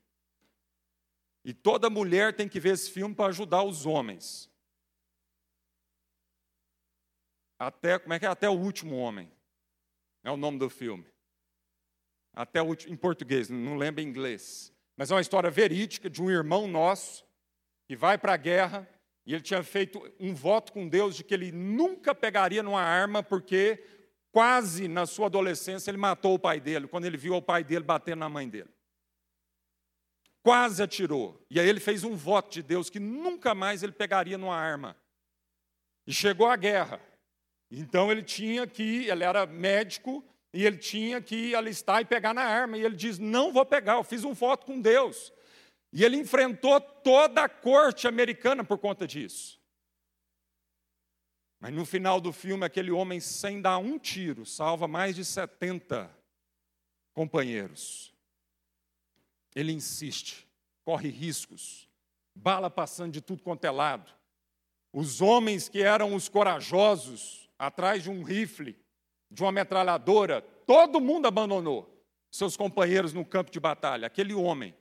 E 1.44 1.54
toda 1.54 1.90
mulher 1.90 2.36
tem 2.36 2.48
que 2.48 2.60
ver 2.60 2.74
esse 2.74 2.90
filme 2.90 3.14
para 3.14 3.30
ajudar 3.30 3.64
os 3.64 3.86
homens. 3.86 4.51
Até, 7.62 8.00
como 8.00 8.12
é 8.12 8.18
que 8.18 8.26
é? 8.26 8.28
Até 8.28 8.50
o 8.50 8.54
último 8.54 8.98
homem. 8.98 9.32
É 10.24 10.32
o 10.32 10.38
nome 10.38 10.58
do 10.58 10.68
filme. 10.68 11.06
Até 12.34 12.60
o 12.60 12.66
último, 12.66 12.92
em 12.92 12.98
português, 12.98 13.50
não 13.50 13.78
lembro 13.78 14.02
em 14.02 14.08
inglês. 14.08 14.74
Mas 14.98 15.12
é 15.12 15.14
uma 15.14 15.22
história 15.22 15.52
verídica 15.52 16.10
de 16.10 16.24
um 16.24 16.32
irmão 16.32 16.68
nosso 16.68 17.24
que 17.88 17.96
vai 17.96 18.18
para 18.18 18.34
a 18.34 18.38
guerra 18.38 18.90
e 19.28 19.36
ele 19.36 19.44
tinha 19.44 19.62
feito 19.62 20.02
um 20.20 20.34
voto 20.34 20.74
com 20.74 20.90
Deus 20.90 21.16
de 21.16 21.24
que 21.24 21.36
ele 21.36 21.52
nunca 21.52 22.16
pegaria 22.16 22.64
numa 22.64 22.82
arma, 22.82 23.22
porque 23.22 23.86
quase 24.32 24.88
na 24.88 25.06
sua 25.06 25.28
adolescência 25.28 25.92
ele 25.92 26.00
matou 26.00 26.34
o 26.34 26.40
pai 26.40 26.60
dele, 26.60 26.88
quando 26.88 27.06
ele 27.06 27.18
viu 27.18 27.36
o 27.36 27.44
pai 27.44 27.64
dele 27.64 27.86
batendo 27.86 28.22
na 28.22 28.30
mãe 28.30 28.50
dele. 28.50 28.72
Quase 30.42 30.82
atirou. 30.82 31.40
E 31.48 31.60
aí 31.60 31.70
ele 31.70 31.80
fez 31.80 32.04
um 32.04 32.16
voto 32.16 32.52
de 32.52 32.64
Deus 32.64 32.90
que 32.90 33.00
nunca 33.00 33.54
mais 33.54 33.84
ele 33.84 33.92
pegaria 33.92 34.36
numa 34.36 34.58
arma. 34.58 34.98
E 36.08 36.12
chegou 36.12 36.48
a 36.48 36.56
guerra. 36.56 37.11
Então 37.72 38.12
ele 38.12 38.22
tinha 38.22 38.68
que, 38.68 39.08
ele 39.08 39.24
era 39.24 39.46
médico, 39.46 40.24
e 40.54 40.66
ele 40.66 40.78
tinha 40.78 41.22
que 41.22 41.56
alistar 41.56 42.02
e 42.02 42.06
pegar 42.06 42.34
na 42.34 42.44
arma. 42.44 42.78
E 42.78 42.82
ele 42.82 42.96
diz: 42.96 43.18
Não 43.18 43.54
vou 43.54 43.66
pegar, 43.66 43.94
eu 43.94 44.04
fiz 44.04 44.24
um 44.24 44.34
voto 44.34 44.66
com 44.66 44.82
Deus. 44.82 45.32
E 45.94 46.04
ele 46.04 46.18
enfrentou 46.18 46.80
toda 46.80 47.44
a 47.44 47.50
corte 47.50 48.08
americana 48.08 48.64
por 48.64 48.78
conta 48.78 49.08
disso. 49.08 49.60
Mas 51.60 51.74
no 51.74 51.86
final 51.86 52.20
do 52.20 52.34
filme, 52.34 52.66
aquele 52.66 52.92
homem, 52.92 53.20
sem 53.20 53.62
dar 53.62 53.78
um 53.78 54.00
tiro, 54.00 54.46
salva 54.46 54.88
mais 54.88 55.16
de 55.16 55.24
70 55.24 56.10
companheiros. 57.14 58.14
Ele 59.54 59.72
insiste, 59.72 60.48
corre 60.84 61.10
riscos, 61.10 61.88
bala 62.34 62.70
passando 62.70 63.12
de 63.12 63.22
tudo 63.22 63.44
quanto 63.44 63.66
é 63.66 63.72
lado. 63.72 64.12
Os 64.92 65.22
homens 65.22 65.70
que 65.70 65.82
eram 65.82 66.16
os 66.16 66.28
corajosos, 66.28 67.41
atrás 67.62 68.02
de 68.02 68.10
um 68.10 68.24
rifle, 68.24 68.76
de 69.30 69.44
uma 69.44 69.52
metralhadora, 69.52 70.42
todo 70.66 71.00
mundo 71.00 71.28
abandonou 71.28 72.04
seus 72.32 72.58
companheiros 72.58 73.14
no 73.14 73.24
campo 73.24 73.52
de 73.52 73.60
batalha. 73.60 74.08
Aquele 74.08 74.34
homem 74.34 74.76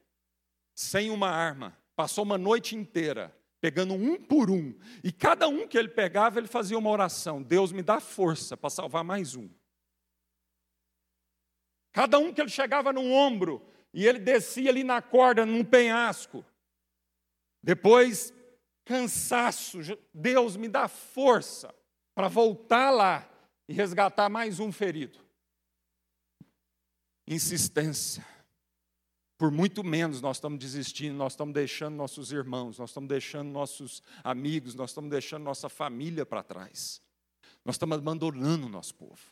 sem 0.74 1.10
uma 1.10 1.28
arma, 1.28 1.76
passou 1.94 2.24
uma 2.24 2.38
noite 2.38 2.74
inteira 2.74 3.36
pegando 3.60 3.92
um 3.92 4.16
por 4.16 4.50
um, 4.50 4.74
e 5.04 5.12
cada 5.12 5.46
um 5.46 5.68
que 5.68 5.76
ele 5.76 5.88
pegava, 5.88 6.38
ele 6.38 6.48
fazia 6.48 6.78
uma 6.78 6.88
oração: 6.88 7.42
Deus 7.42 7.70
me 7.70 7.82
dá 7.82 8.00
força 8.00 8.56
para 8.56 8.70
salvar 8.70 9.04
mais 9.04 9.36
um. 9.36 9.50
Cada 11.92 12.18
um 12.18 12.32
que 12.32 12.40
ele 12.40 12.48
chegava 12.48 12.94
no 12.94 13.12
ombro, 13.12 13.62
e 13.92 14.06
ele 14.06 14.18
descia 14.18 14.70
ali 14.70 14.82
na 14.82 15.02
corda, 15.02 15.44
num 15.44 15.62
penhasco. 15.62 16.42
Depois, 17.62 18.32
cansaço, 18.86 19.80
Deus 20.14 20.56
me 20.56 20.66
dá 20.66 20.88
força 20.88 21.74
para 22.20 22.28
voltar 22.28 22.90
lá 22.90 23.26
e 23.66 23.72
resgatar 23.72 24.28
mais 24.28 24.60
um 24.60 24.70
ferido. 24.70 25.18
Insistência. 27.26 28.22
Por 29.38 29.50
muito 29.50 29.82
menos 29.82 30.20
nós 30.20 30.36
estamos 30.36 30.58
desistindo, 30.58 31.16
nós 31.16 31.32
estamos 31.32 31.54
deixando 31.54 31.94
nossos 31.94 32.30
irmãos, 32.30 32.78
nós 32.78 32.90
estamos 32.90 33.08
deixando 33.08 33.48
nossos 33.48 34.02
amigos, 34.22 34.74
nós 34.74 34.90
estamos 34.90 35.08
deixando 35.08 35.44
nossa 35.44 35.70
família 35.70 36.26
para 36.26 36.42
trás. 36.42 37.00
Nós 37.64 37.76
estamos 37.76 37.96
abandonando 37.96 38.66
o 38.66 38.68
nosso 38.68 38.94
povo. 38.96 39.22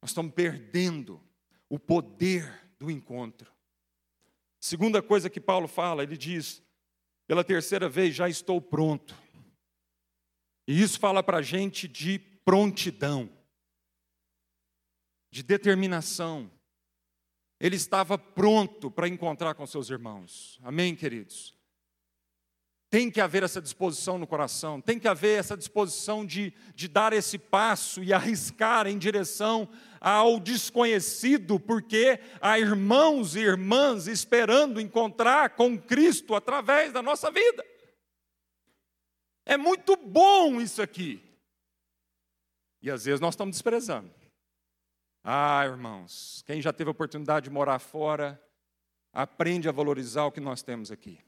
Nós 0.00 0.10
estamos 0.10 0.32
perdendo 0.32 1.20
o 1.68 1.80
poder 1.80 2.48
do 2.78 2.88
encontro. 2.92 3.52
Segunda 4.60 5.02
coisa 5.02 5.28
que 5.28 5.40
Paulo 5.40 5.66
fala, 5.66 6.04
ele 6.04 6.16
diz: 6.16 6.62
pela 7.26 7.42
terceira 7.42 7.88
vez 7.88 8.14
já 8.14 8.28
estou 8.28 8.60
pronto. 8.60 9.16
E 10.66 10.80
isso 10.80 10.98
fala 10.98 11.22
para 11.22 11.38
a 11.38 11.42
gente 11.42 11.88
de 11.88 12.18
prontidão, 12.44 13.28
de 15.30 15.42
determinação. 15.42 16.50
Ele 17.58 17.76
estava 17.76 18.16
pronto 18.16 18.90
para 18.90 19.08
encontrar 19.08 19.54
com 19.54 19.66
seus 19.66 19.90
irmãos. 19.90 20.58
Amém, 20.62 20.96
queridos? 20.96 21.54
Tem 22.90 23.08
que 23.08 23.20
haver 23.20 23.44
essa 23.44 23.62
disposição 23.62 24.18
no 24.18 24.26
coração, 24.26 24.80
tem 24.80 24.98
que 24.98 25.06
haver 25.06 25.38
essa 25.38 25.56
disposição 25.56 26.26
de, 26.26 26.52
de 26.74 26.88
dar 26.88 27.12
esse 27.12 27.38
passo 27.38 28.02
e 28.02 28.12
arriscar 28.14 28.88
em 28.88 28.98
direção 28.98 29.68
ao 30.00 30.40
desconhecido, 30.40 31.60
porque 31.60 32.18
há 32.40 32.58
irmãos 32.58 33.36
e 33.36 33.40
irmãs 33.40 34.08
esperando 34.08 34.80
encontrar 34.80 35.50
com 35.50 35.78
Cristo 35.78 36.34
através 36.34 36.92
da 36.92 37.00
nossa 37.00 37.30
vida. 37.30 37.64
É 39.50 39.56
muito 39.56 39.96
bom 39.96 40.60
isso 40.60 40.80
aqui. 40.80 41.20
E 42.80 42.88
às 42.88 43.04
vezes 43.04 43.20
nós 43.20 43.34
estamos 43.34 43.56
desprezando. 43.56 44.14
Ah, 45.24 45.64
irmãos, 45.64 46.44
quem 46.46 46.62
já 46.62 46.72
teve 46.72 46.88
a 46.88 46.92
oportunidade 46.92 47.48
de 47.48 47.50
morar 47.50 47.80
fora, 47.80 48.40
aprende 49.12 49.68
a 49.68 49.72
valorizar 49.72 50.24
o 50.24 50.30
que 50.30 50.38
nós 50.38 50.62
temos 50.62 50.92
aqui. 50.92 51.18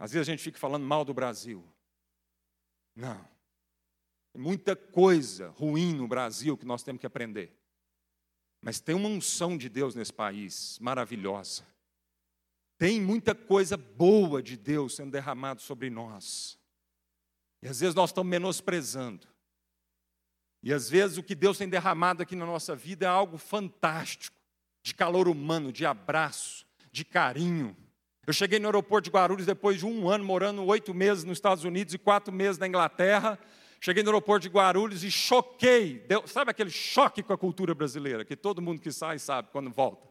Às 0.00 0.10
vezes 0.10 0.28
a 0.28 0.32
gente 0.32 0.42
fica 0.42 0.58
falando 0.58 0.84
mal 0.84 1.04
do 1.04 1.14
Brasil. 1.14 1.64
Não. 2.92 3.24
Tem 4.32 4.42
muita 4.42 4.74
coisa 4.74 5.50
ruim 5.50 5.94
no 5.94 6.08
Brasil 6.08 6.58
que 6.58 6.66
nós 6.66 6.82
temos 6.82 6.98
que 6.98 7.06
aprender. 7.06 7.56
Mas 8.60 8.80
tem 8.80 8.96
uma 8.96 9.08
unção 9.08 9.56
de 9.56 9.68
Deus 9.68 9.94
nesse 9.94 10.12
país 10.12 10.76
maravilhosa. 10.80 11.64
Tem 12.78 13.00
muita 13.00 13.34
coisa 13.34 13.76
boa 13.76 14.40
de 14.40 14.56
Deus 14.56 14.94
sendo 14.94 15.10
derramado 15.10 15.60
sobre 15.60 15.90
nós. 15.90 16.56
E 17.60 17.66
às 17.68 17.80
vezes 17.80 17.94
nós 17.94 18.10
estamos 18.10 18.30
menosprezando. 18.30 19.26
E 20.62 20.72
às 20.72 20.88
vezes 20.88 21.18
o 21.18 21.22
que 21.22 21.34
Deus 21.34 21.58
tem 21.58 21.68
derramado 21.68 22.22
aqui 22.22 22.36
na 22.36 22.46
nossa 22.46 22.76
vida 22.76 23.06
é 23.06 23.08
algo 23.08 23.36
fantástico, 23.36 24.36
de 24.82 24.94
calor 24.94 25.28
humano, 25.28 25.72
de 25.72 25.84
abraço, 25.84 26.64
de 26.92 27.04
carinho. 27.04 27.76
Eu 28.24 28.32
cheguei 28.32 28.58
no 28.58 28.66
aeroporto 28.68 29.04
de 29.04 29.10
Guarulhos 29.10 29.46
depois 29.46 29.78
de 29.78 29.86
um 29.86 30.08
ano 30.08 30.24
morando 30.24 30.64
oito 30.64 30.94
meses 30.94 31.24
nos 31.24 31.38
Estados 31.38 31.64
Unidos 31.64 31.94
e 31.94 31.98
quatro 31.98 32.32
meses 32.32 32.58
na 32.58 32.68
Inglaterra. 32.68 33.38
Cheguei 33.80 34.02
no 34.02 34.10
aeroporto 34.10 34.48
de 34.48 34.54
Guarulhos 34.54 35.02
e 35.02 35.10
choquei. 35.10 36.00
Deu, 36.06 36.26
sabe 36.28 36.50
aquele 36.50 36.70
choque 36.70 37.22
com 37.22 37.32
a 37.32 37.38
cultura 37.38 37.74
brasileira, 37.74 38.24
que 38.24 38.36
todo 38.36 38.62
mundo 38.62 38.80
que 38.80 38.92
sai 38.92 39.18
sabe 39.18 39.48
quando 39.50 39.70
volta? 39.70 40.07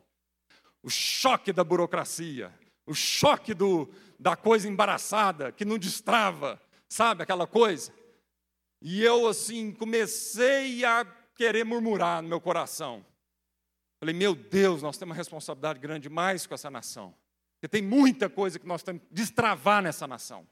O 0.84 0.90
choque 0.90 1.52
da 1.52 1.64
burocracia, 1.64 2.54
o 2.86 2.94
choque 2.94 3.54
do, 3.54 3.90
da 4.20 4.36
coisa 4.36 4.68
embaraçada, 4.68 5.52
que 5.52 5.66
não 5.66 5.78
destrava, 5.78 6.62
sabe 6.88 7.24
aquela 7.24 7.46
coisa? 7.46 7.94
E 8.82 9.04
eu, 9.04 9.28
assim, 9.28 9.72
comecei 9.72 10.86
a 10.86 11.06
querer 11.36 11.64
murmurar 11.64 12.22
no 12.22 12.30
meu 12.30 12.40
coração. 12.40 13.06
Falei, 14.00 14.14
meu 14.14 14.36
Deus, 14.36 14.82
nós 14.82 14.98
temos 14.98 15.12
uma 15.12 15.18
responsabilidade 15.18 15.80
grande 15.80 16.04
demais 16.04 16.46
com 16.46 16.54
essa 16.54 16.70
nação. 16.70 17.14
Porque 17.56 17.68
tem 17.68 17.82
muita 17.82 18.30
coisa 18.30 18.60
que 18.60 18.68
nós 18.68 18.84
temos 18.84 19.02
que 19.02 19.08
destravar 19.12 19.82
nessa 19.82 20.08
nação. 20.08 20.48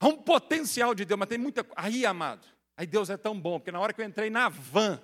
Há 0.00 0.08
um 0.08 0.16
potencial 0.16 0.94
de 0.94 1.04
Deus, 1.04 1.18
mas 1.18 1.28
tem 1.28 1.38
muita 1.38 1.64
Aí, 1.76 2.04
amado, 2.04 2.46
aí 2.76 2.86
Deus 2.86 3.10
é 3.10 3.16
tão 3.16 3.38
bom, 3.38 3.60
porque 3.60 3.70
na 3.70 3.78
hora 3.78 3.92
que 3.92 4.00
eu 4.00 4.06
entrei 4.06 4.30
na 4.30 4.48
van, 4.48 5.00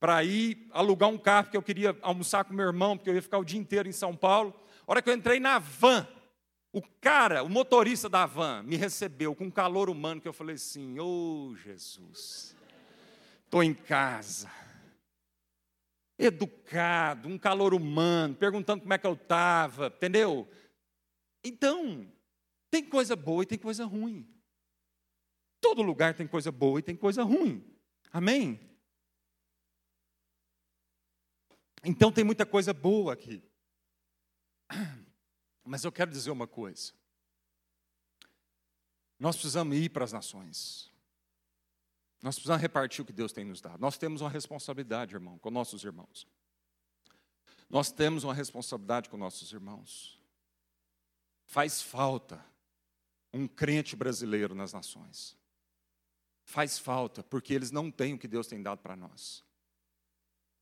para 0.00 0.22
ir 0.24 0.68
alugar 0.70 1.08
um 1.08 1.18
carro, 1.18 1.44
porque 1.44 1.56
eu 1.56 1.62
queria 1.62 1.96
almoçar 2.02 2.44
com 2.44 2.54
meu 2.54 2.66
irmão, 2.66 2.96
porque 2.96 3.10
eu 3.10 3.14
ia 3.14 3.22
ficar 3.22 3.38
o 3.38 3.44
dia 3.44 3.58
inteiro 3.58 3.88
em 3.88 3.92
São 3.92 4.14
Paulo. 4.14 4.54
A 4.86 4.92
hora 4.92 5.02
que 5.02 5.10
eu 5.10 5.14
entrei 5.14 5.40
na 5.40 5.58
van, 5.58 6.06
o 6.72 6.82
cara, 7.00 7.42
o 7.42 7.48
motorista 7.48 8.08
da 8.08 8.26
van, 8.26 8.62
me 8.62 8.76
recebeu 8.76 9.34
com 9.34 9.44
um 9.44 9.50
calor 9.50 9.90
humano 9.90 10.20
que 10.20 10.28
eu 10.28 10.32
falei 10.32 10.54
assim: 10.54 10.98
Ô 10.98 11.50
oh, 11.50 11.56
Jesus, 11.56 12.56
estou 13.44 13.62
em 13.62 13.74
casa 13.74 14.48
educado, 16.18 17.28
um 17.28 17.38
calor 17.38 17.72
humano, 17.72 18.34
perguntando 18.34 18.82
como 18.82 18.92
é 18.92 18.98
que 18.98 19.06
eu 19.06 19.12
estava, 19.12 19.86
entendeu? 19.86 20.48
Então, 21.44 22.10
tem 22.70 22.84
coisa 22.84 23.14
boa 23.14 23.44
e 23.44 23.46
tem 23.46 23.58
coisa 23.58 23.84
ruim. 23.84 24.28
Todo 25.60 25.80
lugar 25.80 26.14
tem 26.14 26.26
coisa 26.26 26.50
boa 26.50 26.80
e 26.80 26.82
tem 26.82 26.96
coisa 26.96 27.22
ruim. 27.22 27.64
Amém? 28.12 28.58
Então 31.84 32.12
tem 32.12 32.24
muita 32.24 32.44
coisa 32.44 32.72
boa 32.72 33.12
aqui. 33.12 33.42
Mas 35.64 35.84
eu 35.84 35.92
quero 35.92 36.10
dizer 36.10 36.30
uma 36.30 36.46
coisa. 36.46 36.92
Nós 39.18 39.36
precisamos 39.36 39.76
ir 39.76 39.90
para 39.90 40.04
as 40.04 40.12
nações. 40.12 40.90
Nós 42.22 42.34
precisamos 42.34 42.62
repartir 42.62 43.02
o 43.02 43.04
que 43.04 43.12
Deus 43.12 43.32
tem 43.32 43.44
nos 43.44 43.60
dado. 43.60 43.80
Nós 43.80 43.98
temos 43.98 44.20
uma 44.20 44.30
responsabilidade, 44.30 45.14
irmão, 45.14 45.38
com 45.38 45.50
nossos 45.50 45.84
irmãos. 45.84 46.26
Nós 47.68 47.92
temos 47.92 48.24
uma 48.24 48.34
responsabilidade 48.34 49.08
com 49.08 49.16
nossos 49.16 49.52
irmãos. 49.52 50.18
Faz 51.44 51.82
falta 51.82 52.44
um 53.32 53.46
crente 53.46 53.94
brasileiro 53.94 54.54
nas 54.54 54.72
nações. 54.72 55.36
Faz 56.44 56.78
falta, 56.78 57.22
porque 57.22 57.52
eles 57.52 57.70
não 57.70 57.90
têm 57.90 58.14
o 58.14 58.18
que 58.18 58.26
Deus 58.26 58.46
tem 58.46 58.62
dado 58.62 58.78
para 58.78 58.96
nós. 58.96 59.44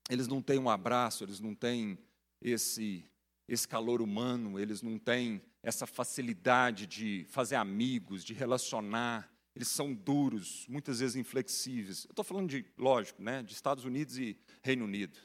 Eles 0.09 0.29
não 0.29 0.41
têm 0.41 0.59
um 0.59 0.71
abraço, 0.71 1.25
eles 1.25 1.41
não 1.41 1.55
têm 1.55 1.99
esse, 2.41 3.05
esse 3.49 3.67
calor 3.67 4.01
humano, 4.01 4.59
eles 4.59 4.83
não 4.83 4.99
têm 4.99 5.43
essa 5.63 5.87
facilidade 5.87 6.87
de 6.87 7.27
fazer 7.29 7.57
amigos, 7.57 8.25
de 8.25 8.33
relacionar 8.33 9.31
eles 9.57 9.69
são 9.69 9.95
duros, 9.95 10.67
muitas 10.69 11.01
vezes 11.01 11.17
inflexíveis. 11.17 12.05
Eu 12.05 12.11
estou 12.11 12.23
falando 12.23 12.51
de, 12.51 12.63
lógico, 12.77 13.23
né, 13.23 13.43
de 13.43 13.55
Estados 13.55 13.87
Unidos 13.87 14.19
e 14.19 14.39
Reino 14.63 14.85
Unido. 14.85 15.19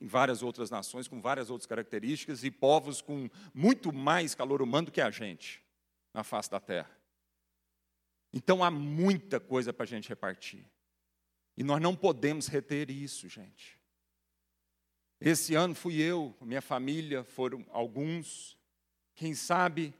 Em 0.00 0.06
várias 0.06 0.44
outras 0.44 0.70
nações 0.70 1.08
com 1.08 1.20
várias 1.20 1.50
outras 1.50 1.66
características 1.66 2.44
e 2.44 2.52
povos 2.52 3.02
com 3.02 3.28
muito 3.52 3.92
mais 3.92 4.32
calor 4.32 4.62
humano 4.62 4.86
do 4.86 4.92
que 4.92 5.00
a 5.00 5.10
gente 5.10 5.60
na 6.14 6.22
face 6.22 6.48
da 6.48 6.60
terra. 6.60 6.96
Então 8.32 8.62
há 8.62 8.70
muita 8.70 9.40
coisa 9.40 9.72
para 9.72 9.82
a 9.82 9.88
gente 9.88 10.08
repartir. 10.08 10.64
E 11.56 11.64
nós 11.64 11.82
não 11.82 11.96
podemos 11.96 12.46
reter 12.46 12.88
isso, 12.92 13.28
gente. 13.28 13.76
Esse 15.20 15.54
ano 15.54 15.74
fui 15.74 16.00
eu, 16.00 16.34
minha 16.40 16.62
família, 16.62 17.24
foram 17.24 17.64
alguns. 17.70 18.56
Quem 19.14 19.34
sabe 19.34 19.92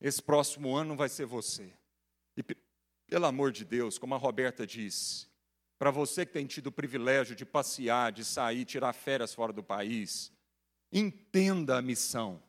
esse 0.00 0.22
próximo 0.22 0.76
ano 0.76 0.94
vai 0.94 1.08
ser 1.08 1.26
você. 1.26 1.72
E 2.36 2.42
pelo 3.08 3.26
amor 3.26 3.50
de 3.50 3.64
Deus, 3.64 3.98
como 3.98 4.14
a 4.14 4.18
Roberta 4.18 4.66
disse, 4.66 5.26
para 5.78 5.90
você 5.90 6.24
que 6.24 6.32
tem 6.32 6.46
tido 6.46 6.68
o 6.68 6.72
privilégio 6.72 7.34
de 7.34 7.44
passear, 7.44 8.12
de 8.12 8.24
sair, 8.24 8.64
tirar 8.64 8.92
férias 8.92 9.34
fora 9.34 9.52
do 9.52 9.62
país, 9.62 10.32
entenda 10.92 11.78
a 11.78 11.82
missão. 11.82 12.42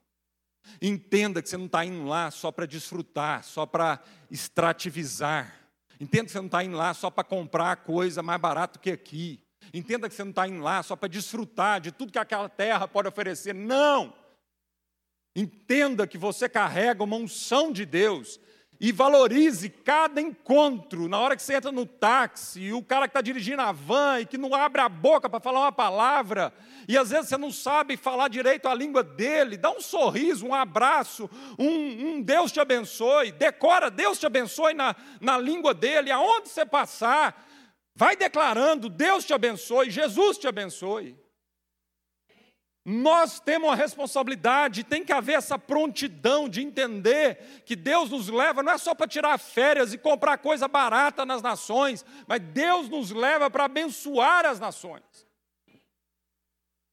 Entenda 0.82 1.41
que 1.41 1.49
você 1.49 1.58
não 1.58 1.66
está 1.66 1.86
indo 1.86 2.06
lá 2.06 2.32
só 2.32 2.51
para 2.51 2.66
desfrutar, 2.66 3.43
só 3.43 3.66
para 3.66 4.01
extrativizar. 4.30 5.70
Entenda 5.99 6.26
que 6.26 6.32
você 6.32 6.39
não 6.39 6.47
está 6.47 6.64
indo 6.64 6.76
lá 6.76 6.93
só 6.93 7.10
para 7.10 7.24
comprar 7.24 7.78
coisa 7.78 8.24
mais 8.24 8.41
barato 8.41 8.80
que 8.80 8.91
aqui. 8.91 9.45
Entenda 9.78 10.08
que 10.08 10.16
você 10.16 10.24
não 10.24 10.30
está 10.30 10.48
indo 10.48 10.64
lá 10.64 10.82
só 10.82 10.96
para 10.96 11.10
desfrutar 11.10 11.82
de 11.82 11.92
tudo 11.92 12.12
que 12.14 12.18
aquela 12.18 12.48
terra 12.48 12.88
pode 12.88 13.10
oferecer. 13.10 13.54
Não! 13.54 14.14
Entenda 15.36 16.08
que 16.08 16.18
você 16.18 16.48
carrega 16.48 17.04
uma 17.04 17.18
unção 17.18 17.74
de 17.74 17.86
Deus 17.86 18.40
e 18.80 18.94
valorize 18.94 19.68
cada 19.68 20.22
encontro. 20.22 21.10
Na 21.10 21.20
hora 21.20 21.36
que 21.36 21.42
você 21.42 21.56
entra 21.56 21.74
no 21.74 21.86
táxi, 21.86 22.62
e 22.62 22.74
o 22.74 22.82
cara 22.82 23.06
que 23.06 23.10
está 23.10 23.20
dirigindo 23.20 23.62
a 23.62 23.74
van 23.74 24.22
e 24.22 24.26
que 24.26 24.38
não 24.38 24.56
abre 24.56 24.80
a 24.80 24.88
boca 24.88 25.30
para 25.30 25.42
falar 25.42 25.60
uma 25.60 25.74
palavra, 25.74 26.54
e 26.88 26.98
às 26.98 27.10
vezes 27.10 27.28
você 27.28 27.38
não 27.38 27.52
sabe 27.52 27.98
falar 27.98 28.30
direito 28.30 28.70
a 28.70 28.74
língua 28.74 29.04
dele, 29.04 29.58
dá 29.58 29.70
um 29.72 29.82
sorriso, 29.82 30.46
um 30.46 30.54
abraço, 30.54 31.30
um, 31.60 31.68
um 32.08 32.22
Deus 32.22 32.50
te 32.50 32.62
abençoe, 32.62 33.34
decora 33.34 33.92
Deus 33.92 34.18
te 34.18 34.26
abençoe 34.26 34.74
na, 34.74 34.96
na 35.20 35.38
língua 35.38 35.74
dele, 35.74 36.12
aonde 36.12 36.48
você 36.48 36.66
passar, 36.66 37.46
vai 37.96 38.16
declarando: 38.16 38.89
Deus 38.89 39.26
te 39.26 39.34
abençoe, 39.34 39.89
Jesus 39.89 40.38
te 40.38 40.48
abençoe. 40.48 41.18
Nós 42.88 43.39
temos 43.39 43.70
uma 43.70 43.76
responsabilidade, 43.76 44.84
tem 44.84 45.04
que 45.04 45.12
haver 45.12 45.38
essa 45.38 45.58
prontidão 45.58 46.48
de 46.48 46.62
entender 46.62 47.64
que 47.66 47.76
Deus 47.76 48.12
nos 48.12 48.30
leva 48.30 48.62
não 48.62 48.74
é 48.74 48.78
só 48.78 48.93
para 48.93 49.08
tirar 49.08 49.39
férias 49.39 49.91
e 49.91 49.98
comprar 49.98 50.38
coisa 50.38 50.68
barata 50.68 51.26
nas 51.26 51.41
nações, 51.41 52.06
mas 52.28 52.39
Deus 52.39 52.88
nos 52.88 53.10
leva 53.10 53.50
para 53.50 53.66
abençoar 53.66 54.46
as 54.46 54.60
nações. 54.60 55.26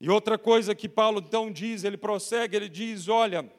E 0.00 0.08
outra 0.08 0.38
coisa 0.38 0.74
que 0.74 0.88
Paulo 0.88 1.18
então 1.18 1.52
diz, 1.52 1.84
ele 1.84 1.98
prossegue, 1.98 2.56
ele 2.56 2.70
diz: 2.70 3.06
Olha, 3.06 3.52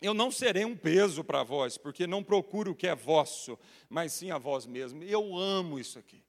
eu 0.00 0.14
não 0.14 0.30
serei 0.30 0.64
um 0.64 0.76
peso 0.76 1.22
para 1.22 1.42
vós, 1.42 1.76
porque 1.76 2.06
não 2.06 2.24
procuro 2.24 2.72
o 2.72 2.74
que 2.74 2.86
é 2.86 2.94
vosso, 2.94 3.58
mas 3.90 4.12
sim 4.14 4.30
a 4.30 4.38
vós 4.38 4.64
mesmo. 4.64 5.02
Eu 5.02 5.36
amo 5.36 5.78
isso 5.78 5.98
aqui. 5.98 6.24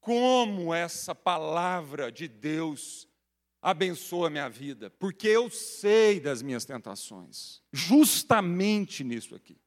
Como 0.00 0.72
essa 0.72 1.14
palavra 1.14 2.10
de 2.10 2.28
Deus 2.28 3.08
abençoa 3.60 4.30
minha 4.30 4.48
vida, 4.48 4.90
porque 4.90 5.26
eu 5.28 5.50
sei 5.50 6.20
das 6.20 6.42
minhas 6.42 6.64
tentações, 6.64 7.60
justamente 7.72 9.02
nisso 9.02 9.34
aqui. 9.34 9.58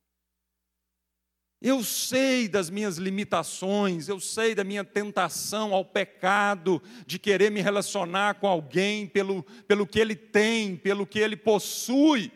Eu 1.61 1.83
sei 1.83 2.47
das 2.47 2.71
minhas 2.71 2.97
limitações, 2.97 4.07
eu 4.07 4.19
sei 4.19 4.55
da 4.55 4.63
minha 4.63 4.83
tentação 4.83 5.75
ao 5.75 5.85
pecado, 5.85 6.81
de 7.05 7.19
querer 7.19 7.51
me 7.51 7.61
relacionar 7.61 8.35
com 8.35 8.47
alguém 8.47 9.05
pelo, 9.05 9.43
pelo 9.67 9.85
que 9.85 9.99
ele 9.99 10.15
tem, 10.15 10.75
pelo 10.75 11.05
que 11.05 11.19
ele 11.19 11.37
possui, 11.37 12.31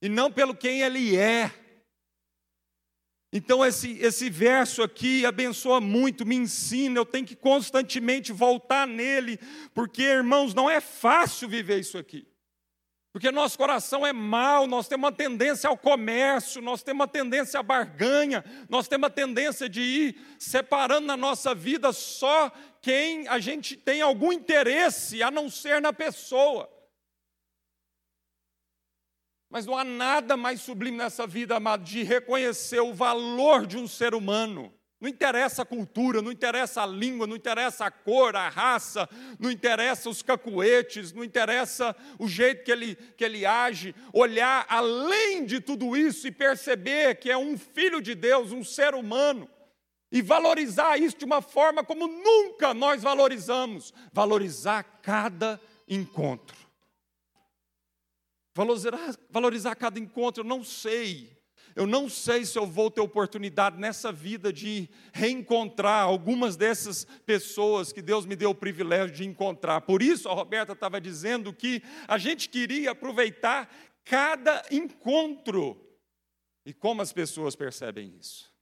e 0.00 0.08
não 0.08 0.30
pelo 0.30 0.54
quem 0.54 0.82
ele 0.82 1.16
é. 1.16 1.52
Então, 3.32 3.64
esse, 3.64 3.96
esse 3.98 4.28
verso 4.28 4.82
aqui 4.82 5.24
abençoa 5.24 5.80
muito, 5.80 6.26
me 6.26 6.34
ensina, 6.34 6.98
eu 6.98 7.06
tenho 7.06 7.24
que 7.24 7.36
constantemente 7.36 8.32
voltar 8.32 8.88
nele, 8.88 9.38
porque, 9.72 10.02
irmãos, 10.02 10.52
não 10.52 10.68
é 10.68 10.80
fácil 10.80 11.48
viver 11.48 11.78
isso 11.78 11.96
aqui. 11.96 12.26
Porque 13.12 13.30
nosso 13.30 13.56
coração 13.58 14.06
é 14.06 14.12
mau, 14.12 14.66
nós 14.66 14.88
temos 14.88 15.04
uma 15.04 15.12
tendência 15.12 15.68
ao 15.68 15.76
comércio, 15.76 16.62
nós 16.62 16.82
temos 16.82 17.00
uma 17.00 17.08
tendência 17.08 17.58
à 17.58 17.62
barganha, 17.62 18.44
nós 18.68 18.86
temos 18.86 19.04
uma 19.04 19.10
tendência 19.10 19.68
de 19.68 19.80
ir 19.80 20.16
separando 20.38 21.06
na 21.06 21.16
nossa 21.16 21.52
vida 21.54 21.92
só 21.92 22.52
quem 22.80 23.26
a 23.28 23.38
gente 23.40 23.76
tem 23.76 24.00
algum 24.00 24.32
interesse, 24.32 25.22
a 25.22 25.30
não 25.30 25.50
ser 25.50 25.80
na 25.80 25.92
pessoa. 25.92 26.68
Mas 29.50 29.66
não 29.66 29.76
há 29.76 29.82
nada 29.82 30.36
mais 30.36 30.60
sublime 30.60 30.96
nessa 30.96 31.26
vida, 31.26 31.56
amado, 31.56 31.82
de 31.82 32.04
reconhecer 32.04 32.78
o 32.80 32.94
valor 32.94 33.66
de 33.66 33.76
um 33.76 33.88
ser 33.88 34.14
humano. 34.14 34.72
Não 35.00 35.08
interessa 35.08 35.62
a 35.62 35.64
cultura, 35.64 36.22
não 36.22 36.30
interessa 36.30 36.82
a 36.82 36.86
língua, 36.86 37.26
não 37.26 37.34
interessa 37.34 37.86
a 37.86 37.90
cor, 37.90 38.36
a 38.36 38.48
raça, 38.48 39.08
não 39.38 39.50
interessa 39.50 40.08
os 40.08 40.22
cacuetes, 40.22 41.12
não 41.12 41.24
interessa 41.24 41.96
o 42.18 42.28
jeito 42.28 42.62
que 42.62 42.70
ele, 42.70 42.94
que 42.94 43.24
ele 43.24 43.44
age. 43.44 43.94
Olhar 44.12 44.66
além 44.68 45.46
de 45.46 45.58
tudo 45.58 45.96
isso 45.96 46.28
e 46.28 46.30
perceber 46.30 47.16
que 47.16 47.30
é 47.30 47.36
um 47.36 47.58
filho 47.58 48.00
de 48.00 48.14
Deus, 48.14 48.52
um 48.52 48.62
ser 48.62 48.94
humano. 48.94 49.48
E 50.12 50.20
valorizar 50.20 50.98
isso 50.98 51.16
de 51.16 51.24
uma 51.24 51.40
forma 51.40 51.82
como 51.82 52.06
nunca 52.06 52.74
nós 52.74 53.02
valorizamos 53.02 53.94
valorizar 54.12 54.82
cada 55.02 55.58
encontro. 55.88 56.69
Valorizar, 58.54 59.16
valorizar 59.30 59.74
cada 59.74 59.98
encontro, 59.98 60.42
eu 60.42 60.46
não 60.46 60.64
sei. 60.64 61.40
Eu 61.74 61.86
não 61.86 62.08
sei 62.08 62.44
se 62.44 62.58
eu 62.58 62.66
vou 62.66 62.90
ter 62.90 63.00
oportunidade 63.00 63.78
nessa 63.78 64.10
vida 64.10 64.52
de 64.52 64.88
reencontrar 65.12 66.02
algumas 66.02 66.56
dessas 66.56 67.04
pessoas 67.24 67.92
que 67.92 68.02
Deus 68.02 68.26
me 68.26 68.34
deu 68.34 68.50
o 68.50 68.54
privilégio 68.54 69.14
de 69.14 69.24
encontrar. 69.24 69.80
Por 69.82 70.02
isso, 70.02 70.28
a 70.28 70.34
Roberta 70.34 70.72
estava 70.72 71.00
dizendo 71.00 71.52
que 71.52 71.82
a 72.08 72.18
gente 72.18 72.48
queria 72.48 72.90
aproveitar 72.90 73.72
cada 74.04 74.64
encontro. 74.70 75.80
E 76.66 76.74
como 76.74 77.02
as 77.02 77.12
pessoas 77.12 77.54
percebem 77.54 78.16
isso? 78.18 78.52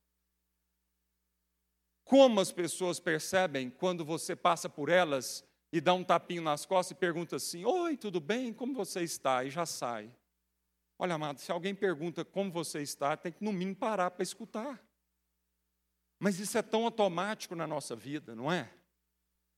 Como 2.04 2.40
as 2.40 2.52
pessoas 2.52 3.00
percebem 3.00 3.70
quando 3.70 4.04
você 4.04 4.36
passa 4.36 4.68
por 4.68 4.88
elas 4.90 5.47
e 5.72 5.80
dá 5.80 5.92
um 5.92 6.02
tapinho 6.02 6.42
nas 6.42 6.64
costas 6.64 6.96
e 6.96 7.00
pergunta 7.00 7.36
assim: 7.36 7.64
Oi, 7.64 7.96
tudo 7.96 8.20
bem? 8.20 8.52
Como 8.52 8.74
você 8.74 9.02
está? 9.02 9.44
E 9.44 9.50
já 9.50 9.66
sai. 9.66 10.10
Olha, 10.98 11.14
amado, 11.14 11.38
se 11.38 11.52
alguém 11.52 11.74
pergunta 11.74 12.24
como 12.24 12.50
você 12.50 12.82
está, 12.82 13.16
tem 13.16 13.30
que 13.30 13.44
no 13.44 13.52
mínimo 13.52 13.76
parar 13.76 14.10
para 14.10 14.22
escutar. 14.22 14.82
Mas 16.18 16.40
isso 16.40 16.58
é 16.58 16.62
tão 16.62 16.84
automático 16.84 17.54
na 17.54 17.66
nossa 17.66 17.94
vida, 17.94 18.34
não 18.34 18.50
é? 18.50 18.68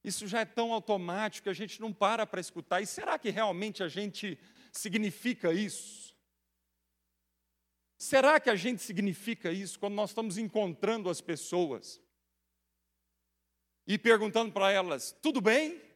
Isso 0.05 0.27
já 0.27 0.41
é 0.41 0.45
tão 0.45 0.73
automático 0.73 1.45
que 1.45 1.51
a 1.51 1.55
gente 1.55 1.81
não 1.81 1.93
para 1.93 2.27
para 2.27 2.41
escutar. 2.41 2.81
E 2.81 2.87
será 2.87 3.19
que 3.19 3.31
realmente 3.31 3.83
a 3.83 3.89
gente 3.89 4.39
significa 4.73 5.53
isso? 5.53 6.15
Será 7.97 8.41
que 8.41 8.51
a 8.51 8.57
gente 8.57 8.83
significa 8.83 9.53
isso 9.53 9.79
quando 9.79 9.95
nós 9.95 10.11
estamos 10.11 10.39
encontrando 10.39 11.09
as 11.09 11.21
pessoas 11.21 12.01
e 13.87 13.99
perguntando 13.99 14.53
para 14.53 14.71
elas: 14.71 15.17
tudo 15.23 15.41
bem? 15.41 15.90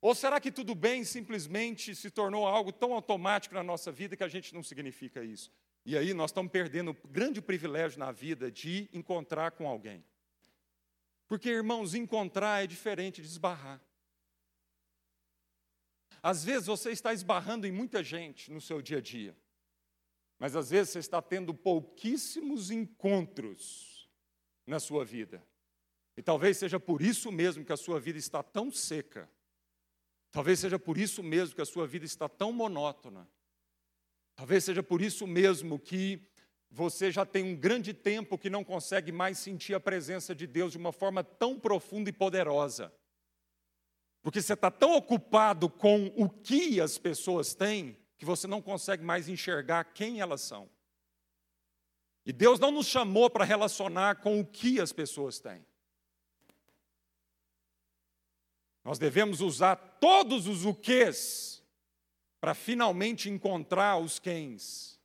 Ou 0.00 0.14
será 0.14 0.40
que 0.40 0.52
tudo 0.52 0.74
bem 0.74 1.02
simplesmente 1.02 1.94
se 1.94 2.10
tornou 2.10 2.46
algo 2.46 2.72
tão 2.72 2.92
automático 2.92 3.54
na 3.54 3.64
nossa 3.64 3.90
vida 3.90 4.16
que 4.16 4.22
a 4.22 4.28
gente 4.28 4.54
não 4.54 4.62
significa 4.62 5.24
isso? 5.24 5.50
E 5.84 5.96
aí 5.96 6.14
nós 6.14 6.30
estamos 6.30 6.52
perdendo 6.52 6.92
o 6.92 7.08
grande 7.08 7.40
privilégio 7.40 7.98
na 7.98 8.12
vida 8.12 8.50
de 8.50 8.88
encontrar 8.92 9.52
com 9.52 9.66
alguém. 9.66 10.04
Porque, 11.26 11.48
irmãos, 11.48 11.94
encontrar 11.94 12.62
é 12.62 12.66
diferente 12.66 13.20
de 13.20 13.26
esbarrar. 13.26 13.80
Às 16.22 16.44
vezes 16.44 16.66
você 16.66 16.90
está 16.90 17.12
esbarrando 17.12 17.66
em 17.66 17.72
muita 17.72 18.02
gente 18.02 18.50
no 18.52 18.60
seu 18.60 18.80
dia 18.80 18.98
a 18.98 19.00
dia, 19.00 19.36
mas 20.38 20.54
às 20.56 20.70
vezes 20.70 20.92
você 20.92 20.98
está 20.98 21.20
tendo 21.20 21.52
pouquíssimos 21.52 22.70
encontros 22.70 24.08
na 24.66 24.80
sua 24.80 25.04
vida. 25.04 25.44
E 26.16 26.22
talvez 26.22 26.56
seja 26.56 26.80
por 26.80 27.00
isso 27.02 27.30
mesmo 27.30 27.64
que 27.64 27.72
a 27.72 27.76
sua 27.76 28.00
vida 28.00 28.18
está 28.18 28.42
tão 28.42 28.70
seca 28.70 29.28
Talvez 30.30 30.60
seja 30.60 30.78
por 30.78 30.98
isso 30.98 31.22
mesmo 31.22 31.54
que 31.54 31.62
a 31.62 31.66
sua 31.66 31.86
vida 31.86 32.04
está 32.04 32.28
tão 32.28 32.52
monótona. 32.52 33.28
Talvez 34.36 34.64
seja 34.64 34.82
por 34.82 35.02
isso 35.02 35.26
mesmo 35.26 35.78
que 35.78 36.22
você 36.70 37.10
já 37.10 37.24
tem 37.24 37.42
um 37.42 37.56
grande 37.56 37.94
tempo 37.94 38.38
que 38.38 38.50
não 38.50 38.62
consegue 38.62 39.10
mais 39.10 39.38
sentir 39.38 39.74
a 39.74 39.80
presença 39.80 40.34
de 40.34 40.46
Deus 40.46 40.72
de 40.72 40.78
uma 40.78 40.92
forma 40.92 41.24
tão 41.24 41.58
profunda 41.58 42.10
e 42.10 42.12
poderosa. 42.12 42.92
Porque 44.22 44.42
você 44.42 44.52
está 44.52 44.70
tão 44.70 44.94
ocupado 44.94 45.70
com 45.70 46.12
o 46.16 46.28
que 46.28 46.80
as 46.80 46.98
pessoas 46.98 47.54
têm, 47.54 47.96
que 48.18 48.24
você 48.24 48.46
não 48.46 48.60
consegue 48.60 49.02
mais 49.02 49.28
enxergar 49.28 49.84
quem 49.84 50.20
elas 50.20 50.42
são. 50.42 50.68
E 52.26 52.32
Deus 52.32 52.60
não 52.60 52.70
nos 52.70 52.86
chamou 52.86 53.30
para 53.30 53.44
relacionar 53.44 54.16
com 54.16 54.38
o 54.38 54.44
que 54.44 54.80
as 54.80 54.92
pessoas 54.92 55.38
têm. 55.40 55.64
Nós 58.88 58.98
devemos 58.98 59.42
usar 59.42 59.76
todos 59.76 60.46
os 60.46 60.64
o 60.64 60.74
quês 60.74 61.62
para 62.40 62.54
finalmente 62.54 63.28
encontrar 63.28 63.98
os 63.98 64.18
quens. 64.18 64.98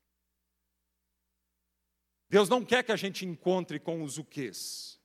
Deus 2.30 2.48
não 2.48 2.64
quer 2.64 2.82
que 2.82 2.94
a 2.94 2.96
gente 2.96 3.26
encontre 3.26 3.82
com 3.82 4.02
os 4.02 4.18
o 4.18 4.24
quês. 4.24 4.98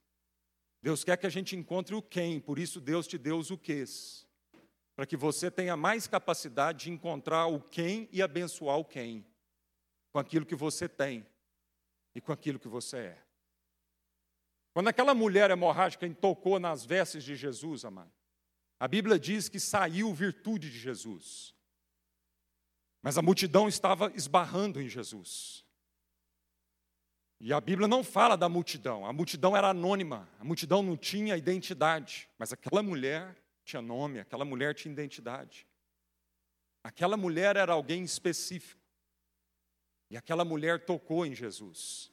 Deus 0.80 1.02
quer 1.02 1.16
que 1.16 1.26
a 1.26 1.28
gente 1.28 1.56
encontre 1.56 1.92
o 1.92 2.00
quem, 2.00 2.38
por 2.38 2.56
isso 2.56 2.80
Deus 2.80 3.08
te 3.08 3.18
deu 3.18 3.38
os 3.38 3.50
o 3.50 3.58
quês. 3.58 4.24
Para 4.94 5.06
que 5.06 5.16
você 5.16 5.50
tenha 5.50 5.76
mais 5.76 6.06
capacidade 6.06 6.84
de 6.84 6.90
encontrar 6.92 7.48
o 7.48 7.60
quem 7.60 8.08
e 8.12 8.22
abençoar 8.22 8.78
o 8.78 8.84
quem, 8.84 9.26
com 10.12 10.20
aquilo 10.20 10.46
que 10.46 10.54
você 10.54 10.88
tem 10.88 11.26
e 12.14 12.20
com 12.20 12.30
aquilo 12.30 12.60
que 12.60 12.68
você 12.68 12.96
é. 12.98 13.22
Quando 14.72 14.86
aquela 14.86 15.14
mulher 15.14 15.50
hemorrágica 15.50 16.08
tocou 16.14 16.60
nas 16.60 16.84
vestes 16.84 17.24
de 17.24 17.34
Jesus, 17.34 17.84
amado, 17.84 18.16
a 18.80 18.86
Bíblia 18.86 19.18
diz 19.18 19.48
que 19.48 19.58
saiu 19.58 20.12
virtude 20.14 20.70
de 20.70 20.78
Jesus. 20.78 21.54
Mas 23.02 23.18
a 23.18 23.22
multidão 23.22 23.68
estava 23.68 24.12
esbarrando 24.14 24.80
em 24.80 24.88
Jesus. 24.88 25.64
E 27.40 27.52
a 27.52 27.60
Bíblia 27.60 27.86
não 27.86 28.02
fala 28.02 28.36
da 28.36 28.48
multidão, 28.48 29.06
a 29.06 29.12
multidão 29.12 29.56
era 29.56 29.68
anônima, 29.68 30.28
a 30.40 30.44
multidão 30.44 30.82
não 30.82 30.96
tinha 30.96 31.36
identidade, 31.36 32.28
mas 32.36 32.52
aquela 32.52 32.82
mulher 32.82 33.36
tinha 33.64 33.80
nome, 33.80 34.18
aquela 34.18 34.44
mulher 34.44 34.74
tinha 34.74 34.92
identidade. 34.92 35.66
Aquela 36.82 37.16
mulher 37.16 37.56
era 37.56 37.72
alguém 37.72 38.02
específico. 38.02 38.80
E 40.10 40.16
aquela 40.16 40.44
mulher 40.44 40.84
tocou 40.84 41.26
em 41.26 41.34
Jesus. 41.34 42.10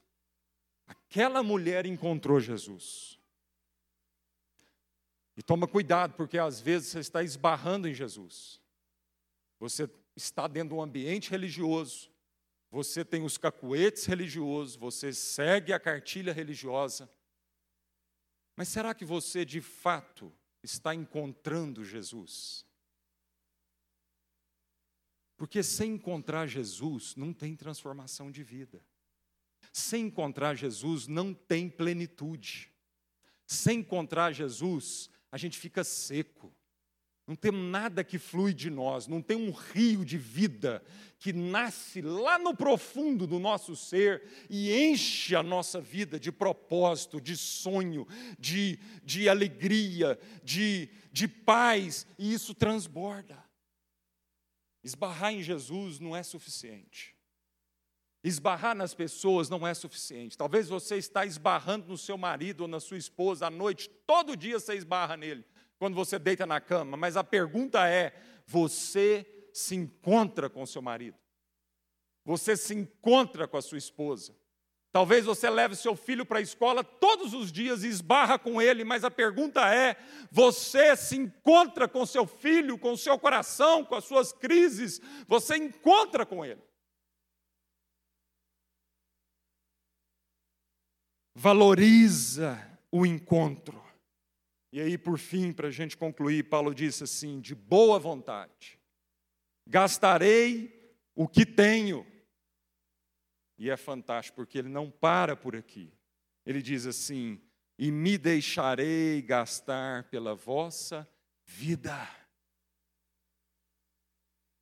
Aquela 0.85 1.41
mulher 1.41 1.85
encontrou 1.85 2.39
Jesus. 2.39 3.14
E 5.37 5.43
toma 5.43 5.67
cuidado, 5.67 6.13
porque 6.15 6.37
às 6.37 6.59
vezes 6.61 6.89
você 6.89 6.99
está 6.99 7.23
esbarrando 7.23 7.87
em 7.87 7.93
Jesus. 7.93 8.61
Você 9.59 9.89
está 10.15 10.47
dentro 10.47 10.69
de 10.69 10.75
um 10.75 10.81
ambiente 10.81 11.29
religioso, 11.29 12.09
você 12.71 13.03
tem 13.05 13.23
os 13.23 13.37
cacuetes 13.37 14.05
religiosos, 14.05 14.75
você 14.75 15.13
segue 15.13 15.73
a 15.73 15.79
cartilha 15.79 16.33
religiosa. 16.33 17.09
Mas 18.55 18.69
será 18.69 18.93
que 18.93 19.05
você 19.05 19.43
de 19.43 19.61
fato 19.61 20.31
está 20.63 20.95
encontrando 20.95 21.83
Jesus? 21.83 22.65
Porque 25.37 25.61
sem 25.61 25.93
encontrar 25.93 26.47
Jesus 26.47 27.15
não 27.15 27.33
tem 27.33 27.55
transformação 27.55 28.31
de 28.31 28.43
vida. 28.43 28.81
Sem 29.73 30.05
encontrar 30.05 30.55
Jesus 30.55 31.07
não 31.07 31.33
tem 31.33 31.69
plenitude. 31.69 32.71
Sem 33.45 33.79
encontrar 33.79 34.31
Jesus, 34.31 35.09
a 35.35 35.37
gente 35.37 35.57
fica 35.57 35.83
seco. 35.83 36.49
Não 37.27 37.35
tem 37.35 37.51
nada 37.51 38.05
que 38.05 38.17
flui 38.17 38.53
de 38.53 38.69
nós, 38.69 39.05
não 39.05 39.21
tem 39.21 39.35
um 39.35 39.51
rio 39.51 40.05
de 40.05 40.17
vida 40.17 40.81
que 41.19 41.33
nasce 41.33 42.01
lá 42.01 42.39
no 42.39 42.55
profundo 42.55 43.27
do 43.27 43.37
nosso 43.37 43.75
ser 43.75 44.23
e 44.49 44.71
enche 44.73 45.35
a 45.35 45.43
nossa 45.43 45.81
vida 45.81 46.17
de 46.17 46.31
propósito, 46.31 47.19
de 47.19 47.35
sonho, 47.35 48.07
de, 48.39 48.79
de 49.03 49.27
alegria, 49.27 50.17
de, 50.41 50.87
de 51.11 51.27
paz, 51.27 52.07
e 52.17 52.31
isso 52.33 52.53
transborda. 52.53 53.43
Esbarrar 54.85 55.33
em 55.33 55.43
Jesus 55.43 55.99
não 55.99 56.15
é 56.15 56.23
suficiente. 56.23 57.13
Esbarrar 58.27 58.73
nas 58.73 58.91
pessoas 58.95 59.51
não 59.51 59.67
é 59.67 59.73
suficiente. 59.75 60.35
Talvez 60.35 60.67
você 60.67 60.95
está 60.97 61.27
esbarrando 61.27 61.87
no 61.87 61.95
seu 61.95 62.17
marido 62.17 62.61
ou 62.61 62.67
na 62.67 62.79
sua 62.79 62.97
esposa 62.97 63.45
à 63.45 63.49
noite, 63.51 63.87
todo 63.87 64.35
dia 64.35 64.59
você 64.59 64.73
esbarra 64.73 65.15
nele 65.15 65.45
quando 65.77 65.93
você 65.93 66.17
deita 66.17 66.43
na 66.43 66.59
cama, 66.59 66.97
mas 66.97 67.15
a 67.15 67.23
pergunta 67.23 67.87
é: 67.87 68.19
você 68.47 69.23
se 69.53 69.75
encontra 69.75 70.49
com 70.49 70.65
seu 70.65 70.81
marido? 70.81 71.15
Você 72.25 72.57
se 72.57 72.73
encontra 72.73 73.47
com 73.47 73.57
a 73.57 73.61
sua 73.61 73.77
esposa? 73.77 74.35
Talvez 74.91 75.25
você 75.25 75.47
leve 75.47 75.75
seu 75.75 75.95
filho 75.95 76.25
para 76.25 76.39
a 76.39 76.41
escola 76.41 76.83
todos 76.83 77.31
os 77.31 77.51
dias 77.51 77.83
e 77.83 77.87
esbarra 77.89 78.39
com 78.39 78.59
ele, 78.59 78.83
mas 78.83 79.03
a 79.03 79.11
pergunta 79.11 79.71
é: 79.71 79.97
você 80.31 80.95
se 80.95 81.15
encontra 81.15 81.87
com 81.87 82.03
seu 82.07 82.25
filho, 82.25 82.75
com 82.75 82.97
seu 82.97 83.19
coração, 83.19 83.85
com 83.85 83.93
as 83.93 84.05
suas 84.05 84.31
crises? 84.31 84.99
Você 85.27 85.57
encontra 85.57 86.25
com 86.25 86.43
ele? 86.43 86.61
Valoriza 91.35 92.57
o 92.89 93.05
encontro. 93.05 93.83
E 94.71 94.79
aí, 94.79 94.97
por 94.97 95.19
fim, 95.19 95.51
para 95.51 95.67
a 95.67 95.71
gente 95.71 95.97
concluir, 95.97 96.49
Paulo 96.49 96.73
disse 96.73 97.03
assim: 97.03 97.41
de 97.41 97.53
boa 97.53 97.99
vontade, 97.99 98.79
gastarei 99.67 100.95
o 101.13 101.27
que 101.27 101.45
tenho. 101.45 102.07
E 103.57 103.69
é 103.69 103.77
fantástico, 103.77 104.37
porque 104.37 104.57
ele 104.57 104.69
não 104.69 104.89
para 104.89 105.35
por 105.35 105.55
aqui. 105.55 105.93
Ele 106.45 106.61
diz 106.61 106.85
assim: 106.85 107.41
e 107.77 107.91
me 107.91 108.17
deixarei 108.17 109.21
gastar 109.21 110.05
pela 110.05 110.35
vossa 110.35 111.07
vida. 111.45 112.09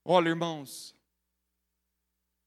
Olha, 0.06 0.30
irmãos, 0.30 0.96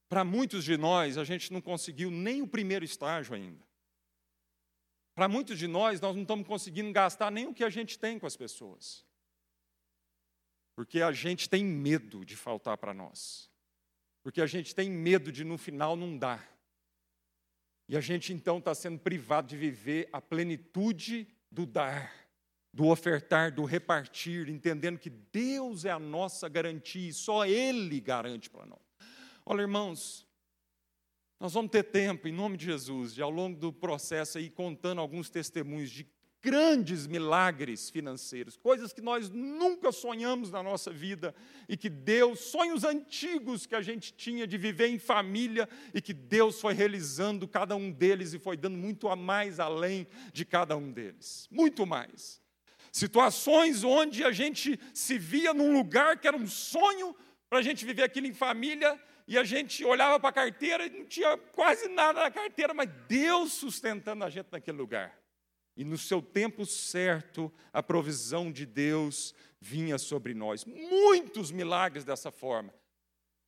para 0.09 0.25
muitos 0.25 0.65
de 0.65 0.77
nós, 0.77 1.17
a 1.17 1.25
gente 1.25 1.53
não 1.53 1.61
conseguiu 1.61 2.11
nem 2.11 2.43
o 2.43 2.49
primeiro 2.49 2.85
estágio 2.85 3.35
ainda. 3.35 3.66
Para 5.17 5.29
muitos 5.29 5.59
de 5.59 5.67
nós, 5.67 5.99
nós 5.99 6.15
não 6.15 6.23
estamos 6.23 6.47
conseguindo 6.47 6.93
gastar 6.93 7.33
nem 7.33 7.47
o 7.47 7.55
que 7.55 7.65
a 7.65 7.71
gente 7.71 7.99
tem 7.99 8.19
com 8.19 8.27
as 8.27 8.37
pessoas. 8.37 9.03
Porque 10.75 11.01
a 11.01 11.11
gente 11.11 11.49
tem 11.49 11.65
medo 11.65 12.23
de 12.23 12.37
faltar 12.37 12.77
para 12.77 12.93
nós. 12.93 13.51
Porque 14.23 14.43
a 14.43 14.47
gente 14.47 14.75
tem 14.75 14.91
medo 14.91 15.33
de 15.33 15.43
no 15.43 15.57
final 15.57 15.97
não 15.97 16.19
dar. 16.19 16.55
E 17.89 17.97
a 17.97 18.01
gente 18.03 18.31
então 18.31 18.59
está 18.59 18.75
sendo 18.75 18.99
privado 18.99 19.49
de 19.49 19.57
viver 19.57 20.07
a 20.13 20.21
plenitude 20.21 21.27
do 21.51 21.65
dar, 21.65 22.13
do 22.71 22.87
ofertar, 22.89 23.55
do 23.55 23.65
repartir, 23.65 24.51
entendendo 24.51 24.99
que 24.99 25.09
Deus 25.09 25.87
é 25.87 25.91
a 25.91 25.99
nossa 25.99 26.47
garantia 26.47 27.09
e 27.09 27.15
só 27.15 27.47
Ele 27.47 28.01
garante 28.01 28.51
para 28.51 28.67
nós. 28.67 28.81
Olha, 29.47 29.63
irmãos, 29.63 30.26
nós 31.39 31.53
vamos 31.53 31.71
ter 31.71 31.85
tempo, 31.85 32.27
em 32.27 32.33
nome 32.33 32.57
de 32.57 32.65
Jesus, 32.65 33.15
de 33.15 33.21
ao 33.21 33.31
longo 33.31 33.59
do 33.59 33.73
processo 33.73 34.39
aí 34.39 34.49
contando 34.49 35.01
alguns 35.01 35.29
testemunhos 35.29 35.91
de 35.91 36.07
grandes 36.43 37.07
milagres 37.07 37.91
financeiros, 37.91 38.57
coisas 38.57 38.93
que 38.93 39.01
nós 39.01 39.29
nunca 39.29 39.91
sonhamos 39.91 40.51
na 40.51 40.63
nossa 40.63 40.93
vida 40.93 41.35
e 41.69 41.77
que 41.77 41.91
Deus, 41.91 42.39
sonhos 42.39 42.85
antigos 42.85 43.67
que 43.67 43.75
a 43.75 43.83
gente 43.83 44.15
tinha 44.15 44.47
de 44.47 44.57
viver 44.57 44.89
em 44.89 44.99
família 44.99 45.69
e 45.93 46.01
que 46.01 46.15
Deus 46.15 46.61
foi 46.61 46.73
realizando 46.73 47.49
cada 47.49 47.75
um 47.75 47.91
deles 47.91 48.33
e 48.33 48.39
foi 48.39 48.57
dando 48.57 48.79
muito 48.79 49.09
a 49.09 49.17
mais 49.17 49.59
além 49.59 50.07
de 50.33 50.45
cada 50.45 50.77
um 50.77 50.93
deles, 50.93 51.49
muito 51.51 51.85
mais. 51.85 52.41
Situações 52.93 53.85
onde 53.85 54.25
a 54.25 54.31
gente 54.31 54.79
se 54.95 55.19
via 55.19 55.53
num 55.53 55.77
lugar 55.77 56.19
que 56.19 56.29
era 56.29 56.37
um 56.37 56.47
sonho 56.47 57.15
para 57.49 57.59
a 57.59 57.63
gente 57.63 57.85
viver 57.85 58.03
aquilo 58.03 58.27
em 58.27 58.35
família 58.35 59.01
e 59.27 59.37
a 59.37 59.45
gente 59.45 59.85
olhava 59.85 60.21
para 60.21 60.31
a 60.31 60.33
carteira 60.33 60.87
e 60.87 60.91
não 60.91 61.05
tinha 61.05 61.37
quase 61.37 61.89
nada 61.89 62.21
na 62.21 62.31
carteira, 62.31 62.73
mas 62.73 62.89
Deus 63.09 63.53
sustentando 63.53 64.25
a 64.25 64.31
gente 64.31 64.49
naquele 64.51 64.79
lugar. 64.79 65.19
E 65.77 65.85
no 65.85 65.99
seu 65.99 66.23
tempo 66.23 66.65
certo, 66.65 67.53
a 67.73 67.83
provisão 67.83 68.51
de 68.51 68.65
Deus 68.65 69.35
vinha 69.61 69.99
sobre 69.99 70.33
nós. 70.33 70.65
Muitos 70.65 71.51
milagres 71.51 72.05
dessa 72.05 72.31
forma. 72.31 72.73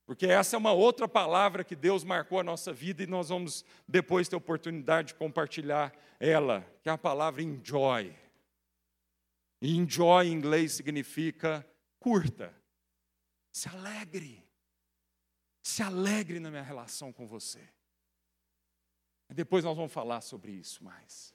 Porque 0.04 0.26
essa 0.26 0.56
é 0.56 0.58
uma 0.58 0.72
outra 0.72 1.06
palavra 1.06 1.62
que 1.62 1.76
Deus 1.76 2.02
marcou 2.02 2.40
a 2.40 2.42
nossa 2.42 2.72
vida 2.72 3.02
e 3.02 3.06
nós 3.06 3.28
vamos 3.28 3.64
depois 3.86 4.28
ter 4.28 4.36
oportunidade 4.36 5.08
de 5.08 5.14
compartilhar 5.14 5.92
ela, 6.18 6.66
que 6.82 6.88
é 6.88 6.92
a 6.92 6.98
palavra 6.98 7.42
enjoy. 7.42 8.14
E 9.60 9.76
enjoy 9.76 10.28
em 10.28 10.32
inglês 10.32 10.72
significa 10.72 11.66
curta. 11.98 12.57
Se 13.52 13.68
alegre. 13.68 14.44
Se 15.62 15.82
alegre 15.82 16.40
na 16.40 16.50
minha 16.50 16.62
relação 16.62 17.12
com 17.12 17.26
você. 17.26 17.68
Depois 19.30 19.64
nós 19.64 19.76
vamos 19.76 19.92
falar 19.92 20.20
sobre 20.20 20.52
isso 20.52 20.82
mais. 20.82 21.34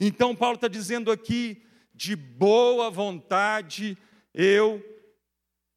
Então, 0.00 0.34
Paulo 0.34 0.56
está 0.56 0.68
dizendo 0.68 1.10
aqui, 1.10 1.64
de 1.94 2.14
boa 2.14 2.90
vontade, 2.90 3.96
eu 4.32 4.82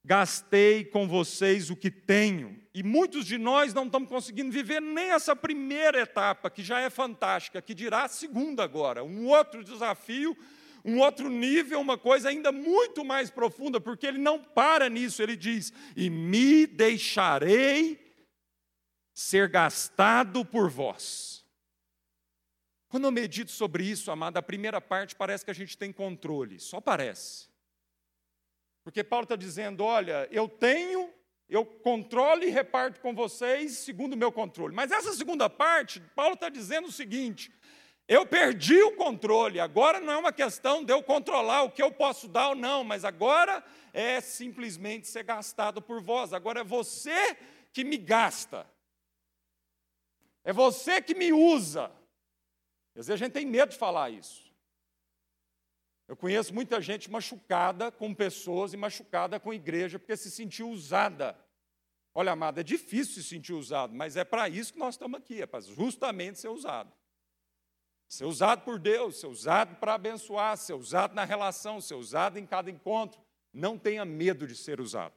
gastei 0.04 0.84
com 0.84 1.08
vocês 1.08 1.70
o 1.70 1.76
que 1.76 1.92
tenho. 1.92 2.60
E 2.74 2.84
muitos 2.84 3.26
de 3.26 3.38
nós 3.38 3.74
não 3.74 3.86
estamos 3.86 4.10
conseguindo 4.10 4.52
viver 4.52 4.82
nem 4.82 5.12
essa 5.12 5.36
primeira 5.36 6.02
etapa, 6.02 6.50
que 6.50 6.64
já 6.64 6.80
é 6.80 6.90
fantástica, 6.90 7.62
que 7.62 7.74
dirá 7.74 8.04
a 8.04 8.10
segunda 8.10 8.64
agora, 8.64 9.04
um 9.04 9.28
outro 9.28 9.64
desafio 9.64 10.38
um 10.84 11.00
outro 11.00 11.30
nível, 11.30 11.80
uma 11.80 11.98
coisa 11.98 12.30
ainda 12.30 12.52
muito 12.52 13.06
mais 13.06 13.30
profunda, 13.30 13.80
porque 13.80 14.08
ele 14.08 14.18
não 14.18 14.44
para 14.44 14.90
nisso, 14.90 15.22
ele 15.22 15.36
diz: 15.36 15.72
E 15.96 16.10
me 16.10 16.66
deixarei 16.66 18.00
ser 19.14 19.48
gastado 19.50 20.44
por 20.44 20.70
vós. 20.70 21.46
Quando 22.90 23.06
eu 23.06 23.12
medito 23.12 23.52
sobre 23.52 23.86
isso, 23.86 24.12
amado, 24.12 24.38
a 24.38 24.42
primeira 24.42 24.82
parte 24.82 25.16
parece 25.16 25.46
que 25.46 25.52
a 25.52 25.56
gente 25.56 25.78
tem 25.78 25.94
controle, 25.94 26.60
só 26.60 26.82
parece. 26.82 27.50
Porque 28.84 29.04
Paulo 29.04 29.24
está 29.24 29.36
dizendo: 29.36 29.84
olha, 29.84 30.28
eu 30.32 30.50
tenho, 30.50 31.10
eu 31.48 31.66
controlo 31.66 32.44
e 32.44 32.50
reparto 32.50 33.00
com 33.00 33.14
vocês 33.14 33.78
segundo 33.78 34.14
o 34.14 34.18
meu 34.18 34.32
controle. 34.32 34.76
Mas 34.76 34.92
essa 34.92 35.14
segunda 35.14 35.50
parte, 35.50 36.02
Paulo 36.16 36.34
está 36.34 36.50
dizendo 36.50 36.88
o 36.88 36.92
seguinte: 36.92 37.54
eu 38.08 38.26
perdi 38.26 38.82
o 38.84 38.96
controle. 38.96 39.60
Agora 39.60 40.00
não 40.00 40.14
é 40.14 40.18
uma 40.18 40.34
questão 40.34 40.84
de 40.84 40.92
eu 40.92 41.02
controlar 41.02 41.64
o 41.64 41.72
que 41.72 41.82
eu 41.82 41.92
posso 41.92 42.28
dar 42.28 42.50
ou 42.50 42.56
não, 42.56 42.84
mas 42.84 43.06
agora 43.06 43.64
é 43.94 44.20
simplesmente 44.20 45.08
ser 45.08 45.24
gastado 45.24 45.82
por 45.82 46.02
vós. 46.02 46.34
Agora 46.34 46.62
é 46.62 46.64
você 46.64 47.38
que 47.72 47.84
me 47.84 47.98
gasta. 47.98 48.68
É 50.44 50.52
você 50.52 51.02
que 51.02 51.14
me 51.14 51.32
usa. 51.32 51.92
Às 52.96 53.08
vezes 53.08 53.12
a 53.12 53.16
gente 53.16 53.34
tem 53.34 53.46
medo 53.46 53.70
de 53.70 53.78
falar 53.78 54.10
isso. 54.10 54.52
Eu 56.08 56.18
conheço 56.18 56.54
muita 56.54 56.82
gente 56.82 57.10
machucada 57.10 57.90
com 57.90 58.14
pessoas 58.14 58.74
e 58.74 58.78
machucada 58.78 59.40
com 59.40 59.54
igreja 59.54 59.98
porque 59.98 60.18
se 60.18 60.30
sentiu 60.30 60.70
usada. 60.70 61.40
Olha, 62.14 62.34
amada, 62.34 62.60
é 62.60 62.64
difícil 62.64 63.16
se 63.16 63.24
sentir 63.24 63.54
usado, 63.54 63.96
mas 63.96 64.18
é 64.18 64.26
para 64.26 64.50
isso 64.50 64.74
que 64.74 64.80
nós 64.80 64.96
estamos 64.96 65.18
aqui, 65.18 65.42
é 65.42 65.46
para 65.46 65.62
justamente 65.62 66.38
ser 66.38 66.50
usado. 66.50 66.92
Ser 68.12 68.26
usado 68.26 68.66
por 68.66 68.78
Deus, 68.78 69.22
ser 69.22 69.28
usado 69.28 69.78
para 69.78 69.94
abençoar, 69.94 70.58
ser 70.58 70.74
usado 70.74 71.16
na 71.16 71.24
relação, 71.24 71.80
ser 71.80 71.94
usado 71.94 72.38
em 72.38 72.46
cada 72.46 72.70
encontro. 72.70 73.22
Não 73.54 73.78
tenha 73.78 74.04
medo 74.04 74.46
de 74.46 74.54
ser 74.54 74.82
usado. 74.82 75.14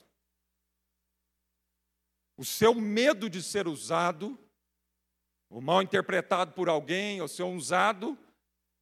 O 2.37 2.45
seu 2.45 2.73
medo 2.73 3.29
de 3.29 3.43
ser 3.43 3.67
usado, 3.67 4.39
ou 5.51 5.61
mal 5.61 5.83
interpretado 5.83 6.53
por 6.53 6.69
alguém, 6.69 7.21
ou 7.21 7.27
ser 7.27 7.43
usado, 7.43 8.17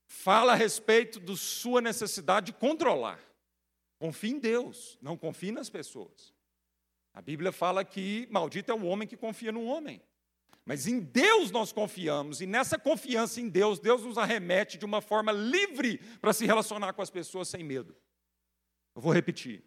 fala 0.05 0.53
a 0.53 0.57
respeito 0.57 1.19
da 1.19 1.35
sua 1.35 1.81
necessidade 1.81 2.53
de 2.53 2.53
controlar. 2.53 3.19
Confie 3.99 4.33
em 4.33 4.39
Deus, 4.39 4.99
não 5.01 5.17
confie 5.17 5.53
nas 5.53 5.71
pessoas. 5.71 6.35
A 7.15 7.23
Bíblia 7.23 7.51
fala 7.51 7.83
que 7.83 8.29
maldito 8.31 8.71
é 8.73 8.75
o 8.75 8.85
homem 8.85 9.09
que 9.09 9.17
confia 9.17 9.53
no 9.53 9.65
homem. 9.65 10.03
Mas 10.65 10.87
em 10.87 11.01
Deus 11.01 11.51
nós 11.51 11.73
confiamos, 11.73 12.41
e 12.41 12.47
nessa 12.47 12.79
confiança 12.79 13.41
em 13.41 13.49
Deus, 13.49 13.81
Deus 13.81 14.03
nos 14.03 14.17
arremete 14.17 14.79
de 14.79 14.85
uma 14.85 15.01
forma 15.01 15.33
livre 15.33 15.99
para 16.21 16.33
se 16.33 16.47
relacionar 16.47 16.93
com 16.93 17.03
as 17.03 17.11
pessoas 17.11 17.49
sem 17.49 17.65
medo. 17.65 17.97
Eu 18.95 19.03
vou 19.03 19.13
repetir. 19.13 19.65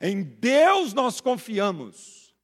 Em 0.00 0.22
Deus 0.22 0.94
nós 0.94 1.20
confiamos. 1.20 2.34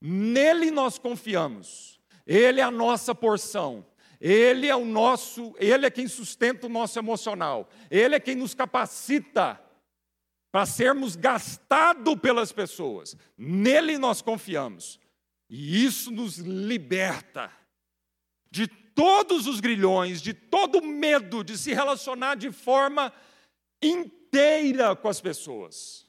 Nele 0.00 0.70
nós 0.70 0.98
confiamos. 0.98 2.00
Ele 2.26 2.60
é 2.60 2.64
a 2.64 2.70
nossa 2.70 3.14
porção. 3.14 3.86
Ele 4.20 4.68
é 4.68 4.76
o 4.76 4.84
nosso, 4.84 5.52
ele 5.58 5.84
é 5.84 5.90
quem 5.90 6.06
sustenta 6.06 6.66
o 6.66 6.70
nosso 6.70 6.98
emocional. 6.98 7.68
Ele 7.90 8.14
é 8.14 8.20
quem 8.20 8.36
nos 8.36 8.54
capacita 8.54 9.60
para 10.52 10.64
sermos 10.64 11.16
gastados 11.16 12.14
pelas 12.20 12.52
pessoas. 12.52 13.16
Nele 13.36 13.98
nós 13.98 14.22
confiamos. 14.22 15.00
E 15.54 15.84
isso 15.84 16.10
nos 16.10 16.38
liberta 16.38 17.52
de 18.50 18.66
todos 18.66 19.46
os 19.46 19.60
grilhões, 19.60 20.22
de 20.22 20.32
todo 20.32 20.78
o 20.78 20.86
medo 20.86 21.44
de 21.44 21.58
se 21.58 21.74
relacionar 21.74 22.36
de 22.36 22.50
forma 22.50 23.12
inteira 23.82 24.96
com 24.96 25.08
as 25.08 25.20
pessoas. 25.20 26.06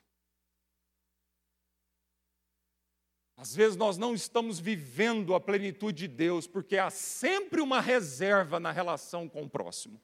Às 3.36 3.54
vezes 3.54 3.76
nós 3.76 3.98
não 3.98 4.14
estamos 4.14 4.62
vivendo 4.62 5.36
a 5.36 5.41
plenitude 5.41 6.08
de 6.08 6.08
Deus, 6.08 6.48
porque 6.48 6.78
há 6.78 6.89
sempre 6.89 7.60
uma 7.60 7.82
reserva 7.82 8.62
na 8.62 8.72
relação 8.72 9.28
com 9.28 9.44
o 9.44 9.50
próximo. 9.50 10.02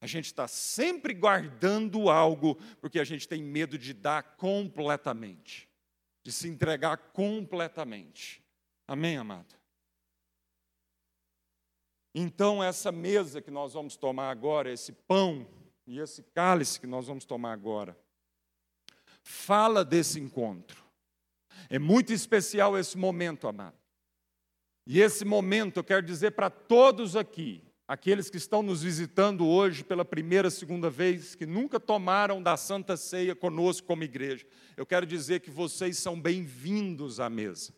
A 0.00 0.06
gente 0.06 0.24
está 0.24 0.48
sempre 0.48 1.12
guardando 1.12 2.08
algo, 2.08 2.54
porque 2.80 2.98
a 2.98 3.04
gente 3.04 3.28
tem 3.28 3.42
medo 3.42 3.76
de 3.76 3.92
dar 3.92 4.36
completamente, 4.38 5.68
de 6.24 6.32
se 6.32 6.48
entregar 6.48 6.96
completamente. 7.12 8.47
Amém, 8.88 9.18
amado? 9.18 9.54
Então, 12.14 12.64
essa 12.64 12.90
mesa 12.90 13.42
que 13.42 13.50
nós 13.50 13.74
vamos 13.74 13.96
tomar 13.98 14.30
agora, 14.30 14.72
esse 14.72 14.92
pão 14.92 15.46
e 15.86 15.98
esse 15.98 16.22
cálice 16.22 16.80
que 16.80 16.86
nós 16.86 17.06
vamos 17.06 17.26
tomar 17.26 17.52
agora, 17.52 17.94
fala 19.22 19.84
desse 19.84 20.18
encontro. 20.18 20.82
É 21.68 21.78
muito 21.78 22.14
especial 22.14 22.78
esse 22.78 22.96
momento, 22.96 23.46
amado. 23.46 23.76
E 24.86 25.02
esse 25.02 25.22
momento 25.22 25.76
eu 25.76 25.84
quero 25.84 26.04
dizer 26.04 26.30
para 26.30 26.48
todos 26.48 27.14
aqui, 27.14 27.62
aqueles 27.86 28.30
que 28.30 28.38
estão 28.38 28.62
nos 28.62 28.82
visitando 28.82 29.46
hoje 29.46 29.84
pela 29.84 30.04
primeira, 30.04 30.48
segunda 30.48 30.88
vez, 30.88 31.34
que 31.34 31.44
nunca 31.44 31.78
tomaram 31.78 32.42
da 32.42 32.56
Santa 32.56 32.96
Ceia 32.96 33.36
conosco 33.36 33.86
como 33.86 34.02
igreja, 34.02 34.46
eu 34.78 34.86
quero 34.86 35.04
dizer 35.04 35.40
que 35.40 35.50
vocês 35.50 35.98
são 35.98 36.18
bem-vindos 36.18 37.20
à 37.20 37.28
mesa. 37.28 37.77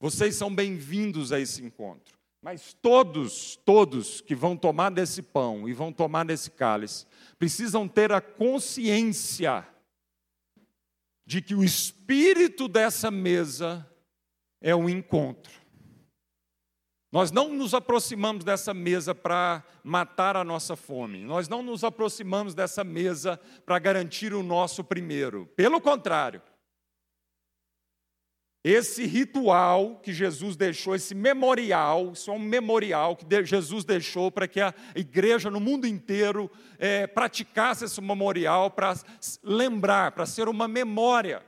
Vocês 0.00 0.36
são 0.36 0.54
bem-vindos 0.54 1.32
a 1.32 1.40
esse 1.40 1.62
encontro. 1.64 2.16
Mas 2.40 2.72
todos, 2.72 3.56
todos 3.56 4.20
que 4.20 4.34
vão 4.34 4.56
tomar 4.56 4.90
desse 4.90 5.22
pão 5.22 5.68
e 5.68 5.72
vão 5.72 5.92
tomar 5.92 6.24
desse 6.24 6.52
cálice, 6.52 7.04
precisam 7.36 7.88
ter 7.88 8.12
a 8.12 8.20
consciência 8.20 9.66
de 11.26 11.42
que 11.42 11.54
o 11.54 11.64
espírito 11.64 12.68
dessa 12.68 13.10
mesa 13.10 13.86
é 14.60 14.74
um 14.74 14.88
encontro. 14.88 15.52
Nós 17.10 17.32
não 17.32 17.52
nos 17.52 17.74
aproximamos 17.74 18.44
dessa 18.44 18.72
mesa 18.72 19.14
para 19.14 19.64
matar 19.82 20.36
a 20.36 20.44
nossa 20.44 20.76
fome, 20.76 21.24
nós 21.24 21.48
não 21.48 21.62
nos 21.62 21.82
aproximamos 21.82 22.54
dessa 22.54 22.84
mesa 22.84 23.40
para 23.64 23.78
garantir 23.78 24.32
o 24.32 24.42
nosso 24.42 24.84
primeiro. 24.84 25.46
Pelo 25.56 25.80
contrário, 25.80 26.40
esse 28.62 29.06
ritual 29.06 30.00
que 30.00 30.12
Jesus 30.12 30.56
deixou, 30.56 30.94
esse 30.94 31.14
memorial, 31.14 32.12
isso 32.12 32.30
é 32.30 32.34
um 32.34 32.40
memorial 32.40 33.16
que 33.16 33.44
Jesus 33.44 33.84
deixou 33.84 34.30
para 34.30 34.48
que 34.48 34.60
a 34.60 34.74
igreja 34.96 35.48
no 35.48 35.60
mundo 35.60 35.86
inteiro 35.86 36.50
é, 36.78 37.06
praticasse 37.06 37.84
esse 37.84 38.00
memorial 38.00 38.70
para 38.70 38.94
lembrar, 39.44 40.12
para 40.12 40.26
ser 40.26 40.48
uma 40.48 40.66
memória 40.66 41.44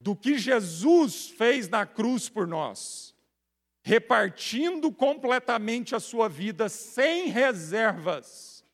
do 0.00 0.16
que 0.16 0.36
Jesus 0.36 1.28
fez 1.28 1.68
na 1.68 1.86
cruz 1.86 2.28
por 2.28 2.46
nós, 2.46 3.14
repartindo 3.82 4.92
completamente 4.92 5.94
a 5.94 6.00
sua 6.00 6.28
vida 6.28 6.68
sem 6.68 7.28
reservas 7.28 8.64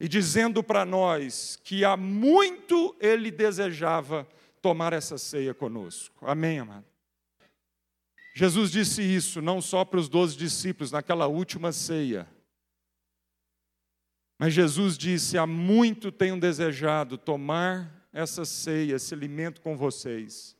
e 0.00 0.08
dizendo 0.08 0.62
para 0.62 0.84
nós 0.84 1.58
que 1.62 1.84
há 1.84 1.96
muito 1.96 2.94
ele 3.00 3.30
desejava 3.30 4.28
tomar 4.64 4.94
essa 4.94 5.18
ceia 5.18 5.52
conosco. 5.52 6.26
Amém, 6.26 6.58
amado? 6.58 6.86
Jesus 8.34 8.70
disse 8.70 9.02
isso 9.02 9.42
não 9.42 9.60
só 9.60 9.84
para 9.84 10.00
os 10.00 10.08
doze 10.08 10.38
discípulos 10.38 10.90
naquela 10.90 11.26
última 11.26 11.70
ceia, 11.70 12.26
mas 14.38 14.54
Jesus 14.54 14.96
disse: 14.96 15.36
Há 15.36 15.46
muito 15.46 16.10
tenho 16.10 16.40
desejado 16.40 17.18
tomar 17.18 18.08
essa 18.10 18.46
ceia, 18.46 18.94
esse 18.94 19.12
alimento 19.12 19.60
com 19.60 19.76
vocês. 19.76 20.56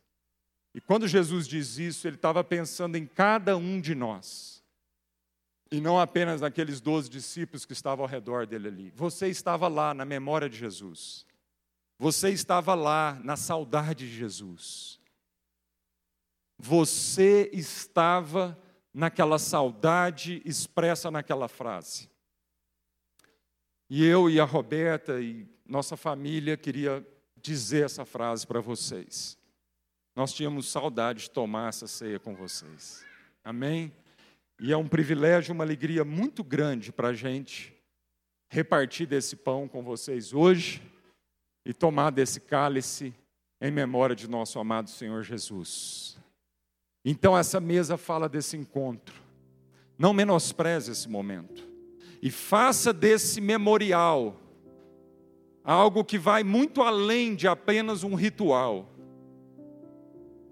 E 0.71 0.79
quando 0.79 1.07
Jesus 1.07 1.47
diz 1.47 1.79
isso, 1.79 2.07
ele 2.07 2.15
estava 2.15 2.43
pensando 2.43 2.95
em 2.97 3.07
cada 3.07 3.57
um 3.57 3.81
de 3.81 3.95
nós. 3.95 4.63
E 5.71 5.81
não 5.81 5.99
apenas 5.99 6.41
naqueles 6.41 6.79
doze 6.79 7.09
discípulos 7.09 7.65
que 7.65 7.73
estavam 7.73 8.05
ao 8.05 8.11
redor 8.11 8.45
dele 8.45 8.67
ali. 8.67 8.93
Você 8.95 9.29
estava 9.29 9.67
lá 9.67 9.95
na 9.95 10.05
memória 10.05 10.47
de 10.47 10.59
Jesus. 10.59 11.25
Você 11.97 12.29
estava 12.29 12.75
lá 12.75 13.19
na 13.23 13.37
saudade 13.37 14.07
de 14.07 14.15
Jesus. 14.15 14.99
Você 16.57 17.49
estava 17.53 18.57
naquela 18.93 19.39
saudade 19.39 20.41
expressa 20.45 21.09
naquela 21.09 21.47
frase. 21.47 22.09
E 23.89 24.03
eu 24.05 24.29
e 24.29 24.39
a 24.39 24.43
Roberta 24.43 25.21
e 25.21 25.47
nossa 25.65 25.95
família 25.95 26.57
queria 26.57 27.05
dizer 27.37 27.85
essa 27.85 28.03
frase 28.03 28.45
para 28.45 28.59
vocês. 28.59 29.37
Nós 30.15 30.33
tínhamos 30.33 30.67
saudade 30.67 31.23
de 31.23 31.29
tomar 31.29 31.69
essa 31.69 31.87
ceia 31.87 32.19
com 32.19 32.35
vocês. 32.35 33.05
Amém? 33.43 33.93
E 34.59 34.71
é 34.71 34.77
um 34.77 34.87
privilégio, 34.87 35.53
uma 35.53 35.63
alegria 35.63 36.03
muito 36.03 36.43
grande 36.43 36.91
para 36.91 37.09
a 37.09 37.13
gente 37.13 37.75
repartir 38.49 39.07
desse 39.07 39.35
pão 39.35 39.67
com 39.67 39.83
vocês 39.83 40.33
hoje 40.33 40.81
e 41.65 41.73
tomar 41.73 42.11
desse 42.11 42.39
cálice 42.39 43.13
em 43.59 43.71
memória 43.71 44.15
de 44.15 44.29
nosso 44.29 44.59
amado 44.59 44.89
Senhor 44.89 45.23
Jesus. 45.23 46.17
Então, 47.03 47.37
essa 47.37 47.59
mesa 47.59 47.97
fala 47.97 48.29
desse 48.29 48.55
encontro. 48.55 49.15
Não 49.97 50.13
menospreze 50.13 50.91
esse 50.91 51.09
momento. 51.09 51.67
E 52.21 52.29
faça 52.29 52.93
desse 52.93 53.41
memorial 53.41 54.39
algo 55.63 56.03
que 56.03 56.17
vai 56.17 56.43
muito 56.43 56.83
além 56.83 57.35
de 57.35 57.47
apenas 57.47 58.03
um 58.03 58.13
ritual. 58.13 58.89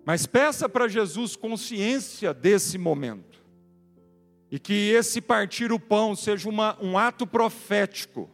Mas 0.05 0.25
peça 0.25 0.67
para 0.67 0.87
Jesus 0.87 1.35
consciência 1.35 2.33
desse 2.33 2.77
momento. 2.77 3.41
E 4.51 4.59
que 4.59 4.91
esse 4.91 5.21
partir 5.21 5.71
o 5.71 5.79
pão 5.79 6.15
seja 6.15 6.49
uma, 6.49 6.77
um 6.81 6.97
ato 6.97 7.25
profético 7.25 8.29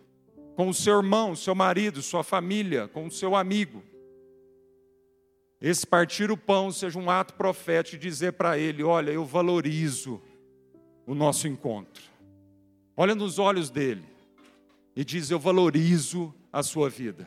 com 0.60 0.68
o 0.68 0.74
seu 0.74 0.97
irmão, 0.97 1.38
seu 1.38 1.55
marido, 1.55 2.01
sua 2.01 2.22
família, 2.22 2.89
com 2.89 3.05
o 3.05 3.12
seu 3.12 3.34
amigo. 3.34 3.82
Esse 5.62 5.88
partir 5.88 6.32
o 6.32 6.36
pão 6.36 6.70
seja 6.70 6.99
um 6.99 7.10
ato 7.10 7.34
profético 7.36 7.97
de 7.97 8.10
dizer 8.10 8.34
para 8.34 8.57
ele: 8.57 8.84
Olha, 8.84 9.10
eu 9.10 9.24
valorizo 9.24 10.22
o 11.07 11.16
nosso 11.16 11.47
encontro. 11.47 12.03
Olha 12.97 13.16
nos 13.16 13.39
olhos 13.39 13.70
dele 13.70 14.03
e 14.93 15.05
diz: 15.05 15.32
Eu 15.32 15.39
valorizo 15.39 16.36
a 16.51 16.62
sua 16.62 16.89
vida. 16.89 17.26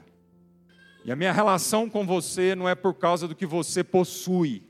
E 1.03 1.11
a 1.11 1.16
minha 1.16 1.33
relação 1.33 1.89
com 1.89 2.07
você 2.07 2.55
não 2.55 2.68
é 2.68 2.74
por 2.74 2.93
causa 2.93 3.26
do 3.26 3.35
que 3.35 3.47
você 3.47 3.83
possui, 3.83 4.62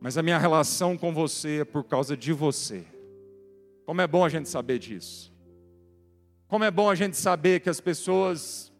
mas 0.00 0.16
a 0.16 0.22
minha 0.22 0.38
relação 0.38 0.96
com 0.96 1.12
você 1.12 1.58
é 1.60 1.64
por 1.66 1.84
causa 1.84 2.16
de 2.16 2.32
você. 2.32 2.86
Como 3.84 4.00
é 4.00 4.06
bom 4.06 4.24
a 4.24 4.30
gente 4.30 4.48
saber 4.48 4.78
disso. 4.78 5.27
Como 6.48 6.64
é 6.64 6.70
bom 6.70 6.88
a 6.88 6.94
gente 6.94 7.14
saber 7.14 7.60
que 7.60 7.68
as 7.68 7.78
pessoas 7.78 8.72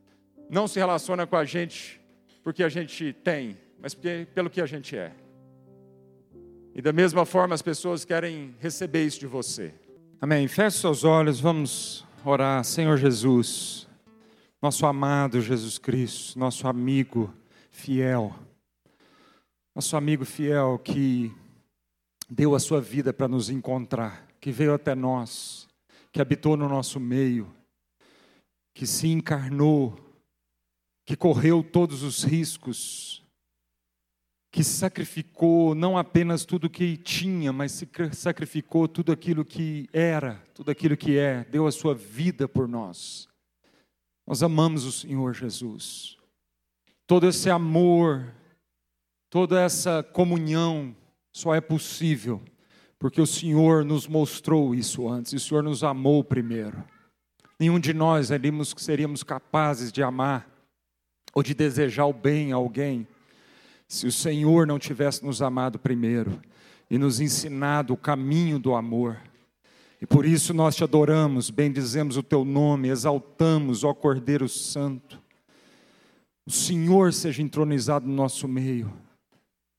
não 0.49 0.67
se 0.67 0.79
relacionam 0.79 1.27
com 1.27 1.37
a 1.37 1.45
gente 1.45 2.01
porque 2.43 2.65
a 2.65 2.69
gente 2.71 3.13
tem, 3.13 3.59
mas 3.79 3.93
porque, 3.93 4.27
pelo 4.35 4.49
que 4.49 4.63
a 4.63 4.65
gente 4.65 4.97
é. 4.97 5.13
E 6.75 6.81
da 6.81 6.95
mesma 6.95 7.27
forma 7.27 7.55
as 7.55 7.61
pessoas 7.61 8.07
querem 8.07 8.55
receber 8.59 9.05
isso 9.05 9.21
de 9.21 9.27
você. 9.27 9.75
Amém. 10.19 10.49
Feche 10.49 10.79
seus 10.79 11.05
olhos, 11.05 11.41
vamos 11.41 12.07
orar. 12.25 12.65
Senhor 12.65 12.97
Jesus, 12.97 13.87
nosso 14.63 14.87
amado 14.87 15.39
Jesus 15.43 15.77
Cristo, 15.77 16.39
nosso 16.39 16.67
amigo 16.67 17.31
fiel, 17.71 18.35
nosso 19.75 19.95
amigo 19.95 20.25
fiel 20.25 20.81
que 20.83 21.31
deu 22.31 22.55
a 22.55 22.61
sua 22.61 22.81
vida 22.81 23.13
para 23.13 23.29
nos 23.29 23.51
encontrar, 23.51 24.27
que 24.41 24.51
veio 24.51 24.73
até 24.73 24.95
nós, 24.95 25.69
que 26.11 26.23
habitou 26.23 26.57
no 26.57 26.67
nosso 26.67 26.99
meio, 26.99 27.58
que 28.79 28.87
se 28.87 29.09
encarnou, 29.09 29.99
que 31.05 31.17
correu 31.17 31.65
todos 31.65 32.05
os 32.05 32.23
riscos, 32.23 33.25
que 34.53 34.63
sacrificou 34.63 35.75
não 35.75 35.99
apenas 35.99 36.45
tudo 36.45 36.71
que 36.71 36.97
tinha, 36.97 37.53
mas 37.53 37.85
sacrificou 38.13 38.87
tudo 38.87 39.11
aquilo 39.11 39.45
que 39.45 39.89
era, 39.93 40.41
tudo 40.55 40.71
aquilo 40.71 40.97
que 40.97 41.19
é, 41.19 41.43
deu 41.43 41.67
a 41.67 41.73
sua 41.73 41.93
vida 41.93 42.47
por 42.47 42.69
nós. 42.69 43.29
Nós 44.25 44.45
amamos 44.45 44.85
o 44.85 44.93
Senhor 44.93 45.35
Jesus. 45.35 46.17
Todo 47.05 47.27
esse 47.27 47.51
amor, 47.51 48.33
toda 49.29 49.61
essa 49.61 50.05
comunhão 50.05 50.95
só 51.33 51.53
é 51.53 51.61
possível 51.61 52.41
porque 52.97 53.21
o 53.21 53.27
Senhor 53.27 53.85
nos 53.85 54.07
mostrou 54.07 54.73
isso 54.73 55.09
antes, 55.09 55.33
o 55.33 55.41
Senhor 55.41 55.65
nos 55.65 55.83
amou 55.83 56.23
primeiro. 56.23 56.85
Nenhum 57.59 57.81
de 57.81 57.93
nós 57.93 58.29
seríamos, 58.29 58.75
seríamos 58.77 59.23
capazes 59.23 59.91
de 59.91 60.03
amar 60.03 60.49
ou 61.35 61.43
de 61.43 61.55
desejar 61.55 62.07
o 62.07 62.13
bem 62.13 62.53
a 62.53 62.57
alguém 62.57 63.07
se 63.89 64.07
o 64.07 64.13
Senhor 64.13 64.67
não 64.67 64.79
tivesse 64.79 65.25
nos 65.25 65.41
amado 65.41 65.79
primeiro 65.79 66.41
e 66.91 66.99
nos 66.99 67.21
ensinado 67.21 67.95
o 67.95 67.97
caminho 67.97 68.59
do 68.59 68.75
amor. 68.75 69.19
E 70.01 70.07
por 70.07 70.25
isso 70.25 70.55
nós 70.55 70.77
te 70.77 70.85
adoramos, 70.85 71.51
bendizemos 71.51 72.17
o 72.17 72.23
teu 72.23 72.45
nome, 72.45 72.89
exaltamos, 72.89 73.83
ó 73.83 73.93
Cordeiro 73.93 74.49
Santo. 74.49 75.21
O 76.47 76.51
Senhor 76.51 77.13
seja 77.13 77.43
entronizado 77.43 78.07
no 78.07 78.15
nosso 78.15 78.47
meio. 78.47 78.93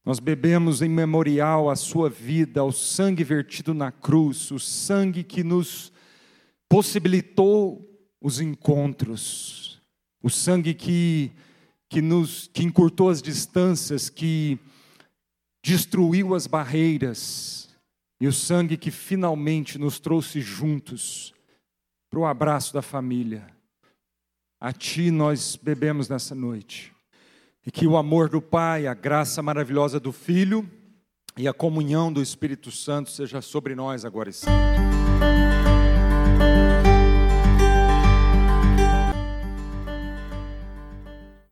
Nós 0.03 0.19
bebemos 0.19 0.81
em 0.81 0.89
memorial 0.89 1.69
a 1.69 1.75
sua 1.75 2.09
vida, 2.09 2.63
o 2.63 2.71
sangue 2.71 3.23
vertido 3.23 3.73
na 3.73 3.91
cruz, 3.91 4.49
o 4.51 4.59
sangue 4.59 5.23
que 5.23 5.43
nos 5.43 5.93
possibilitou 6.69 7.85
os 8.21 8.39
encontros, 8.39 9.81
o 10.21 10.29
sangue 10.29 10.73
que, 10.73 11.31
que 11.89 12.01
nos 12.01 12.47
que 12.53 12.63
encurtou 12.63 13.09
as 13.09 13.21
distâncias, 13.21 14.09
que 14.09 14.59
destruiu 15.63 16.35
as 16.35 16.45
barreiras, 16.45 17.69
e 18.21 18.27
o 18.27 18.33
sangue 18.33 18.77
que 18.77 18.91
finalmente 18.91 19.77
nos 19.77 19.99
trouxe 19.99 20.41
juntos 20.41 21.33
para 22.09 22.19
o 22.19 22.25
abraço 22.25 22.73
da 22.73 22.81
família. 22.81 23.47
A 24.59 24.73
Ti 24.73 25.09
nós 25.09 25.55
bebemos 25.55 26.09
nessa 26.09 26.35
noite. 26.35 26.93
E 27.65 27.71
que 27.71 27.87
o 27.87 27.95
amor 27.95 28.27
do 28.29 28.41
Pai, 28.41 28.87
a 28.87 28.93
graça 28.93 29.41
maravilhosa 29.41 29.99
do 29.99 30.11
Filho 30.11 30.69
e 31.37 31.47
a 31.47 31.53
comunhão 31.53 32.11
do 32.11 32.21
Espírito 32.21 32.71
Santo 32.71 33.09
seja 33.09 33.41
sobre 33.41 33.73
nós 33.73 34.03
agora 34.03 34.29
e 34.29 34.33
sempre. 34.33 35.68